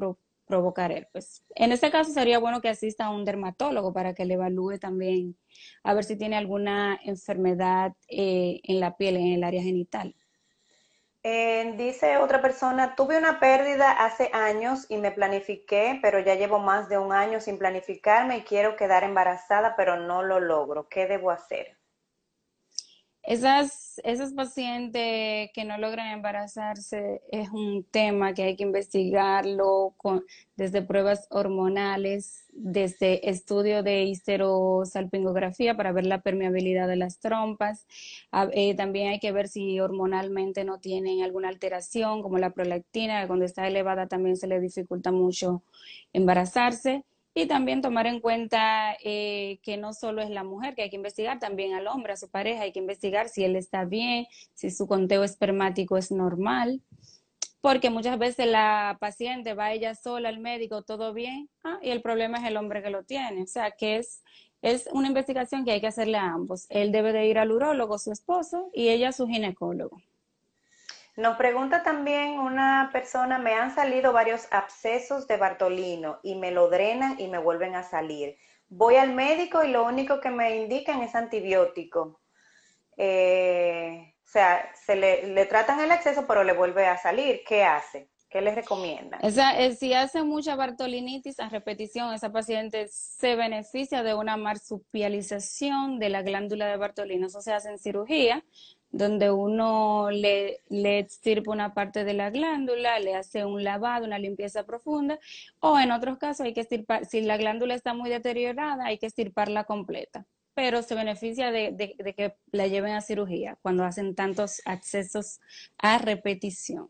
provocar 0.54 0.92
herpes. 0.92 1.44
En 1.56 1.72
este 1.72 1.90
caso 1.90 2.12
sería 2.12 2.38
bueno 2.38 2.62
que 2.62 2.70
asista 2.70 3.06
a 3.06 3.10
un 3.10 3.26
dermatólogo 3.26 3.92
para 3.92 4.14
que 4.14 4.24
le 4.24 4.36
evalúe 4.36 4.78
también 4.78 5.36
a 5.84 5.96
ver 5.96 6.04
si 6.04 6.16
tiene 6.16 6.38
alguna 6.38 7.00
enfermedad 7.04 7.94
eh, 8.08 8.62
en 8.64 8.80
la 8.80 8.96
piel, 8.96 9.18
en 9.18 9.34
el 9.34 9.44
área 9.44 9.64
genital. 9.64 10.16
Eh, 11.24 11.74
dice 11.76 12.18
otra 12.18 12.40
persona, 12.40 12.94
tuve 12.94 13.18
una 13.18 13.40
pérdida 13.40 13.94
hace 14.06 14.30
años 14.32 14.86
y 14.90 14.98
me 14.98 15.12
planifiqué, 15.12 15.98
pero 16.04 16.20
ya 16.20 16.36
llevo 16.36 16.60
más 16.60 16.88
de 16.88 17.00
un 17.00 17.14
año 17.14 17.42
sin 17.42 17.58
planificarme 17.58 18.38
y 18.38 18.44
quiero 18.44 18.76
quedar 18.76 19.04
embarazada, 19.04 19.76
pero 19.76 20.00
no 20.00 20.22
lo 20.22 20.40
logro. 20.40 20.88
¿Qué 20.88 21.08
debo 21.08 21.32
hacer? 21.32 21.80
Esas, 23.24 24.02
esos 24.04 24.34
pacientes 24.34 25.50
que 25.54 25.64
no 25.64 25.78
logran 25.78 26.12
embarazarse 26.12 27.22
es 27.32 27.50
un 27.52 27.86
tema 27.90 28.34
que 28.34 28.44
hay 28.44 28.58
que 28.58 28.64
investigarlo 28.64 29.94
con, 29.96 30.26
desde 30.58 30.82
pruebas 30.82 31.28
hormonales, 31.30 32.44
desde 32.50 33.30
estudio 33.30 33.82
de 33.82 34.04
histerosalpingografía 34.04 35.78
para 35.78 35.94
ver 35.94 36.06
la 36.06 36.22
permeabilidad 36.22 36.90
de 36.90 36.98
las 36.98 37.20
trompas. 37.20 37.88
Eh, 38.52 38.76
también 38.76 39.08
hay 39.12 39.20
que 39.20 39.32
ver 39.32 39.48
si 39.48 39.80
hormonalmente 39.80 40.66
no 40.66 40.80
tienen 40.82 41.24
alguna 41.24 41.48
alteración, 41.48 42.22
como 42.24 42.40
la 42.40 42.50
prolactina, 42.50 43.22
que 43.22 43.28
cuando 43.28 43.46
está 43.46 43.66
elevada 43.66 44.08
también 44.08 44.36
se 44.36 44.48
le 44.48 44.60
dificulta 44.60 45.14
mucho 45.14 45.64
embarazarse. 46.12 47.06
Y 47.36 47.48
también 47.48 47.82
tomar 47.82 48.06
en 48.06 48.20
cuenta 48.20 48.96
eh, 49.04 49.60
que 49.64 49.78
no 49.78 49.94
solo 49.94 50.22
es 50.22 50.30
la 50.30 50.44
mujer 50.44 50.76
que 50.76 50.84
hay 50.84 50.90
que 50.90 50.98
investigar, 50.98 51.40
también 51.40 51.74
al 51.74 51.88
hombre, 51.88 52.14
a 52.14 52.18
su 52.18 52.30
pareja, 52.30 52.64
hay 52.64 52.72
que 52.72 52.80
investigar 52.80 53.28
si 53.28 53.44
él 53.44 53.56
está 53.56 53.86
bien, 53.86 54.28
si 54.54 54.70
su 54.70 54.88
conteo 54.88 55.24
espermático 55.24 55.98
es 55.98 56.12
normal, 56.12 56.82
porque 57.60 57.90
muchas 57.90 58.20
veces 58.20 58.46
la 58.46 58.98
paciente 59.00 59.56
va 59.56 59.72
ella 59.72 59.96
sola 59.96 60.30
al 60.30 60.40
médico, 60.40 60.84
todo 60.84 61.14
bien, 61.14 61.50
ah, 61.64 61.80
y 61.82 61.90
el 61.90 62.02
problema 62.02 62.38
es 62.38 62.46
el 62.46 62.58
hombre 62.58 62.84
que 62.84 62.92
lo 62.92 63.04
tiene. 63.04 63.42
O 63.42 63.48
sea, 63.48 63.72
que 63.72 63.98
es, 63.98 64.22
es 64.62 64.88
una 64.92 65.08
investigación 65.08 65.66
que 65.66 65.72
hay 65.72 65.82
que 65.82 65.88
hacerle 65.88 66.18
a 66.18 66.34
ambos. 66.34 66.68
Él 66.70 66.92
debe 66.92 67.14
de 67.14 67.26
ir 67.26 67.40
al 67.40 67.52
urólogo, 67.52 67.98
su 67.98 68.12
esposo, 68.12 68.70
y 68.74 68.90
ella 68.90 69.10
a 69.10 69.14
su 69.14 69.28
ginecólogo. 69.28 70.02
Nos 71.16 71.38
pregunta 71.38 71.84
también 71.84 72.40
una 72.40 72.90
persona, 72.92 73.38
me 73.38 73.54
han 73.54 73.76
salido 73.76 74.14
varios 74.14 74.48
abscesos 74.52 75.28
de 75.28 75.38
Bartolino 75.38 76.20
y 76.24 76.36
me 76.36 76.50
lo 76.50 76.70
drenan 76.70 77.20
y 77.20 77.28
me 77.28 77.38
vuelven 77.38 77.76
a 77.76 77.84
salir. 77.84 78.36
Voy 78.68 78.96
al 78.96 79.14
médico 79.14 79.64
y 79.64 79.68
lo 79.68 79.86
único 79.86 80.20
que 80.20 80.32
me 80.32 80.58
indican 80.58 81.04
es 81.04 81.14
antibiótico. 81.14 82.20
Eh, 82.98 84.16
o 84.24 84.28
sea, 84.28 84.68
se 84.74 84.96
le, 84.96 85.46
tratan 85.46 85.80
el 85.82 85.92
exceso 85.92 86.26
pero 86.28 86.44
le 86.44 86.54
vuelve 86.54 86.88
a 86.88 86.98
salir. 86.98 87.44
¿Qué 87.48 87.64
hace? 87.64 88.10
¿Qué 88.28 88.42
les 88.42 88.56
recomienda? 88.56 89.20
Esa, 89.22 89.60
eh, 89.60 89.76
si 89.76 89.94
hace 89.94 90.24
mucha 90.24 90.56
bartolinitis 90.56 91.40
a 91.40 91.50
repetición, 91.50 92.12
esa 92.16 92.32
paciente 92.32 92.88
se 92.88 93.36
beneficia 93.36 94.02
de 94.02 94.16
una 94.16 94.38
marsupialización 94.38 96.00
de 96.00 96.10
la 96.10 96.24
glándula 96.24 96.66
de 96.66 96.78
Bartolino. 96.78 97.28
Eso 97.28 97.42
se 97.42 97.54
hace 97.54 97.70
en 97.70 97.78
cirugía 97.78 98.44
donde 98.94 99.32
uno 99.32 100.12
le, 100.12 100.62
le 100.70 101.00
extirpa 101.00 101.52
una 101.52 101.74
parte 101.74 102.06
de 102.06 102.14
la 102.14 102.30
glándula, 102.30 103.00
le 103.00 103.16
hace 103.16 103.44
un 103.44 103.64
lavado, 103.64 104.06
una 104.06 104.20
limpieza 104.20 104.66
profunda, 104.66 105.20
o 105.60 105.78
en 105.80 105.92
otros 105.92 106.18
casos 106.20 106.46
hay 106.46 106.54
que 106.54 106.62
extirpar, 106.62 107.06
si 107.06 107.22
la 107.22 107.36
glándula 107.38 107.74
está 107.74 107.94
muy 107.94 108.10
deteriorada, 108.10 108.86
hay 108.86 109.00
que 109.00 109.08
extirparla 109.08 109.64
completa, 109.66 110.26
pero 110.54 110.84
se 110.84 110.94
beneficia 110.94 111.52
de, 111.52 111.72
de 111.72 112.14
que 112.14 112.36
la 112.52 112.68
lleven 112.68 112.94
a 112.94 113.02
cirugía 113.02 113.58
cuando 113.64 113.84
hacen 113.84 114.14
tantos 114.14 114.62
accesos 114.66 115.42
a 115.80 115.98
repetición. 115.98 116.88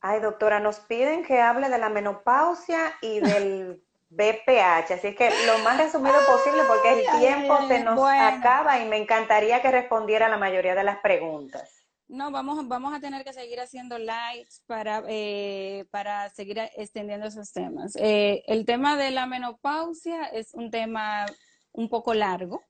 Ay, 0.00 0.20
doctora, 0.20 0.60
nos 0.60 0.80
piden 0.80 1.24
que 1.24 1.40
hable 1.40 1.68
de 1.68 1.78
la 1.78 1.90
menopausia 1.90 2.94
y 3.02 3.20
del 3.20 3.82
BPH. 4.10 4.92
Así 4.92 5.14
que 5.14 5.30
lo 5.46 5.58
más 5.60 5.78
resumido 5.78 6.16
posible 6.26 6.62
porque 6.68 7.00
el 7.00 7.20
tiempo 7.20 7.66
se 7.68 7.82
nos 7.82 7.98
acaba 8.00 8.78
y 8.80 8.88
me 8.88 8.96
encantaría 8.96 9.62
que 9.62 9.70
respondiera 9.70 10.28
la 10.28 10.36
mayoría 10.36 10.74
de 10.74 10.84
las 10.84 10.98
preguntas. 10.98 11.80
No, 12.08 12.32
vamos, 12.32 12.66
vamos 12.66 12.92
a 12.92 12.98
tener 12.98 13.24
que 13.24 13.32
seguir 13.32 13.60
haciendo 13.60 13.96
lives 13.96 14.64
para, 14.66 15.04
eh, 15.06 15.86
para 15.92 16.28
seguir 16.30 16.58
extendiendo 16.76 17.26
esos 17.26 17.52
temas. 17.52 17.94
Eh, 17.94 18.42
el 18.48 18.66
tema 18.66 18.96
de 18.96 19.12
la 19.12 19.26
menopausia 19.26 20.24
es 20.24 20.52
un 20.52 20.72
tema 20.72 21.24
un 21.70 21.88
poco 21.88 22.12
largo. 22.12 22.64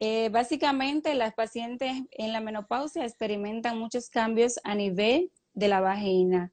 Eh, 0.00 0.28
básicamente, 0.28 1.14
las 1.14 1.32
pacientes 1.32 1.92
en 2.10 2.32
la 2.34 2.40
menopausia 2.40 3.06
experimentan 3.06 3.78
muchos 3.78 4.10
cambios 4.10 4.60
a 4.64 4.74
nivel 4.74 5.32
de 5.54 5.68
la 5.68 5.80
vagina. 5.80 6.52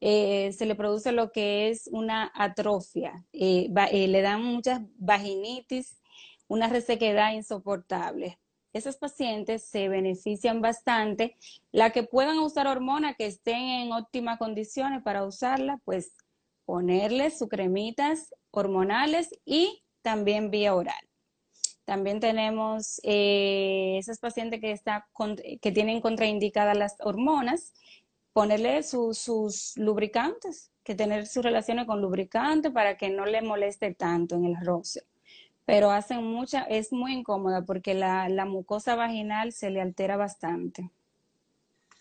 Eh, 0.00 0.52
se 0.52 0.64
le 0.64 0.74
produce 0.74 1.12
lo 1.12 1.30
que 1.30 1.68
es 1.68 1.86
una 1.92 2.32
atrofia, 2.34 3.22
eh, 3.34 3.68
eh, 3.92 4.08
le 4.08 4.22
dan 4.22 4.42
muchas 4.42 4.80
vaginitis, 4.96 6.00
una 6.48 6.68
resequedad 6.68 7.34
insoportable. 7.34 8.38
Esos 8.72 8.96
pacientes 8.96 9.64
se 9.64 9.88
benefician 9.88 10.62
bastante. 10.62 11.36
La 11.70 11.90
que 11.90 12.02
puedan 12.02 12.38
usar 12.38 12.66
hormonas 12.66 13.16
que 13.16 13.26
estén 13.26 13.60
en 13.60 13.92
óptimas 13.92 14.38
condiciones 14.38 15.02
para 15.02 15.24
usarla, 15.24 15.80
pues 15.84 16.14
ponerles 16.64 17.38
sus 17.38 17.48
cremitas 17.48 18.32
hormonales 18.52 19.28
y 19.44 19.82
también 20.02 20.50
vía 20.50 20.74
oral. 20.74 21.08
También 21.84 22.20
tenemos 22.20 23.00
esas 23.02 24.18
pacientes 24.20 24.60
que, 24.60 25.58
que 25.60 25.72
tienen 25.72 26.00
contraindicadas 26.00 26.76
las 26.76 26.94
hormonas 27.00 27.74
ponerle 28.32 28.82
sus 28.82 29.72
lubricantes, 29.76 30.70
que 30.84 30.94
tener 30.94 31.26
sus 31.26 31.44
relaciones 31.44 31.86
con 31.86 32.00
lubricante 32.00 32.70
para 32.70 32.96
que 32.96 33.10
no 33.10 33.26
le 33.26 33.42
moleste 33.42 33.94
tanto 33.94 34.36
en 34.36 34.44
el 34.44 34.56
roce. 34.64 35.04
Pero 35.64 35.90
hacen 35.90 36.24
mucha, 36.24 36.62
es 36.62 36.92
muy 36.92 37.12
incómoda 37.12 37.62
porque 37.62 37.94
la, 37.94 38.44
mucosa 38.44 38.96
vaginal 38.96 39.52
se 39.52 39.70
le 39.70 39.80
altera 39.80 40.16
bastante. 40.16 40.90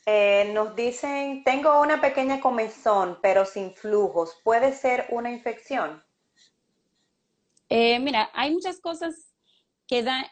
Eh, 0.06 0.52
nos 0.56 0.76
dicen, 0.76 1.44
tengo 1.44 1.80
una 1.82 2.02
pequeña 2.02 2.40
comezón, 2.40 3.20
pero 3.22 3.46
sin 3.46 3.76
flujos. 3.76 4.40
¿Puede 4.44 4.74
ser 4.74 5.06
una 5.10 5.30
infección? 5.30 6.04
Eh, 7.68 8.00
mira, 8.00 8.32
hay 8.34 8.52
muchas 8.52 8.80
cosas 8.80 9.29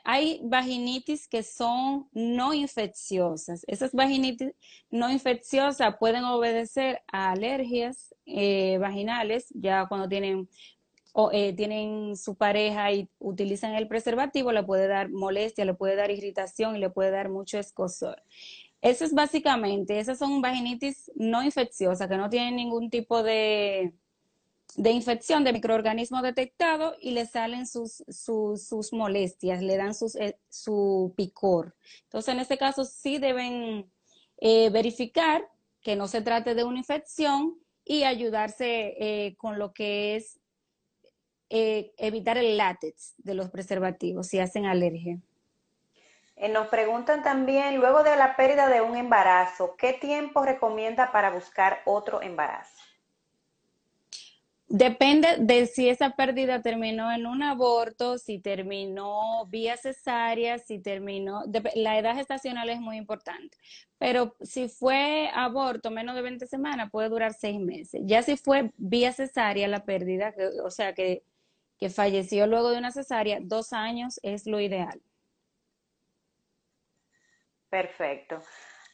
hay 0.03 0.41
vaginitis 0.43 1.27
que 1.27 1.43
son 1.43 2.07
no 2.13 2.53
infecciosas. 2.53 3.63
Esas 3.67 3.91
vaginitis 3.91 4.53
no 4.91 5.09
infecciosas 5.09 5.97
pueden 5.99 6.23
obedecer 6.25 7.01
a 7.11 7.31
alergias 7.31 8.13
eh, 8.25 8.77
vaginales, 8.79 9.47
ya 9.49 9.87
cuando 9.87 10.07
tienen 10.07 10.47
o, 11.13 11.31
eh, 11.31 11.53
tienen 11.53 12.15
su 12.15 12.35
pareja 12.35 12.91
y 12.91 13.09
utilizan 13.17 13.73
el 13.73 13.87
preservativo, 13.87 14.51
le 14.51 14.61
puede 14.61 14.87
dar 14.87 15.09
molestia, 15.09 15.65
le 15.65 15.73
puede 15.73 15.95
dar 15.95 16.11
irritación 16.11 16.75
y 16.75 16.79
le 16.79 16.91
puede 16.91 17.09
dar 17.09 17.29
mucho 17.29 17.57
escosor. 17.57 18.21
Eso 18.81 19.05
es 19.05 19.13
básicamente, 19.13 19.99
esas 19.99 20.19
son 20.19 20.41
vaginitis 20.41 21.11
no 21.15 21.43
infecciosas, 21.43 22.07
que 22.07 22.17
no 22.17 22.29
tienen 22.29 22.55
ningún 22.55 22.91
tipo 22.91 23.23
de, 23.23 23.93
de 24.75 24.91
infección 24.91 25.43
de 25.43 25.53
microorganismo 25.53 26.21
detectado 26.21 26.95
y 26.99 27.11
le 27.11 27.25
salen 27.25 27.65
sus, 27.65 28.03
sus, 28.07 28.93
molestias, 28.93 29.61
le 29.61 29.77
dan 29.77 29.93
sus, 29.93 30.15
eh, 30.15 30.37
su 30.49 31.13
picor. 31.15 31.75
Entonces, 32.03 32.33
en 32.33 32.39
este 32.39 32.57
caso, 32.57 32.85
sí 32.85 33.17
deben 33.17 33.89
eh, 34.39 34.69
verificar 34.69 35.47
que 35.81 35.95
no 35.95 36.07
se 36.07 36.21
trate 36.21 36.53
de 36.53 36.63
una 36.63 36.79
infección 36.79 37.57
y 37.85 38.03
ayudarse 38.03 38.95
eh, 38.99 39.35
con 39.37 39.57
lo 39.57 39.73
que 39.73 40.15
es 40.15 40.39
evitar 41.49 42.37
el 42.37 42.57
látex 42.57 43.13
de 43.19 43.33
los 43.33 43.49
preservativos 43.49 44.27
si 44.27 44.37
hacen 44.37 44.65
alergia. 44.65 45.17
nos 46.49 46.67
preguntan 46.67 47.23
también, 47.23 47.77
luego 47.77 48.03
de 48.03 48.17
la 48.17 48.35
pérdida 48.35 48.67
de 48.67 48.81
un 48.81 48.97
embarazo, 48.97 49.77
¿qué 49.77 49.93
tiempo 49.93 50.43
recomienda 50.43 51.13
para 51.13 51.29
buscar 51.29 51.83
otro 51.85 52.21
embarazo? 52.21 52.86
Depende 54.69 55.37
de 55.39 55.65
si 55.65 55.87
esa 55.87 56.09
pérdida 56.09 56.61
terminó 56.61 57.09
en 57.09 57.25
un 57.25 57.41
aborto, 57.41 58.17
si 58.17 58.37
terminó 58.37 59.45
vía 59.45 59.77
cesárea, 59.77 60.59
si 60.59 60.79
terminó, 60.79 61.43
la 61.75 61.97
edad 61.97 62.15
gestacional 62.15 62.69
es 62.69 62.81
muy 62.81 62.97
importante, 62.97 63.57
pero 63.97 64.35
si 64.41 64.67
fue 64.67 65.29
aborto 65.33 65.89
menos 65.89 66.15
de 66.15 66.21
20 66.21 66.47
semanas 66.47 66.91
puede 66.91 67.07
durar 67.07 67.33
seis 67.33 67.61
meses. 67.61 68.01
Ya 68.03 68.23
si 68.23 68.35
fue 68.35 68.71
vía 68.75 69.13
cesárea 69.13 69.69
la 69.69 69.85
pérdida, 69.85 70.33
o 70.61 70.69
sea 70.69 70.93
que, 70.93 71.23
que 71.79 71.89
falleció 71.89 72.45
luego 72.45 72.69
de 72.71 72.79
una 72.79 72.91
cesárea, 72.91 73.39
dos 73.41 73.71
años 73.71 74.19
es 74.21 74.47
lo 74.47 74.59
ideal. 74.59 75.01
Perfecto. 77.69 78.41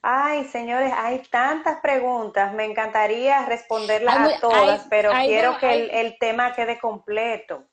Ay, 0.06 0.44
señores, 0.44 0.92
hay 0.94 1.20
tantas 1.30 1.80
preguntas. 1.80 2.54
Me 2.54 2.66
encantaría 2.66 3.46
responderlas 3.46 4.36
a 4.36 4.40
todas, 4.42 4.86
pero 4.90 5.12
quiero 5.26 5.58
que 5.58 6.02
el, 6.02 6.18
tema 6.20 6.54
quede 6.54 6.78
completo. 6.78 7.66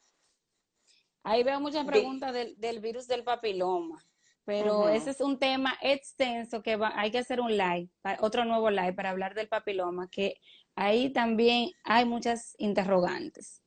Ahí 1.24 1.42
veo 1.42 1.58
muchas 1.58 1.84
preguntas 1.84 2.32
del, 2.32 2.78
virus 2.78 3.08
del 3.08 3.24
papiloma, 3.24 4.06
pero 4.44 4.88
ese 4.88 5.10
es 5.10 5.20
un 5.20 5.40
tema 5.40 5.76
extenso 5.82 6.62
que 6.62 6.78
hay 6.94 7.10
que 7.10 7.18
hacer 7.18 7.40
un 7.40 7.56
live, 7.56 7.90
otro 8.20 8.44
nuevo 8.44 8.70
live 8.70 8.92
para 8.92 9.10
hablar 9.10 9.34
del 9.34 9.48
papiloma, 9.48 10.08
que 10.08 10.36
ahí 10.76 11.12
también 11.12 11.72
hay 11.82 12.04
muchas 12.04 12.54
interrogantes. 12.58 13.60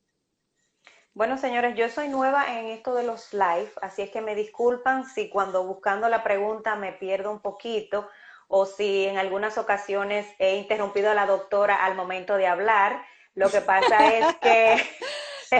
Bueno, 1.12 1.36
señores, 1.36 1.76
yo 1.76 1.88
soy 1.90 2.08
nueva 2.08 2.58
en 2.58 2.66
esto 2.66 2.94
de 2.94 3.04
los 3.04 3.32
live, 3.34 3.70
así 3.82 4.02
es 4.02 4.10
que 4.10 4.20
me 4.20 4.34
disculpan 4.34 5.04
si 5.04 5.28
cuando 5.28 5.64
buscando 5.64 6.08
la 6.08 6.24
pregunta 6.24 6.74
me 6.74 6.92
pierdo 6.92 7.30
un 7.30 7.40
poquito 7.40 8.08
o 8.56 8.66
si 8.66 9.04
en 9.06 9.18
algunas 9.18 9.58
ocasiones 9.58 10.32
he 10.38 10.54
interrumpido 10.54 11.10
a 11.10 11.14
la 11.14 11.26
doctora 11.26 11.84
al 11.84 11.96
momento 11.96 12.36
de 12.36 12.46
hablar. 12.46 13.04
Lo 13.34 13.50
que 13.50 13.60
pasa 13.60 14.14
es 14.14 14.36
que 14.36 14.74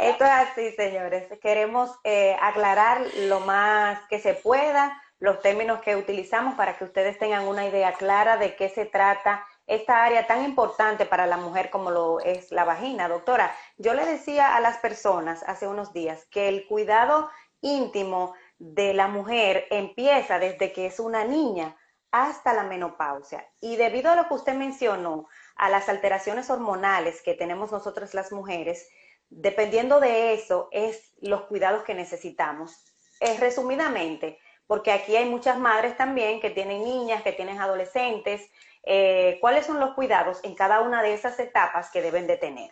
esto 0.00 0.24
es 0.24 0.30
así, 0.30 0.72
señores. 0.72 1.28
Queremos 1.42 1.90
eh, 2.04 2.34
aclarar 2.40 3.02
lo 3.28 3.40
más 3.40 4.00
que 4.08 4.18
se 4.18 4.32
pueda 4.32 4.98
los 5.18 5.42
términos 5.42 5.82
que 5.82 5.94
utilizamos 5.94 6.54
para 6.54 6.78
que 6.78 6.84
ustedes 6.84 7.18
tengan 7.18 7.46
una 7.46 7.66
idea 7.66 7.92
clara 7.92 8.38
de 8.38 8.56
qué 8.56 8.70
se 8.70 8.86
trata 8.86 9.46
esta 9.66 10.02
área 10.02 10.26
tan 10.26 10.42
importante 10.42 11.04
para 11.04 11.26
la 11.26 11.36
mujer 11.36 11.68
como 11.68 11.90
lo 11.90 12.18
es 12.20 12.50
la 12.50 12.64
vagina. 12.64 13.08
Doctora, 13.08 13.54
yo 13.76 13.92
le 13.92 14.06
decía 14.06 14.56
a 14.56 14.60
las 14.60 14.78
personas 14.78 15.42
hace 15.46 15.68
unos 15.68 15.92
días 15.92 16.24
que 16.30 16.48
el 16.48 16.66
cuidado 16.66 17.28
íntimo 17.60 18.32
de 18.58 18.94
la 18.94 19.06
mujer 19.06 19.66
empieza 19.68 20.38
desde 20.38 20.72
que 20.72 20.86
es 20.86 20.98
una 20.98 21.24
niña 21.24 21.76
hasta 22.12 22.52
la 22.52 22.64
menopausia. 22.64 23.50
Y 23.60 23.76
debido 23.76 24.10
a 24.10 24.16
lo 24.16 24.28
que 24.28 24.34
usted 24.34 24.54
mencionó, 24.54 25.28
a 25.56 25.68
las 25.68 25.88
alteraciones 25.88 26.50
hormonales 26.50 27.22
que 27.22 27.34
tenemos 27.34 27.72
nosotras 27.72 28.14
las 28.14 28.30
mujeres, 28.30 28.88
dependiendo 29.30 29.98
de 29.98 30.34
eso, 30.34 30.68
es 30.70 31.12
los 31.20 31.42
cuidados 31.42 31.82
que 31.84 31.94
necesitamos. 31.94 32.84
Es 33.18 33.40
resumidamente, 33.40 34.38
porque 34.66 34.92
aquí 34.92 35.16
hay 35.16 35.24
muchas 35.24 35.58
madres 35.58 35.96
también 35.96 36.40
que 36.40 36.50
tienen 36.50 36.84
niñas, 36.84 37.22
que 37.22 37.32
tienen 37.32 37.58
adolescentes. 37.58 38.48
Eh, 38.84 39.38
¿Cuáles 39.40 39.64
son 39.64 39.80
los 39.80 39.94
cuidados 39.94 40.38
en 40.44 40.54
cada 40.54 40.80
una 40.80 41.02
de 41.02 41.14
esas 41.14 41.38
etapas 41.40 41.90
que 41.90 42.02
deben 42.02 42.26
de 42.26 42.36
tener? 42.36 42.70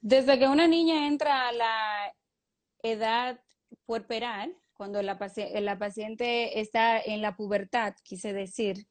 Desde 0.00 0.38
que 0.38 0.48
una 0.48 0.66
niña 0.66 1.06
entra 1.06 1.48
a 1.48 1.52
la 1.52 2.14
edad 2.82 3.40
puerperal, 3.86 4.56
cuando 4.76 5.02
la, 5.02 5.18
paciente 5.18 6.60
está 6.60 7.00
en 7.00 7.22
la 7.22 7.36
pubertad, 7.36 7.94
quise 8.02 8.32
decir 8.32 8.86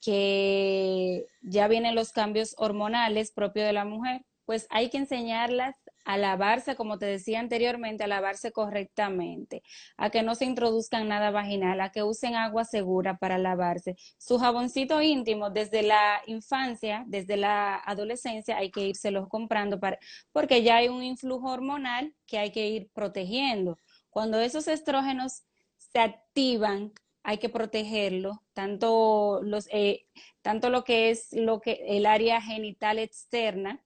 que 0.00 1.26
ya 1.42 1.68
vienen 1.68 1.94
los 1.94 2.12
cambios 2.12 2.54
hormonales 2.58 3.32
propios 3.32 3.66
de 3.66 3.72
la 3.74 3.84
mujer, 3.84 4.24
pues 4.46 4.66
hay 4.70 4.90
que 4.90 4.98
enseñarlas 4.98 5.76
a 6.04 6.16
lavarse, 6.16 6.74
como 6.74 6.98
te 6.98 7.06
decía 7.06 7.38
anteriormente, 7.38 8.02
a 8.02 8.08
lavarse 8.08 8.50
correctamente, 8.50 9.62
a 9.96 10.10
que 10.10 10.22
no 10.22 10.34
se 10.34 10.46
introduzcan 10.46 11.06
nada 11.06 11.30
vaginal, 11.30 11.80
a 11.80 11.92
que 11.92 12.02
usen 12.02 12.34
agua 12.34 12.64
segura 12.64 13.18
para 13.18 13.38
lavarse. 13.38 13.96
Su 14.18 14.38
jaboncito 14.38 15.02
íntimo 15.02 15.50
desde 15.50 15.82
la 15.82 16.20
infancia, 16.26 17.04
desde 17.06 17.36
la 17.36 17.76
adolescencia, 17.76 18.56
hay 18.56 18.70
que 18.70 18.92
los 19.10 19.28
comprando 19.28 19.78
para, 19.78 19.98
porque 20.32 20.62
ya 20.62 20.76
hay 20.76 20.88
un 20.88 21.04
influjo 21.04 21.50
hormonal 21.50 22.14
que 22.26 22.38
hay 22.38 22.50
que 22.50 22.68
ir 22.68 22.90
protegiendo. 22.92 23.78
Cuando 24.10 24.38
esos 24.40 24.68
estrógenos 24.68 25.42
se 25.78 25.98
activan, 25.98 26.92
hay 27.22 27.38
que 27.38 27.48
protegerlo, 27.48 28.42
tanto, 28.52 29.40
los, 29.42 29.68
eh, 29.70 30.06
tanto 30.42 30.70
lo 30.70 30.84
que 30.84 31.10
es 31.10 31.32
lo 31.32 31.60
que, 31.60 31.80
el 31.86 32.06
área 32.06 32.40
genital 32.40 32.98
externa, 32.98 33.82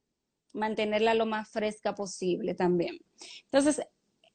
mantenerla 0.52 1.14
lo 1.14 1.26
más 1.26 1.50
fresca 1.50 1.94
posible 1.94 2.54
también. 2.54 2.98
Entonces, 3.44 3.82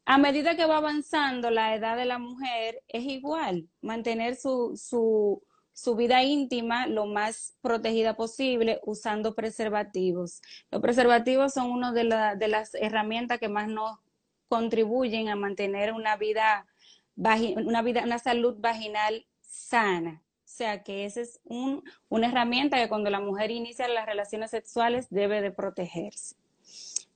a 0.05 0.17
medida 0.17 0.55
que 0.55 0.65
va 0.65 0.77
avanzando 0.77 1.49
la 1.49 1.75
edad 1.75 1.95
de 1.95 2.05
la 2.05 2.19
mujer, 2.19 2.81
es 2.87 3.03
igual, 3.05 3.69
mantener 3.81 4.35
su, 4.35 4.75
su, 4.75 5.43
su 5.71 5.95
vida 5.95 6.23
íntima 6.23 6.87
lo 6.87 7.05
más 7.05 7.55
protegida 7.61 8.15
posible 8.17 8.81
usando 8.83 9.33
preservativos. 9.33 10.41
Los 10.71 10.81
preservativos 10.81 11.53
son 11.53 11.71
una 11.71 11.93
de, 11.93 12.03
de 12.37 12.47
las 12.47 12.73
herramientas 12.75 13.39
que 13.39 13.49
más 13.49 13.69
nos 13.69 13.97
contribuyen 14.49 15.29
a 15.29 15.35
mantener 15.35 15.93
una 15.93 16.17
vida, 16.17 16.65
una 17.15 17.81
vida, 17.81 18.03
una 18.03 18.19
salud 18.19 18.55
vaginal 18.59 19.25
sana. 19.39 20.21
O 20.21 20.51
sea 20.51 20.83
que 20.83 21.05
esa 21.05 21.21
es 21.21 21.39
un, 21.45 21.83
una 22.09 22.27
herramienta 22.27 22.77
que 22.77 22.89
cuando 22.89 23.09
la 23.09 23.21
mujer 23.21 23.51
inicia 23.51 23.87
las 23.87 24.05
relaciones 24.05 24.51
sexuales 24.51 25.07
debe 25.09 25.41
de 25.41 25.51
protegerse. 25.51 26.35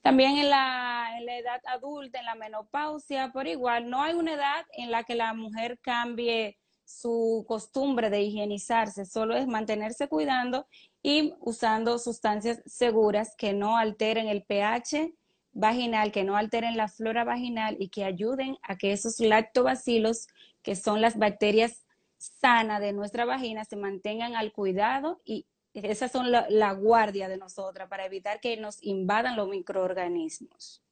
También 0.02 0.38
en 0.38 0.50
la 0.50 1.10
edad 1.20 1.62
adulta, 1.66 2.20
en 2.20 2.26
la 2.26 2.36
menopausia, 2.36 3.32
por 3.34 3.48
igual, 3.48 3.90
no 3.90 4.02
hay 4.02 4.14
una 4.14 4.34
edad 4.34 4.66
en 4.74 4.92
la 4.92 5.04
que 5.04 5.16
la 5.16 5.34
mujer 5.34 5.80
cambie 5.80 6.58
su 6.86 7.46
costumbre 7.48 8.10
de 8.10 8.22
higienizarse, 8.22 9.06
solo 9.06 9.36
es 9.36 9.48
mantenerse 9.48 10.08
cuidando 10.08 10.68
y 11.02 11.34
usando 11.40 11.98
sustancias 11.98 12.62
seguras 12.66 13.36
que 13.36 13.54
no 13.54 13.78
alteren 13.78 14.28
el 14.28 14.44
pH 14.44 15.14
vaginal, 15.54 16.12
que 16.12 16.24
no 16.24 16.36
alteren 16.36 16.78
la 16.78 16.88
flora 16.88 17.24
vaginal 17.24 17.78
y 17.80 17.90
que 17.90 18.04
ayuden 18.04 18.58
a 18.64 18.78
que 18.78 18.92
esos 18.92 19.20
lactobacilos, 19.20 20.28
que 20.62 20.76
son 20.76 21.02
las 21.02 21.18
bacterias 21.18 21.86
sanas 22.18 22.82
de 22.82 22.94
nuestra 22.94 23.26
vagina, 23.26 23.66
se 23.66 23.76
mantengan 23.76 24.36
al 24.36 24.52
cuidado 24.52 25.22
y 25.24 25.46
esas 25.74 26.12
son 26.12 26.32
la, 26.32 26.72
guardia 26.74 27.28
de 27.28 27.38
nosotras 27.38 27.90
para 27.90 28.06
evitar 28.06 28.40
que 28.40 28.58
nos 28.58 28.82
invadan 28.84 29.36
los 29.36 29.48
microorganismos. 29.48 30.84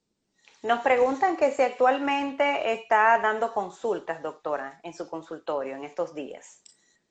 Nos 0.63 0.81
preguntan 0.81 1.37
que 1.37 1.51
si 1.51 1.63
actualmente 1.63 2.73
está 2.73 3.19
dando 3.19 3.53
consultas, 3.53 4.21
doctora, 4.21 4.79
en 4.83 4.93
su 4.93 5.09
consultorio 5.09 5.75
en 5.75 5.83
estos 5.83 6.13
días 6.13 6.61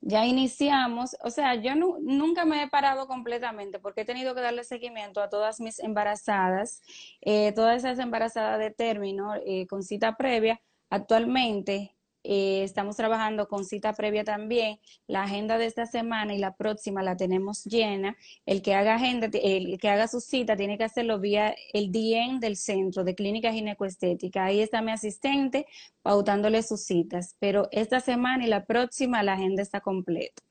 ya 0.00 0.24
iniciamos, 0.26 1.16
o 1.22 1.30
sea, 1.30 1.54
yo 1.56 1.74
nunca 1.74 2.44
me 2.44 2.62
he 2.62 2.68
parado 2.68 3.06
completamente 3.06 3.78
porque 3.78 4.02
he 4.02 4.04
tenido 4.04 4.34
que 4.34 4.40
darle 4.40 4.64
seguimiento 4.64 5.20
a 5.22 5.28
todas 5.28 5.60
mis 5.60 5.78
embarazadas, 5.78 6.82
eh, 7.20 7.52
todas 7.52 7.78
esas 7.78 7.98
embarazadas 7.98 8.58
de 8.58 8.70
término 8.70 9.34
eh, 9.46 9.66
con 9.66 9.82
cita 9.82 10.16
previa. 10.16 10.60
Actualmente 10.90 11.94
eh, 12.22 12.62
estamos 12.64 12.96
trabajando 12.96 13.48
con 13.48 13.64
cita 13.64 13.92
previa 13.92 14.24
también. 14.24 14.78
La 15.06 15.22
agenda 15.22 15.58
de 15.58 15.66
esta 15.66 15.86
semana 15.86 16.34
y 16.34 16.38
la 16.38 16.54
próxima 16.54 17.02
la 17.02 17.16
tenemos 17.16 17.64
llena. 17.64 18.16
El 18.46 18.62
que 18.62 18.74
haga 18.74 18.94
agenda, 18.94 19.28
el 19.32 19.78
que 19.78 19.88
haga 19.88 20.08
su 20.08 20.20
cita 20.20 20.56
tiene 20.56 20.76
que 20.76 20.84
hacerlo 20.84 21.18
vía 21.18 21.54
el 21.72 21.90
DM 21.90 22.40
del 22.40 22.56
centro 22.56 23.04
de 23.04 23.14
clínica 23.14 23.52
ginecoestética. 23.52 24.44
Ahí 24.44 24.60
está 24.60 24.82
mi 24.82 24.92
asistente 24.92 25.66
pautándole 26.02 26.62
sus 26.62 26.82
citas. 26.84 27.36
Pero 27.38 27.68
esta 27.72 28.00
semana 28.00 28.44
y 28.44 28.48
la 28.48 28.64
próxima 28.64 29.22
la 29.22 29.34
agenda 29.34 29.62
está 29.62 29.80
completa. 29.80 30.42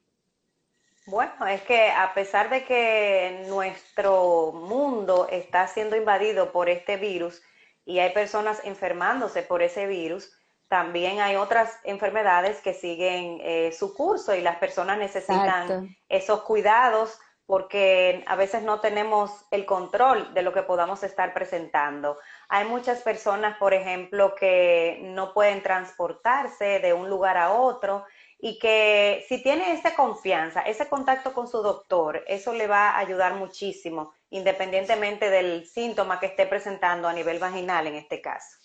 Bueno, 1.05 1.47
es 1.47 1.61
que 1.63 1.89
a 1.89 2.13
pesar 2.13 2.51
de 2.51 2.65
que 2.65 3.45
nuestro 3.47 4.51
mundo 4.51 5.27
está 5.31 5.67
siendo 5.67 5.95
invadido 5.95 6.51
por 6.51 6.69
este 6.69 6.97
virus 6.97 7.41
y 7.83 7.97
hay 7.97 8.11
personas 8.13 8.61
enfermándose 8.63 9.41
por 9.41 9.63
ese 9.63 9.87
virus, 9.87 10.31
también 10.69 11.19
hay 11.19 11.35
otras 11.35 11.77
enfermedades 11.83 12.61
que 12.61 12.73
siguen 12.73 13.39
eh, 13.41 13.75
su 13.77 13.93
curso 13.95 14.35
y 14.35 14.41
las 14.41 14.57
personas 14.57 14.99
necesitan 14.99 15.97
esos 16.07 16.43
cuidados 16.43 17.19
porque 17.47 18.23
a 18.27 18.35
veces 18.35 18.61
no 18.61 18.79
tenemos 18.79 19.31
el 19.49 19.65
control 19.65 20.35
de 20.35 20.43
lo 20.43 20.53
que 20.53 20.61
podamos 20.61 21.01
estar 21.01 21.33
presentando. 21.33 22.19
Hay 22.47 22.67
muchas 22.67 23.01
personas, 23.01 23.57
por 23.57 23.73
ejemplo, 23.73 24.35
que 24.35 24.99
no 25.01 25.33
pueden 25.33 25.63
transportarse 25.63 26.79
de 26.79 26.93
un 26.93 27.09
lugar 27.09 27.37
a 27.37 27.51
otro 27.51 28.05
y 28.37 28.59
que 28.59 29.25
si 29.27 29.41
tiene 29.41 29.73
esa 29.73 29.95
confianza, 29.95 30.61
ese 30.61 30.87
contacto 30.87 31.33
con 31.33 31.47
su 31.47 31.63
doctor, 31.63 32.23
eso 32.27 32.53
le 32.53 32.67
va 32.67 32.91
a 32.91 32.99
ayudar 32.99 33.33
muchísimo, 33.33 34.13
independientemente 34.29 35.31
del 35.31 35.65
síntoma 35.65 36.19
que 36.19 36.27
esté 36.27 36.45
presentando 36.45 37.07
a 37.07 37.13
nivel 37.13 37.39
vaginal 37.39 37.87
en 37.87 37.95
este 37.95 38.21
caso. 38.21 38.59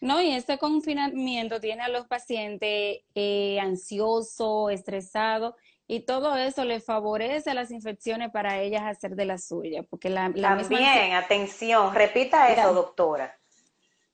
No, 0.00 0.20
y 0.22 0.30
este 0.32 0.58
confinamiento 0.58 1.60
tiene 1.60 1.82
a 1.82 1.88
los 1.88 2.06
pacientes 2.06 2.98
eh, 3.14 3.58
ansiosos, 3.60 4.70
estresados, 4.70 5.54
y 5.88 6.00
todo 6.00 6.36
eso 6.36 6.64
le 6.64 6.80
favorece 6.80 7.50
a 7.50 7.54
las 7.54 7.70
infecciones 7.70 8.30
para 8.30 8.60
ellas 8.60 8.82
hacer 8.84 9.16
de 9.16 9.24
la 9.24 9.38
suya. 9.38 9.82
Porque 9.82 10.10
la, 10.10 10.32
También, 10.32 11.14
atención, 11.14 11.94
repita 11.94 12.52
eso, 12.52 12.74
doctora. 12.74 13.38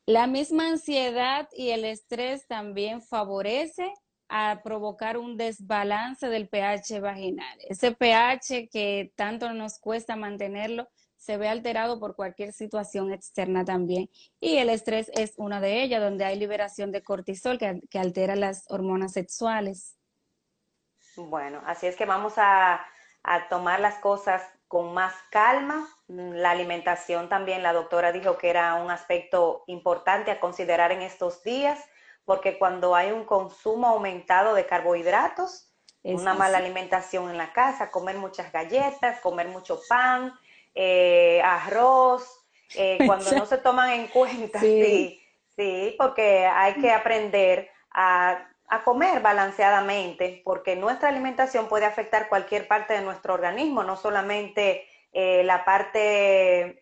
La 0.07 0.27
misma 0.27 0.69
ansiedad 0.69 1.49
y 1.53 1.71
el 1.71 1.85
estrés 1.85 2.47
también 2.47 3.03
favorece 3.03 3.93
a 4.29 4.61
provocar 4.63 5.17
un 5.19 5.37
desbalance 5.37 6.29
del 6.29 6.49
pH 6.49 7.01
vaginal. 7.01 7.59
Ese 7.69 7.93
pH 7.93 8.69
que 8.71 9.13
tanto 9.17 9.53
nos 9.53 9.79
cuesta 9.79 10.17
mantenerlo 10.17 10.89
se 11.25 11.39
ve 11.39 11.49
alterado 11.49 11.99
por 11.99 12.17
cualquier 12.17 12.53
situación 12.53 13.11
externa 13.11 13.65
también. 13.65 14.11
Y 14.41 14.59
el 14.59 14.69
estrés 14.69 15.11
es 15.15 15.33
una 15.39 15.59
de 15.59 15.83
ellas, 15.83 16.03
donde 16.03 16.27
hay 16.27 16.39
liberación 16.39 16.93
de 16.93 17.03
cortisol 17.03 17.59
que, 17.59 17.81
que 17.89 17.99
altera 17.99 18.37
las 18.37 18.67
hormonas 18.69 19.13
sexuales. 19.13 19.97
Bueno, 21.17 21.63
así 21.65 21.87
es 21.87 21.97
que 21.97 22.05
vamos 22.05 22.35
a, 22.37 22.85
a 23.23 23.49
tomar 23.49 23.81
las 23.81 23.95
cosas 24.01 24.43
con 24.69 24.93
más 24.93 25.15
calma. 25.31 25.89
La 26.09 26.51
alimentación 26.51 27.31
también, 27.31 27.63
la 27.63 27.73
doctora 27.73 28.13
dijo 28.13 28.37
que 28.37 28.51
era 28.51 28.75
un 28.75 28.91
aspecto 28.91 29.65
importante 29.67 30.31
a 30.31 30.41
considerar 30.41 30.93
en 30.93 31.01
estos 31.01 31.43
días, 31.43 31.83
porque 32.27 32.59
cuando 32.59 32.95
hay 32.95 33.13
un 33.13 33.25
consumo 33.25 33.87
aumentado 33.87 34.55
de 34.55 34.67
carbohidratos, 34.67 35.71
una 36.03 36.35
mala 36.35 36.59
alimentación 36.59 37.31
en 37.31 37.39
la 37.39 37.55
casa, 37.55 37.91
comer 37.91 38.19
muchas 38.19 38.53
galletas, 38.53 39.21
comer 39.21 39.49
mucho 39.49 39.81
pan, 39.89 40.35
eh, 40.75 41.41
arroz, 41.43 42.29
eh, 42.75 42.99
cuando 43.07 43.31
no 43.33 43.47
se 43.47 43.59
toman 43.59 43.91
en 43.91 44.09
cuenta, 44.09 44.61
sí. 44.61 45.21
sí, 45.57 45.95
porque 45.97 46.47
hay 46.47 46.75
que 46.75 46.91
aprender 46.91 47.71
a, 47.93 48.51
comer 48.85 49.21
balanceadamente, 49.21 50.43
porque 50.45 50.75
nuestra 50.75 51.09
alimentación 51.09 51.69
puede 51.69 51.85
afectar 51.85 52.29
cualquier 52.29 52.67
parte 52.67 52.93
de 52.95 53.03
nuestro 53.03 53.35
organismo, 53.35 53.85
no 53.85 53.95
solamente 53.95 54.85
eh, 55.13 55.45
la 55.45 55.65
parte 55.65 56.81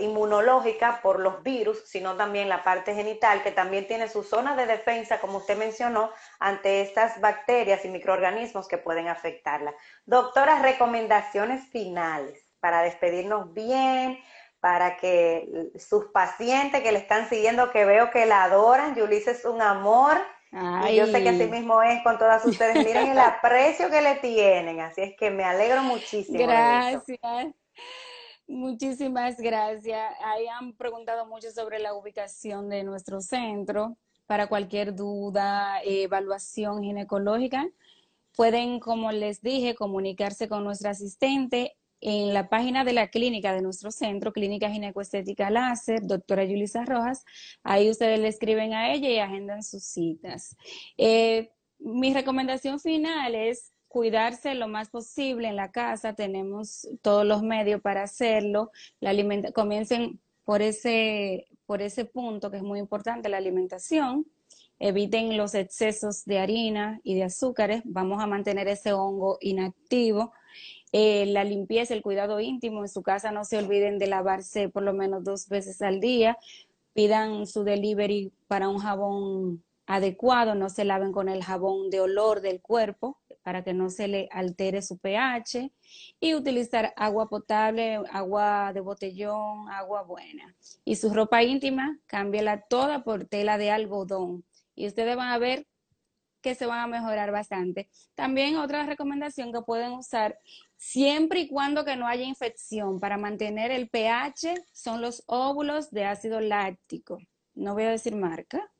inmunológica 0.00 1.00
por 1.00 1.20
los 1.20 1.44
virus, 1.44 1.84
sino 1.86 2.16
también 2.16 2.48
la 2.48 2.64
parte 2.64 2.94
genital, 2.94 3.42
que 3.44 3.52
también 3.52 3.86
tiene 3.86 4.08
su 4.08 4.24
zona 4.24 4.56
de 4.56 4.66
defensa, 4.66 5.20
como 5.20 5.38
usted 5.38 5.56
mencionó, 5.56 6.10
ante 6.40 6.80
estas 6.80 7.20
bacterias 7.20 7.84
y 7.84 7.88
microorganismos 7.88 8.66
que 8.66 8.78
pueden 8.78 9.06
afectarla. 9.06 9.72
Doctora, 10.06 10.60
recomendaciones 10.60 11.68
finales 11.68 12.47
para 12.60 12.82
despedirnos 12.82 13.52
bien, 13.52 14.18
para 14.60 14.96
que 14.96 15.70
sus 15.78 16.06
pacientes 16.06 16.82
que 16.82 16.92
le 16.92 16.98
están 16.98 17.28
siguiendo, 17.28 17.70
que 17.70 17.84
veo 17.84 18.10
que 18.10 18.26
la 18.26 18.44
adoran, 18.44 18.94
Yulisa 18.94 19.30
es 19.30 19.44
un 19.44 19.62
amor. 19.62 20.18
Y 20.88 20.96
yo 20.96 21.06
sé 21.06 21.22
que 21.22 21.28
así 21.28 21.46
mismo 21.46 21.82
es 21.82 22.02
con 22.02 22.18
todas 22.18 22.44
ustedes. 22.44 22.84
Miren 22.84 23.08
el 23.08 23.18
aprecio 23.18 23.90
que 23.90 24.00
le 24.00 24.14
tienen. 24.16 24.80
Así 24.80 25.02
es 25.02 25.16
que 25.16 25.30
me 25.30 25.44
alegro 25.44 25.82
muchísimo. 25.82 26.38
Gracias. 26.38 27.54
Muchísimas 28.48 29.36
gracias. 29.36 30.14
Ahí 30.24 30.46
han 30.48 30.72
preguntado 30.72 31.26
mucho 31.26 31.50
sobre 31.50 31.78
la 31.78 31.92
ubicación 31.92 32.70
de 32.70 32.82
nuestro 32.82 33.20
centro. 33.20 33.98
Para 34.26 34.46
cualquier 34.46 34.94
duda, 34.94 35.82
evaluación 35.84 36.82
ginecológica, 36.82 37.66
pueden, 38.34 38.80
como 38.80 39.12
les 39.12 39.42
dije, 39.42 39.74
comunicarse 39.74 40.48
con 40.48 40.64
nuestra 40.64 40.90
asistente 40.90 41.77
en 42.00 42.32
la 42.32 42.48
página 42.48 42.84
de 42.84 42.92
la 42.92 43.08
clínica 43.08 43.52
de 43.52 43.62
nuestro 43.62 43.90
centro, 43.90 44.32
Clínica 44.32 44.70
Ginecoestética 44.70 45.50
Láser, 45.50 46.06
doctora 46.06 46.44
Yulisa 46.44 46.84
Rojas, 46.84 47.24
ahí 47.62 47.90
ustedes 47.90 48.20
le 48.20 48.28
escriben 48.28 48.74
a 48.74 48.92
ella 48.92 49.08
y 49.08 49.18
agendan 49.18 49.62
sus 49.62 49.84
citas. 49.84 50.56
Eh, 50.96 51.50
mi 51.78 52.12
recomendación 52.12 52.80
final 52.80 53.34
es 53.34 53.72
cuidarse 53.88 54.54
lo 54.54 54.68
más 54.68 54.90
posible 54.90 55.48
en 55.48 55.56
la 55.56 55.70
casa, 55.70 56.14
tenemos 56.14 56.88
todos 57.02 57.24
los 57.24 57.42
medios 57.42 57.80
para 57.80 58.02
hacerlo, 58.02 58.70
la 59.00 59.12
comiencen 59.52 60.20
por 60.44 60.62
ese, 60.62 61.46
por 61.66 61.82
ese 61.82 62.04
punto 62.04 62.50
que 62.50 62.58
es 62.58 62.62
muy 62.62 62.78
importante, 62.78 63.28
la 63.28 63.38
alimentación, 63.38 64.26
eviten 64.78 65.36
los 65.36 65.54
excesos 65.54 66.24
de 66.24 66.38
harina 66.38 67.00
y 67.02 67.14
de 67.14 67.24
azúcares, 67.24 67.82
vamos 67.84 68.22
a 68.22 68.26
mantener 68.26 68.68
ese 68.68 68.92
hongo 68.92 69.38
inactivo, 69.40 70.32
eh, 70.92 71.26
la 71.26 71.44
limpieza, 71.44 71.94
el 71.94 72.02
cuidado 72.02 72.40
íntimo 72.40 72.82
en 72.82 72.88
su 72.88 73.02
casa, 73.02 73.30
no 73.30 73.44
se 73.44 73.58
olviden 73.58 73.98
de 73.98 74.06
lavarse 74.06 74.68
por 74.68 74.82
lo 74.82 74.94
menos 74.94 75.24
dos 75.24 75.48
veces 75.48 75.82
al 75.82 76.00
día, 76.00 76.38
pidan 76.94 77.46
su 77.46 77.64
delivery 77.64 78.32
para 78.46 78.68
un 78.68 78.78
jabón 78.78 79.62
adecuado, 79.86 80.54
no 80.54 80.68
se 80.68 80.84
laven 80.84 81.12
con 81.12 81.28
el 81.28 81.42
jabón 81.42 81.88
de 81.90 82.00
olor 82.00 82.42
del 82.42 82.60
cuerpo 82.60 83.18
para 83.42 83.64
que 83.64 83.72
no 83.72 83.88
se 83.88 84.06
le 84.06 84.28
altere 84.30 84.82
su 84.82 84.98
pH 84.98 85.72
y 86.20 86.34
utilizar 86.34 86.92
agua 86.96 87.28
potable, 87.30 88.02
agua 88.12 88.72
de 88.74 88.80
botellón, 88.80 89.70
agua 89.70 90.02
buena. 90.02 90.54
Y 90.84 90.96
su 90.96 91.12
ropa 91.14 91.42
íntima, 91.42 91.98
cámbiala 92.06 92.60
toda 92.60 93.02
por 93.02 93.24
tela 93.24 93.56
de 93.56 93.70
algodón. 93.70 94.44
Y 94.74 94.86
ustedes 94.86 95.16
van 95.16 95.30
a 95.30 95.38
ver 95.38 95.66
que 96.42 96.54
se 96.54 96.66
van 96.66 96.80
a 96.80 96.86
mejorar 96.86 97.32
bastante. 97.32 97.88
También 98.14 98.56
otra 98.56 98.84
recomendación 98.84 99.52
que 99.52 99.62
pueden 99.62 99.92
usar 99.92 100.38
siempre 100.78 101.40
y 101.40 101.48
cuando 101.48 101.84
que 101.84 101.96
no 101.96 102.06
haya 102.06 102.24
infección 102.24 103.00
para 103.00 103.18
mantener 103.18 103.70
el 103.70 103.90
pH 103.90 104.54
son 104.72 105.02
los 105.02 105.24
óvulos 105.26 105.90
de 105.90 106.04
ácido 106.04 106.40
láctico. 106.40 107.18
No 107.54 107.74
voy 107.74 107.82
a 107.82 107.90
decir 107.90 108.14
marca, 108.14 108.70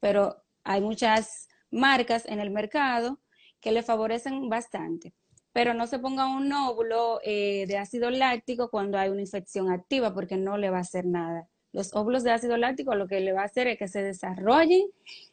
pero 0.00 0.42
hay 0.64 0.80
muchas 0.80 1.48
marcas 1.70 2.26
en 2.26 2.40
el 2.40 2.50
mercado 2.50 3.20
que 3.60 3.72
le 3.72 3.82
favorecen 3.82 4.48
bastante. 4.48 5.14
Pero 5.52 5.72
no 5.72 5.86
se 5.86 6.00
ponga 6.00 6.26
un 6.26 6.52
óvulo 6.52 7.20
eh, 7.22 7.64
de 7.68 7.78
ácido 7.78 8.10
láctico 8.10 8.68
cuando 8.68 8.98
hay 8.98 9.08
una 9.08 9.20
infección 9.20 9.70
activa 9.70 10.12
porque 10.12 10.36
no 10.36 10.58
le 10.58 10.70
va 10.70 10.78
a 10.78 10.80
hacer 10.80 11.06
nada. 11.06 11.48
Los 11.74 11.92
óvulos 11.92 12.22
de 12.22 12.30
ácido 12.30 12.56
láctico 12.56 12.94
lo 12.94 13.08
que 13.08 13.18
le 13.18 13.32
va 13.32 13.42
a 13.42 13.46
hacer 13.46 13.66
es 13.66 13.76
que 13.76 13.88
se 13.88 14.00
desarrollen 14.00 14.86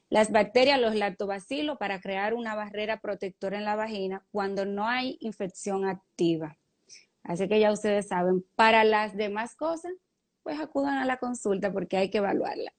las 0.10 0.32
bacterias, 0.32 0.82
los 0.82 0.96
lactobacilos, 0.96 1.78
para 1.78 2.02
crear 2.02 2.34
una 2.34 2.56
barrera 2.56 3.00
protectora 3.00 3.60
en 3.60 3.64
la 3.64 3.76
vagina 3.76 4.26
cuando 4.32 4.66
no 4.66 4.88
hay 4.88 5.18
infección 5.20 5.88
activa. 5.88 6.58
Así 7.22 7.48
que 7.48 7.60
ya 7.60 7.72
ustedes 7.72 8.08
saben, 8.08 8.44
para 8.56 8.84
las 8.84 9.16
demás 9.16 9.56
cosas, 9.56 9.94
pues 10.42 10.60
acudan 10.60 10.98
a 10.98 11.06
la 11.06 11.18
consulta 11.18 11.72
porque 11.72 11.98
hay 11.98 12.10
que 12.10 12.18
evaluarla. 12.18 12.74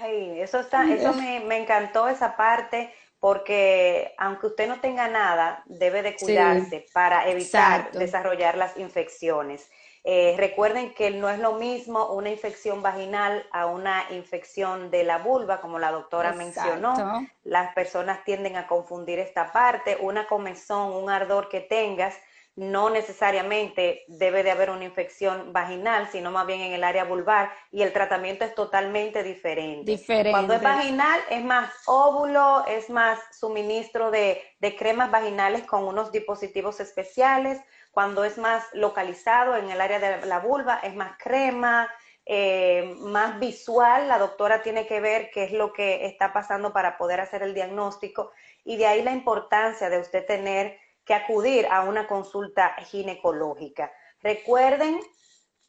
Ay, 0.00 0.40
eso 0.40 0.58
está, 0.58 0.92
eso 0.92 1.14
me, 1.14 1.38
me 1.44 1.58
encantó 1.58 2.08
esa 2.08 2.36
parte 2.36 2.92
porque 3.20 4.16
aunque 4.18 4.48
usted 4.48 4.66
no 4.66 4.80
tenga 4.80 5.06
nada, 5.06 5.62
debe 5.66 6.02
de 6.02 6.16
cuidarse 6.16 6.86
para 6.92 7.30
evitar 7.30 7.92
desarrollar 7.92 8.58
las 8.58 8.76
infecciones. 8.76 9.70
Eh, 10.04 10.34
recuerden 10.36 10.94
que 10.94 11.12
no 11.12 11.28
es 11.30 11.38
lo 11.38 11.52
mismo 11.52 12.12
una 12.12 12.28
infección 12.28 12.82
vaginal 12.82 13.46
a 13.52 13.66
una 13.66 14.04
infección 14.10 14.90
de 14.90 15.04
la 15.04 15.18
vulva, 15.18 15.60
como 15.60 15.78
la 15.78 15.92
doctora 15.92 16.32
mencionó. 16.32 17.24
Las 17.44 17.72
personas 17.74 18.24
tienden 18.24 18.56
a 18.56 18.66
confundir 18.66 19.20
esta 19.20 19.52
parte. 19.52 19.96
Una 20.00 20.26
comezón, 20.26 20.92
un 20.92 21.08
ardor 21.08 21.48
que 21.48 21.60
tengas, 21.60 22.16
no 22.54 22.90
necesariamente 22.90 24.02
debe 24.08 24.42
de 24.42 24.50
haber 24.50 24.70
una 24.70 24.84
infección 24.84 25.52
vaginal, 25.52 26.08
sino 26.12 26.30
más 26.30 26.46
bien 26.46 26.60
en 26.60 26.72
el 26.72 26.84
área 26.84 27.04
vulvar 27.04 27.50
y 27.70 27.82
el 27.82 27.92
tratamiento 27.92 28.44
es 28.44 28.54
totalmente 28.54 29.22
diferente. 29.22 29.90
diferente. 29.90 30.32
Cuando 30.32 30.54
es 30.54 30.62
vaginal 30.62 31.20
es 31.30 31.42
más 31.42 31.72
óvulo, 31.86 32.64
es 32.66 32.90
más 32.90 33.18
suministro 33.30 34.10
de, 34.10 34.42
de 34.58 34.76
cremas 34.76 35.10
vaginales 35.10 35.62
con 35.62 35.84
unos 35.84 36.12
dispositivos 36.12 36.78
especiales 36.80 37.58
cuando 37.92 38.24
es 38.24 38.38
más 38.38 38.64
localizado 38.72 39.56
en 39.56 39.70
el 39.70 39.80
área 39.80 39.98
de 39.98 40.26
la 40.26 40.40
vulva, 40.40 40.80
es 40.82 40.94
más 40.94 41.16
crema, 41.18 41.88
eh, 42.24 42.94
más 43.00 43.38
visual. 43.38 44.08
La 44.08 44.18
doctora 44.18 44.62
tiene 44.62 44.86
que 44.86 45.00
ver 45.00 45.30
qué 45.30 45.44
es 45.44 45.52
lo 45.52 45.72
que 45.72 46.06
está 46.06 46.32
pasando 46.32 46.72
para 46.72 46.96
poder 46.96 47.20
hacer 47.20 47.42
el 47.42 47.54
diagnóstico. 47.54 48.32
Y 48.64 48.78
de 48.78 48.86
ahí 48.86 49.02
la 49.02 49.12
importancia 49.12 49.90
de 49.90 49.98
usted 49.98 50.26
tener 50.26 50.78
que 51.04 51.14
acudir 51.14 51.66
a 51.70 51.82
una 51.82 52.06
consulta 52.06 52.74
ginecológica. 52.78 53.92
Recuerden 54.22 55.00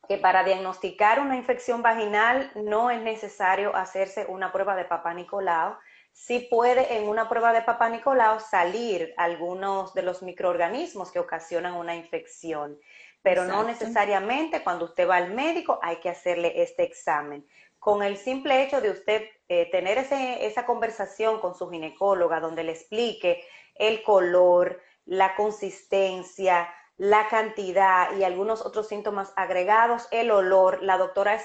que 0.08 0.18
para 0.18 0.44
diagnosticar 0.44 1.20
una 1.20 1.36
infección 1.36 1.82
vaginal 1.82 2.52
no 2.56 2.90
es 2.90 3.02
necesario 3.02 3.76
hacerse 3.76 4.26
una 4.28 4.52
prueba 4.52 4.76
de 4.76 4.86
papá 4.86 5.14
Nicolau. 5.14 5.78
Sí 6.14 6.48
puede 6.50 6.96
en 6.96 7.10
una 7.10 7.28
prueba 7.28 7.52
de 7.52 7.64
papá 7.64 7.90
Nicolau 7.90 8.40
salir 8.40 9.14
algunos 9.18 9.94
de 9.94 10.04
los 10.04 10.22
microorganismos 10.22 11.12
que 11.12 11.20
ocasionan 11.20 11.74
una 11.74 11.96
infección, 11.96 12.80
pero 13.22 13.46
no 13.46 13.64
necesariamente 13.64 14.64
cuando 14.64 14.86
usted 14.86 15.10
va 15.10 15.18
al 15.18 15.34
médico 15.34 15.80
hay 15.82 15.98
que 15.98 16.10
hacerle 16.10 16.62
este 16.62 16.84
examen. 16.84 17.46
Con 17.80 18.04
el 18.04 18.16
simple 18.16 18.64
hecho 18.64 18.80
de 18.80 18.92
usted 18.92 19.24
eh, 19.50 19.70
tener 19.72 19.98
esa 19.98 20.66
conversación 20.66 21.40
con 21.42 21.56
su 21.56 21.70
ginecóloga 21.70 22.40
donde 22.40 22.64
le 22.64 22.72
explique 22.72 23.44
el 23.76 24.04
color, 24.04 24.82
la 25.06 25.36
consistencia, 25.36 26.74
la 26.98 27.28
cantidad 27.28 28.16
y 28.16 28.24
algunos 28.24 28.66
otros 28.66 28.88
síntomas 28.88 29.34
agregados, 29.36 30.08
el 30.12 30.32
olor, 30.32 30.82
la 30.84 30.98
doctora 30.98 31.42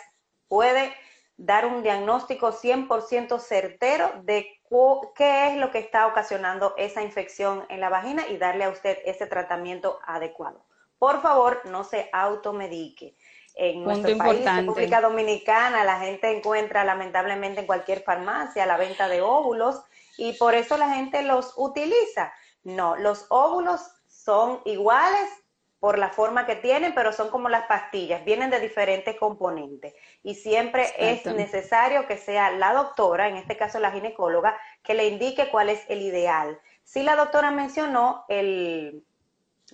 puede 0.47 0.93
dar 1.39 1.67
un 1.67 1.83
diagnóstico 1.83 2.53
100% 2.53 3.39
certero 3.39 4.13
de 4.25 4.61
qué 5.15 5.49
es 5.49 5.57
lo 5.57 5.71
que 5.71 5.79
está 5.79 6.07
ocasionando 6.09 6.75
esa 6.77 7.03
infección 7.03 7.65
en 7.71 7.81
la 7.81 7.89
vagina 7.89 8.27
y 8.29 8.37
darle 8.37 8.65
a 8.65 8.71
usted 8.71 8.99
ese 9.05 9.27
tratamiento 9.27 9.99
adecuado. 10.05 10.67
Por 10.99 11.23
favor, 11.23 11.63
no 11.65 11.85
se 11.85 12.11
automedique. 12.13 13.17
En 13.55 13.83
nuestro 13.83 14.17
país, 14.19 14.45
República 14.45 15.01
Dominicana, 15.01 15.85
la 15.85 15.99
gente 16.01 16.37
encuentra 16.37 16.85
lamentablemente 16.85 17.61
en 17.61 17.67
cualquier 17.67 18.03
farmacia 18.03 18.67
la 18.67 18.77
venta 18.77 19.09
de 19.09 19.21
óvulos 19.21 19.83
y 20.17 20.33
por 20.35 20.55
eso 20.55 20.77
la 20.77 20.91
gente 20.91 21.23
los 21.23 21.55
utiliza. 21.57 22.33
No, 22.65 22.97
los 22.97 23.27
óvulos 23.31 23.81
son 24.07 24.61
iguales 24.65 25.29
por 25.81 25.99
la 25.99 26.09
forma 26.09 26.45
que 26.45 26.57
tienen, 26.57 26.95
pero 26.95 27.13
son 27.13 27.31
como 27.31 27.49
las 27.49 27.67
pastillas, 27.67 28.25
vienen 28.25 28.51
de 28.51 28.59
diferentes 28.59 29.17
componentes. 29.17 29.95
Y 30.23 30.35
siempre 30.35 30.93
es 30.99 31.25
necesario 31.27 32.07
que 32.07 32.17
sea 32.17 32.51
la 32.51 32.73
doctora, 32.73 33.29
en 33.29 33.37
este 33.37 33.57
caso 33.57 33.79
la 33.79 33.93
ginecóloga, 33.93 34.59
que 34.83 34.95
le 34.95 35.07
indique 35.07 35.51
cuál 35.51 35.69
es 35.69 35.85
el 35.89 36.03
ideal. 36.03 36.59
Si 36.83 37.03
la 37.03 37.15
doctora 37.15 37.53
mencionó 37.53 38.25
el, 38.29 39.05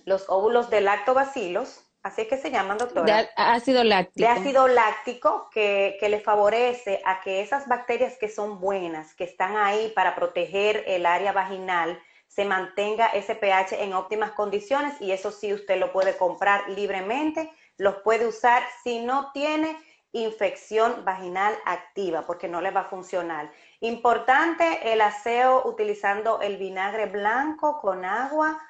los 0.05 0.29
óvulos 0.29 0.69
de 0.69 0.81
lactobacilos, 0.81 1.87
así 2.03 2.21
es 2.21 2.27
que 2.27 2.37
se 2.37 2.51
llaman, 2.51 2.77
doctora. 2.77 3.23
De 3.23 3.29
ácido 3.35 3.83
láctico. 3.83 4.19
De 4.19 4.27
ácido 4.27 4.67
láctico 4.67 5.49
que, 5.49 5.97
que 5.99 6.09
le 6.09 6.19
favorece 6.19 7.01
a 7.03 7.21
que 7.21 7.41
esas 7.41 7.67
bacterias 7.67 8.17
que 8.19 8.29
son 8.29 8.59
buenas, 8.59 9.15
que 9.15 9.23
están 9.23 9.57
ahí 9.57 9.91
para 9.95 10.13
proteger 10.13 10.83
el 10.85 11.07
área 11.07 11.31
vaginal, 11.31 11.99
se 12.35 12.43
mantenga 12.43 13.07
ese 13.07 13.33
pH 13.33 13.81
en 13.81 13.93
óptimas 13.93 14.31
condiciones 14.31 14.99
y 14.99 15.13
eso 15.13 15.31
sí 15.31 15.53
usted 15.53 15.79
lo 15.79 15.93
puede 15.93 16.17
comprar 16.17 16.69
libremente, 16.69 17.49
los 17.77 17.95
puede 17.97 18.27
usar 18.27 18.61
si 18.83 18.99
no 18.99 19.31
tiene 19.31 19.77
infección 20.11 21.05
vaginal 21.05 21.57
activa 21.65 22.25
porque 22.25 22.49
no 22.49 22.59
le 22.59 22.71
va 22.71 22.81
a 22.81 22.89
funcionar. 22.89 23.51
Importante 23.79 24.91
el 24.91 24.99
aseo 24.99 25.65
utilizando 25.65 26.41
el 26.41 26.57
vinagre 26.57 27.05
blanco 27.05 27.79
con 27.79 28.03
agua 28.03 28.61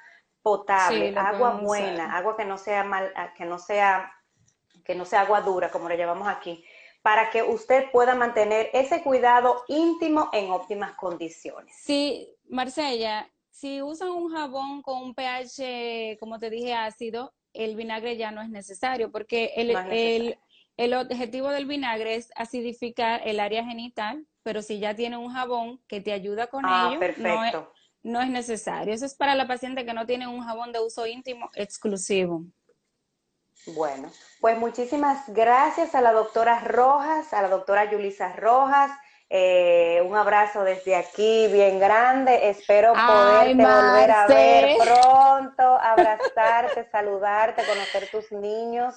potable, 0.42 1.12
agua 1.16 1.58
buena, 1.60 2.16
agua 2.16 2.36
que 2.36 2.44
no 2.44 2.58
sea 2.58 2.84
mal, 2.84 3.12
que 3.36 3.44
no 3.44 3.58
sea 3.58 4.12
que 4.84 4.94
no 4.94 5.04
sea 5.04 5.22
agua 5.22 5.40
dura 5.40 5.70
como 5.72 5.88
le 5.88 5.96
llamamos 5.96 6.28
aquí, 6.28 6.64
para 7.02 7.30
que 7.30 7.42
usted 7.42 7.90
pueda 7.90 8.14
mantener 8.14 8.70
ese 8.72 9.02
cuidado 9.02 9.64
íntimo 9.66 10.30
en 10.32 10.52
óptimas 10.52 10.92
condiciones. 10.92 11.74
Sí, 11.76 12.32
Marcella, 12.48 13.28
si 13.56 13.80
usan 13.80 14.10
un 14.10 14.30
jabón 14.30 14.82
con 14.82 15.02
un 15.02 15.14
pH, 15.14 16.18
como 16.20 16.38
te 16.38 16.50
dije, 16.50 16.74
ácido, 16.74 17.32
el 17.54 17.74
vinagre 17.74 18.18
ya 18.18 18.30
no 18.30 18.42
es 18.42 18.50
necesario, 18.50 19.10
porque 19.10 19.52
el, 19.56 20.36
el, 20.76 20.94
objetivo 20.94 21.48
del 21.48 21.64
vinagre 21.64 22.16
es 22.16 22.30
acidificar 22.36 23.22
el 23.24 23.40
área 23.40 23.64
genital, 23.64 24.26
pero 24.42 24.60
si 24.60 24.78
ya 24.78 24.94
tiene 24.94 25.16
un 25.16 25.32
jabón 25.32 25.80
que 25.88 26.02
te 26.02 26.12
ayuda 26.12 26.48
con 26.48 26.66
ah, 26.66 26.90
ello, 26.92 27.14
No, 27.16 27.44
es, 27.44 27.54
no 28.02 28.20
es 28.20 28.28
necesario. 28.28 28.92
Eso 28.92 29.06
es 29.06 29.14
para 29.14 29.34
la 29.34 29.48
paciente 29.48 29.86
que 29.86 29.94
no 29.94 30.04
tiene 30.04 30.26
un 30.26 30.42
jabón 30.42 30.72
de 30.72 30.80
uso 30.80 31.06
íntimo 31.06 31.48
exclusivo. 31.54 32.44
Bueno, 33.68 34.12
pues 34.42 34.58
muchísimas 34.58 35.32
gracias 35.32 35.94
a 35.94 36.02
la 36.02 36.12
doctora 36.12 36.60
Rojas, 36.60 37.32
a 37.32 37.40
la 37.40 37.48
doctora 37.48 37.90
Yulisa 37.90 38.34
Rojas, 38.34 38.90
eh, 39.28 40.02
un 40.06 40.16
abrazo 40.16 40.62
desde 40.62 40.94
aquí 40.94 41.48
bien 41.48 41.80
grande. 41.80 42.48
Espero 42.48 42.92
poderte 42.92 43.54
volver 43.54 44.10
a 44.10 44.26
ver 44.26 44.76
pronto, 44.76 45.62
abrazarte, 45.62 46.88
saludarte, 46.92 47.62
conocer 47.64 48.08
tus 48.10 48.30
niños. 48.32 48.94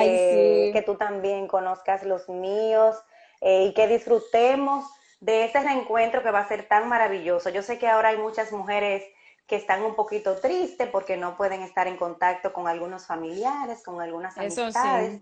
Eh, 0.00 0.70
que 0.72 0.80
tú 0.80 0.94
también 0.94 1.46
conozcas 1.46 2.02
los 2.02 2.30
míos 2.30 2.96
eh, 3.42 3.64
y 3.64 3.74
que 3.74 3.86
disfrutemos 3.88 4.86
de 5.20 5.44
ese 5.44 5.60
reencuentro 5.60 6.22
que 6.22 6.30
va 6.30 6.40
a 6.40 6.48
ser 6.48 6.66
tan 6.66 6.88
maravilloso. 6.88 7.50
Yo 7.50 7.62
sé 7.62 7.78
que 7.78 7.86
ahora 7.86 8.08
hay 8.08 8.16
muchas 8.16 8.52
mujeres 8.52 9.04
que 9.46 9.56
están 9.56 9.82
un 9.82 9.94
poquito 9.94 10.36
tristes 10.36 10.88
porque 10.88 11.16
no 11.16 11.36
pueden 11.36 11.62
estar 11.62 11.86
en 11.86 11.96
contacto 11.96 12.52
con 12.52 12.68
algunos 12.68 13.06
familiares, 13.06 13.82
con 13.84 14.00
algunas 14.00 14.36
amistades. 14.38 15.20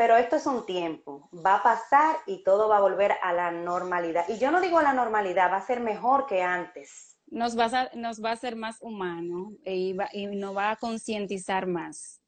Pero 0.00 0.16
esto 0.16 0.36
es 0.36 0.46
un 0.46 0.64
tiempo, 0.64 1.28
va 1.44 1.56
a 1.56 1.62
pasar 1.62 2.16
y 2.24 2.42
todo 2.42 2.70
va 2.70 2.78
a 2.78 2.80
volver 2.80 3.16
a 3.20 3.34
la 3.34 3.50
normalidad. 3.50 4.26
Y 4.30 4.38
yo 4.38 4.50
no 4.50 4.62
digo 4.62 4.78
a 4.78 4.82
la 4.82 4.94
normalidad, 4.94 5.52
va 5.52 5.58
a 5.58 5.66
ser 5.66 5.80
mejor 5.80 6.24
que 6.24 6.40
antes. 6.40 7.18
Nos 7.26 7.58
va 7.58 7.66
a, 7.66 7.90
nos 7.94 8.24
va 8.24 8.30
a 8.30 8.36
ser 8.36 8.56
más 8.56 8.78
humano 8.80 9.52
y, 9.62 9.94
y 10.14 10.26
nos 10.36 10.56
va 10.56 10.70
a 10.70 10.76
concientizar 10.76 11.66
más. 11.66 12.22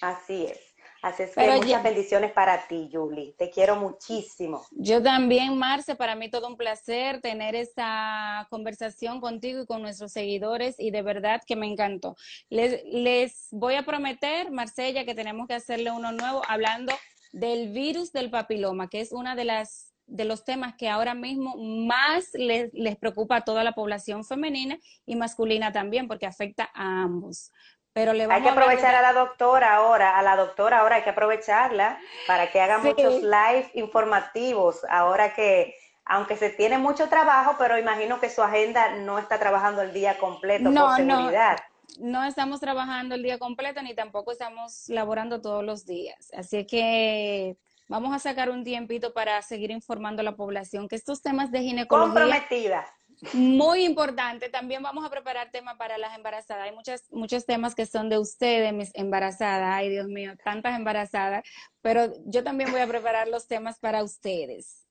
Así 0.00 0.46
es. 0.46 0.67
Así 1.00 1.22
es 1.22 1.34
que 1.34 1.50
muchas 1.50 1.82
bendiciones 1.82 2.32
para 2.32 2.66
ti, 2.66 2.88
Julie. 2.92 3.34
Te 3.38 3.50
quiero 3.50 3.76
muchísimo. 3.76 4.66
Yo 4.72 5.00
también, 5.02 5.56
Marce, 5.56 5.94
para 5.94 6.16
mí 6.16 6.28
todo 6.28 6.48
un 6.48 6.56
placer 6.56 7.20
tener 7.20 7.54
esta 7.54 8.46
conversación 8.50 9.20
contigo 9.20 9.62
y 9.62 9.66
con 9.66 9.82
nuestros 9.82 10.12
seguidores 10.12 10.74
y 10.78 10.90
de 10.90 11.02
verdad 11.02 11.40
que 11.46 11.54
me 11.54 11.66
encantó. 11.66 12.16
Les, 12.50 12.82
les 12.84 13.48
voy 13.52 13.74
a 13.74 13.84
prometer, 13.84 14.50
Marcella, 14.50 15.04
que 15.04 15.14
tenemos 15.14 15.46
que 15.46 15.54
hacerle 15.54 15.92
uno 15.92 16.10
nuevo 16.10 16.42
hablando 16.48 16.92
del 17.32 17.72
virus 17.72 18.12
del 18.12 18.30
papiloma, 18.30 18.88
que 18.88 19.00
es 19.00 19.12
una 19.12 19.36
de 19.36 19.44
las 19.44 19.88
de 20.08 20.24
los 20.24 20.42
temas 20.42 20.74
que 20.74 20.88
ahora 20.88 21.12
mismo 21.14 21.54
más 21.58 22.30
les, 22.32 22.72
les 22.72 22.96
preocupa 22.96 23.36
a 23.36 23.40
toda 23.42 23.62
la 23.62 23.72
población 23.72 24.24
femenina 24.24 24.78
y 25.04 25.16
masculina 25.16 25.70
también, 25.70 26.08
porque 26.08 26.24
afecta 26.24 26.70
a 26.74 27.02
ambos 27.02 27.52
hay 27.98 28.42
que 28.42 28.48
aprovechar 28.48 28.94
a, 28.94 29.02
la 29.02 29.12
doctora 29.12 29.74
ahora, 29.74 30.18
a 30.18 30.22
la 30.22 30.36
doctora 30.36 30.80
ahora 30.80 30.96
hay 30.96 31.02
que 31.02 31.10
aprovecharla 31.10 31.98
para 32.26 32.50
que 32.50 32.60
haga 32.60 32.78
muchos 32.78 33.22
live 33.22 33.70
informativos, 33.74 34.84
ahora 34.88 35.34
que, 35.34 35.74
aunque 36.04 36.36
se 36.36 36.50
tiene 36.50 36.78
mucho 36.78 37.08
trabajo, 37.08 37.56
pero 37.58 37.78
imagino 37.78 38.20
que 38.20 38.30
su 38.30 38.42
agenda 38.42 38.96
no 38.96 39.18
está 39.18 39.38
trabajando 39.38 39.82
el 39.82 39.92
día 39.92 40.18
completo 40.18 40.72
por 40.72 40.96
seguridad. 40.96 41.58
No, 41.98 42.20
no 42.20 42.24
estamos 42.24 42.60
trabajando 42.60 43.14
el 43.14 43.22
día 43.22 43.38
completo 43.38 43.82
ni 43.82 43.94
tampoco 43.94 44.32
estamos 44.32 44.88
laborando 44.88 45.40
todos 45.40 45.64
los 45.64 45.84
días. 45.86 46.30
Así 46.36 46.66
que 46.66 47.56
vamos 47.88 48.14
a 48.14 48.18
sacar 48.18 48.50
un 48.50 48.64
tiempito 48.64 49.12
para 49.12 49.42
seguir 49.42 49.70
informando 49.70 50.20
a 50.20 50.24
la 50.24 50.36
población 50.36 50.88
que 50.88 50.96
estos 50.96 51.22
temas 51.22 51.50
de 51.50 51.60
ginecología... 51.60 52.12
Comprometida 52.12 52.86
muy 53.32 53.84
importante. 53.84 54.48
También 54.48 54.82
vamos 54.82 55.04
a 55.04 55.10
preparar 55.10 55.50
temas 55.50 55.76
para 55.76 55.98
las 55.98 56.14
embarazadas. 56.16 56.64
Hay 56.64 56.74
muchos, 56.74 57.02
muchos 57.10 57.46
temas 57.46 57.74
que 57.74 57.86
son 57.86 58.08
de 58.08 58.18
ustedes, 58.18 58.72
mis 58.72 58.94
embarazadas. 58.94 59.74
Ay, 59.74 59.88
Dios 59.90 60.06
mío, 60.06 60.34
tantas 60.44 60.76
embarazadas. 60.76 61.44
Pero 61.82 62.12
yo 62.26 62.44
también 62.44 62.70
voy 62.70 62.80
a 62.80 62.86
preparar 62.86 63.28
los 63.28 63.46
temas 63.46 63.78
para 63.78 64.02
ustedes. 64.02 64.84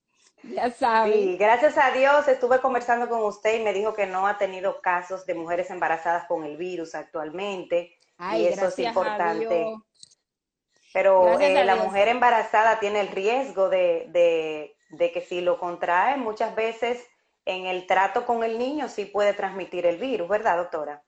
Ya 0.43 0.69
saben. 0.71 1.13
Sí, 1.13 1.37
gracias 1.37 1.77
a 1.77 1.91
Dios 1.91 2.27
estuve 2.27 2.59
conversando 2.59 3.09
con 3.09 3.23
usted 3.23 3.59
y 3.59 3.63
me 3.63 3.73
dijo 3.73 3.93
que 3.93 4.05
no 4.05 4.27
ha 4.27 4.37
tenido 4.37 4.81
casos 4.81 5.25
de 5.25 5.33
mujeres 5.33 5.69
embarazadas 5.71 6.25
con 6.27 6.43
el 6.43 6.57
virus 6.57 6.95
actualmente. 6.95 7.97
y 8.35 8.45
eso 8.45 8.67
es 8.67 8.79
importante. 8.79 9.73
Pero 10.93 11.39
eh, 11.39 11.63
la 11.63 11.75
mujer 11.75 12.07
embarazada 12.07 12.79
tiene 12.79 13.01
el 13.01 13.09
riesgo 13.09 13.69
de, 13.69 14.07
de, 14.09 14.75
de 14.89 15.11
que 15.11 15.21
si 15.21 15.41
lo 15.41 15.59
contrae, 15.59 16.17
muchas 16.17 16.55
veces 16.55 17.05
en 17.47 17.65
el 17.65 17.87
trato 17.87 18.25
con 18.25 18.43
el 18.43 18.59
niño 18.59 18.89
sí 18.89 19.05
puede 19.05 19.33
transmitir 19.33 19.85
el 19.85 19.97
virus, 19.97 20.27
¿verdad, 20.27 20.57
doctora? 20.57 21.03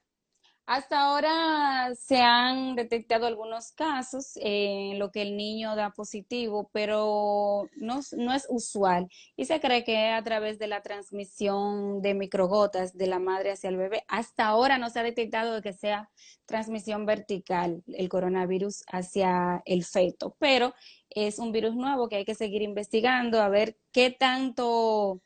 Hasta 0.66 1.02
ahora 1.02 1.96
se 1.96 2.22
han 2.22 2.76
detectado 2.76 3.26
algunos 3.26 3.72
casos 3.72 4.34
en 4.36 5.00
lo 5.00 5.12
que 5.12 5.24
el 5.24 5.36
niño 5.36 5.76
da 5.76 5.90
positivo, 5.90 6.70
pero 6.72 7.68
no, 7.78 8.02
no, 8.16 8.34
es 8.36 8.46
usual 8.52 9.08
y 9.36 9.46
se 9.46 9.60
cree 9.60 9.84
que 9.84 10.10
a 10.10 10.24
través 10.24 10.60
de 10.60 10.68
la 10.68 10.84
transmisión 10.84 12.04
de 12.04 12.14
microgotas 12.14 12.96
de 12.96 13.08
la 13.08 13.18
madre 13.18 13.50
hacia 13.54 13.72
el 13.72 13.78
bebé. 13.78 14.04
Hasta 14.08 14.46
ahora 14.46 14.78
no 14.78 14.92
se 14.92 15.00
ha 15.00 15.04
detectado 15.04 15.60
que 15.64 15.74
sea 15.74 16.12
transmisión 16.46 17.08
vertical 17.08 17.82
el 17.88 18.08
coronavirus 18.08 18.84
hacia 18.92 19.64
el 19.66 19.84
feto, 19.84 20.36
pero 20.38 20.76
es 21.10 21.40
un 21.40 21.52
virus 21.52 21.76
nuevo 21.76 22.10
que 22.10 22.18
hay 22.18 22.26
que 22.26 22.36
seguir 22.36 22.62
investigando 22.62 23.42
a 23.42 23.50
ver 23.50 23.76
qué 23.92 24.12
tanto 24.12 25.20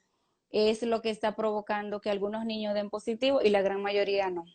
es 0.54 0.84
lo 0.84 1.01
que 1.01 1.10
está 1.10 1.36
provocando 1.36 1.99
que 1.99 2.12
algunos 2.12 2.45
niños 2.45 2.76
den 2.76 2.89
positivo 2.89 3.41
y 3.41 3.49
la 3.49 3.62
gran 3.62 3.82
mayoría 3.82 4.30
no. 4.30 4.45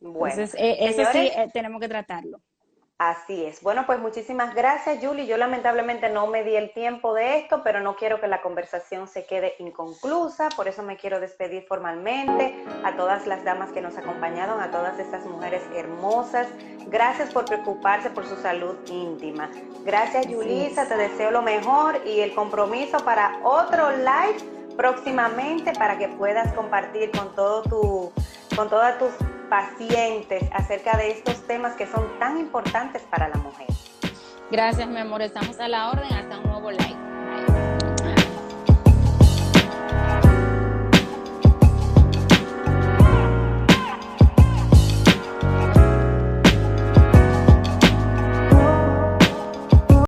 Bueno, 0.00 0.34
Entonces, 0.34 0.60
eh, 0.60 0.76
eso 0.80 1.02
sí 1.12 1.30
eh, 1.34 1.50
tenemos 1.52 1.80
que 1.80 1.88
tratarlo. 1.88 2.40
Así 2.98 3.44
es. 3.44 3.62
Bueno, 3.62 3.84
pues 3.84 3.98
muchísimas 3.98 4.54
gracias, 4.54 5.04
Julie. 5.04 5.26
Yo 5.26 5.36
lamentablemente 5.36 6.08
no 6.08 6.28
me 6.28 6.44
di 6.44 6.56
el 6.56 6.72
tiempo 6.72 7.12
de 7.12 7.40
esto, 7.40 7.62
pero 7.62 7.80
no 7.80 7.94
quiero 7.94 8.22
que 8.22 8.26
la 8.26 8.40
conversación 8.40 9.06
se 9.06 9.26
quede 9.26 9.54
inconclusa, 9.58 10.48
por 10.56 10.66
eso 10.66 10.82
me 10.82 10.96
quiero 10.96 11.20
despedir 11.20 11.66
formalmente 11.66 12.54
a 12.84 12.96
todas 12.96 13.26
las 13.26 13.44
damas 13.44 13.70
que 13.72 13.82
nos 13.82 13.98
acompañaron, 13.98 14.62
a 14.62 14.70
todas 14.70 14.98
estas 14.98 15.26
mujeres 15.26 15.62
hermosas. 15.74 16.48
Gracias 16.86 17.34
por 17.34 17.44
preocuparse 17.44 18.08
por 18.08 18.26
su 18.26 18.36
salud 18.36 18.76
íntima. 18.86 19.50
Gracias, 19.84 20.26
Julisa, 20.26 20.88
te 20.88 20.96
deseo 20.96 21.30
lo 21.30 21.42
mejor 21.42 22.00
y 22.06 22.20
el 22.20 22.34
compromiso 22.34 23.04
para 23.04 23.40
otro 23.44 23.90
live 23.90 24.55
próximamente 24.76 25.72
para 25.72 25.98
que 25.98 26.08
puedas 26.08 26.52
compartir 26.54 27.10
con 27.10 27.34
todo 27.34 27.62
tu 27.62 28.12
con 28.54 28.68
todas 28.68 28.98
tus 28.98 29.10
pacientes 29.48 30.44
acerca 30.52 30.96
de 30.96 31.10
estos 31.10 31.46
temas 31.46 31.74
que 31.74 31.86
son 31.86 32.18
tan 32.18 32.38
importantes 32.38 33.02
para 33.02 33.28
la 33.28 33.36
mujer. 33.36 33.66
Gracias, 34.50 34.88
mi 34.88 34.98
amor. 34.98 35.22
Estamos 35.22 35.58
a 35.60 35.68
la 35.68 35.90
orden. 35.90 36.12
Hasta 36.12 36.38
un 36.38 36.44
nuevo 36.44 36.70
live. 36.70 37.05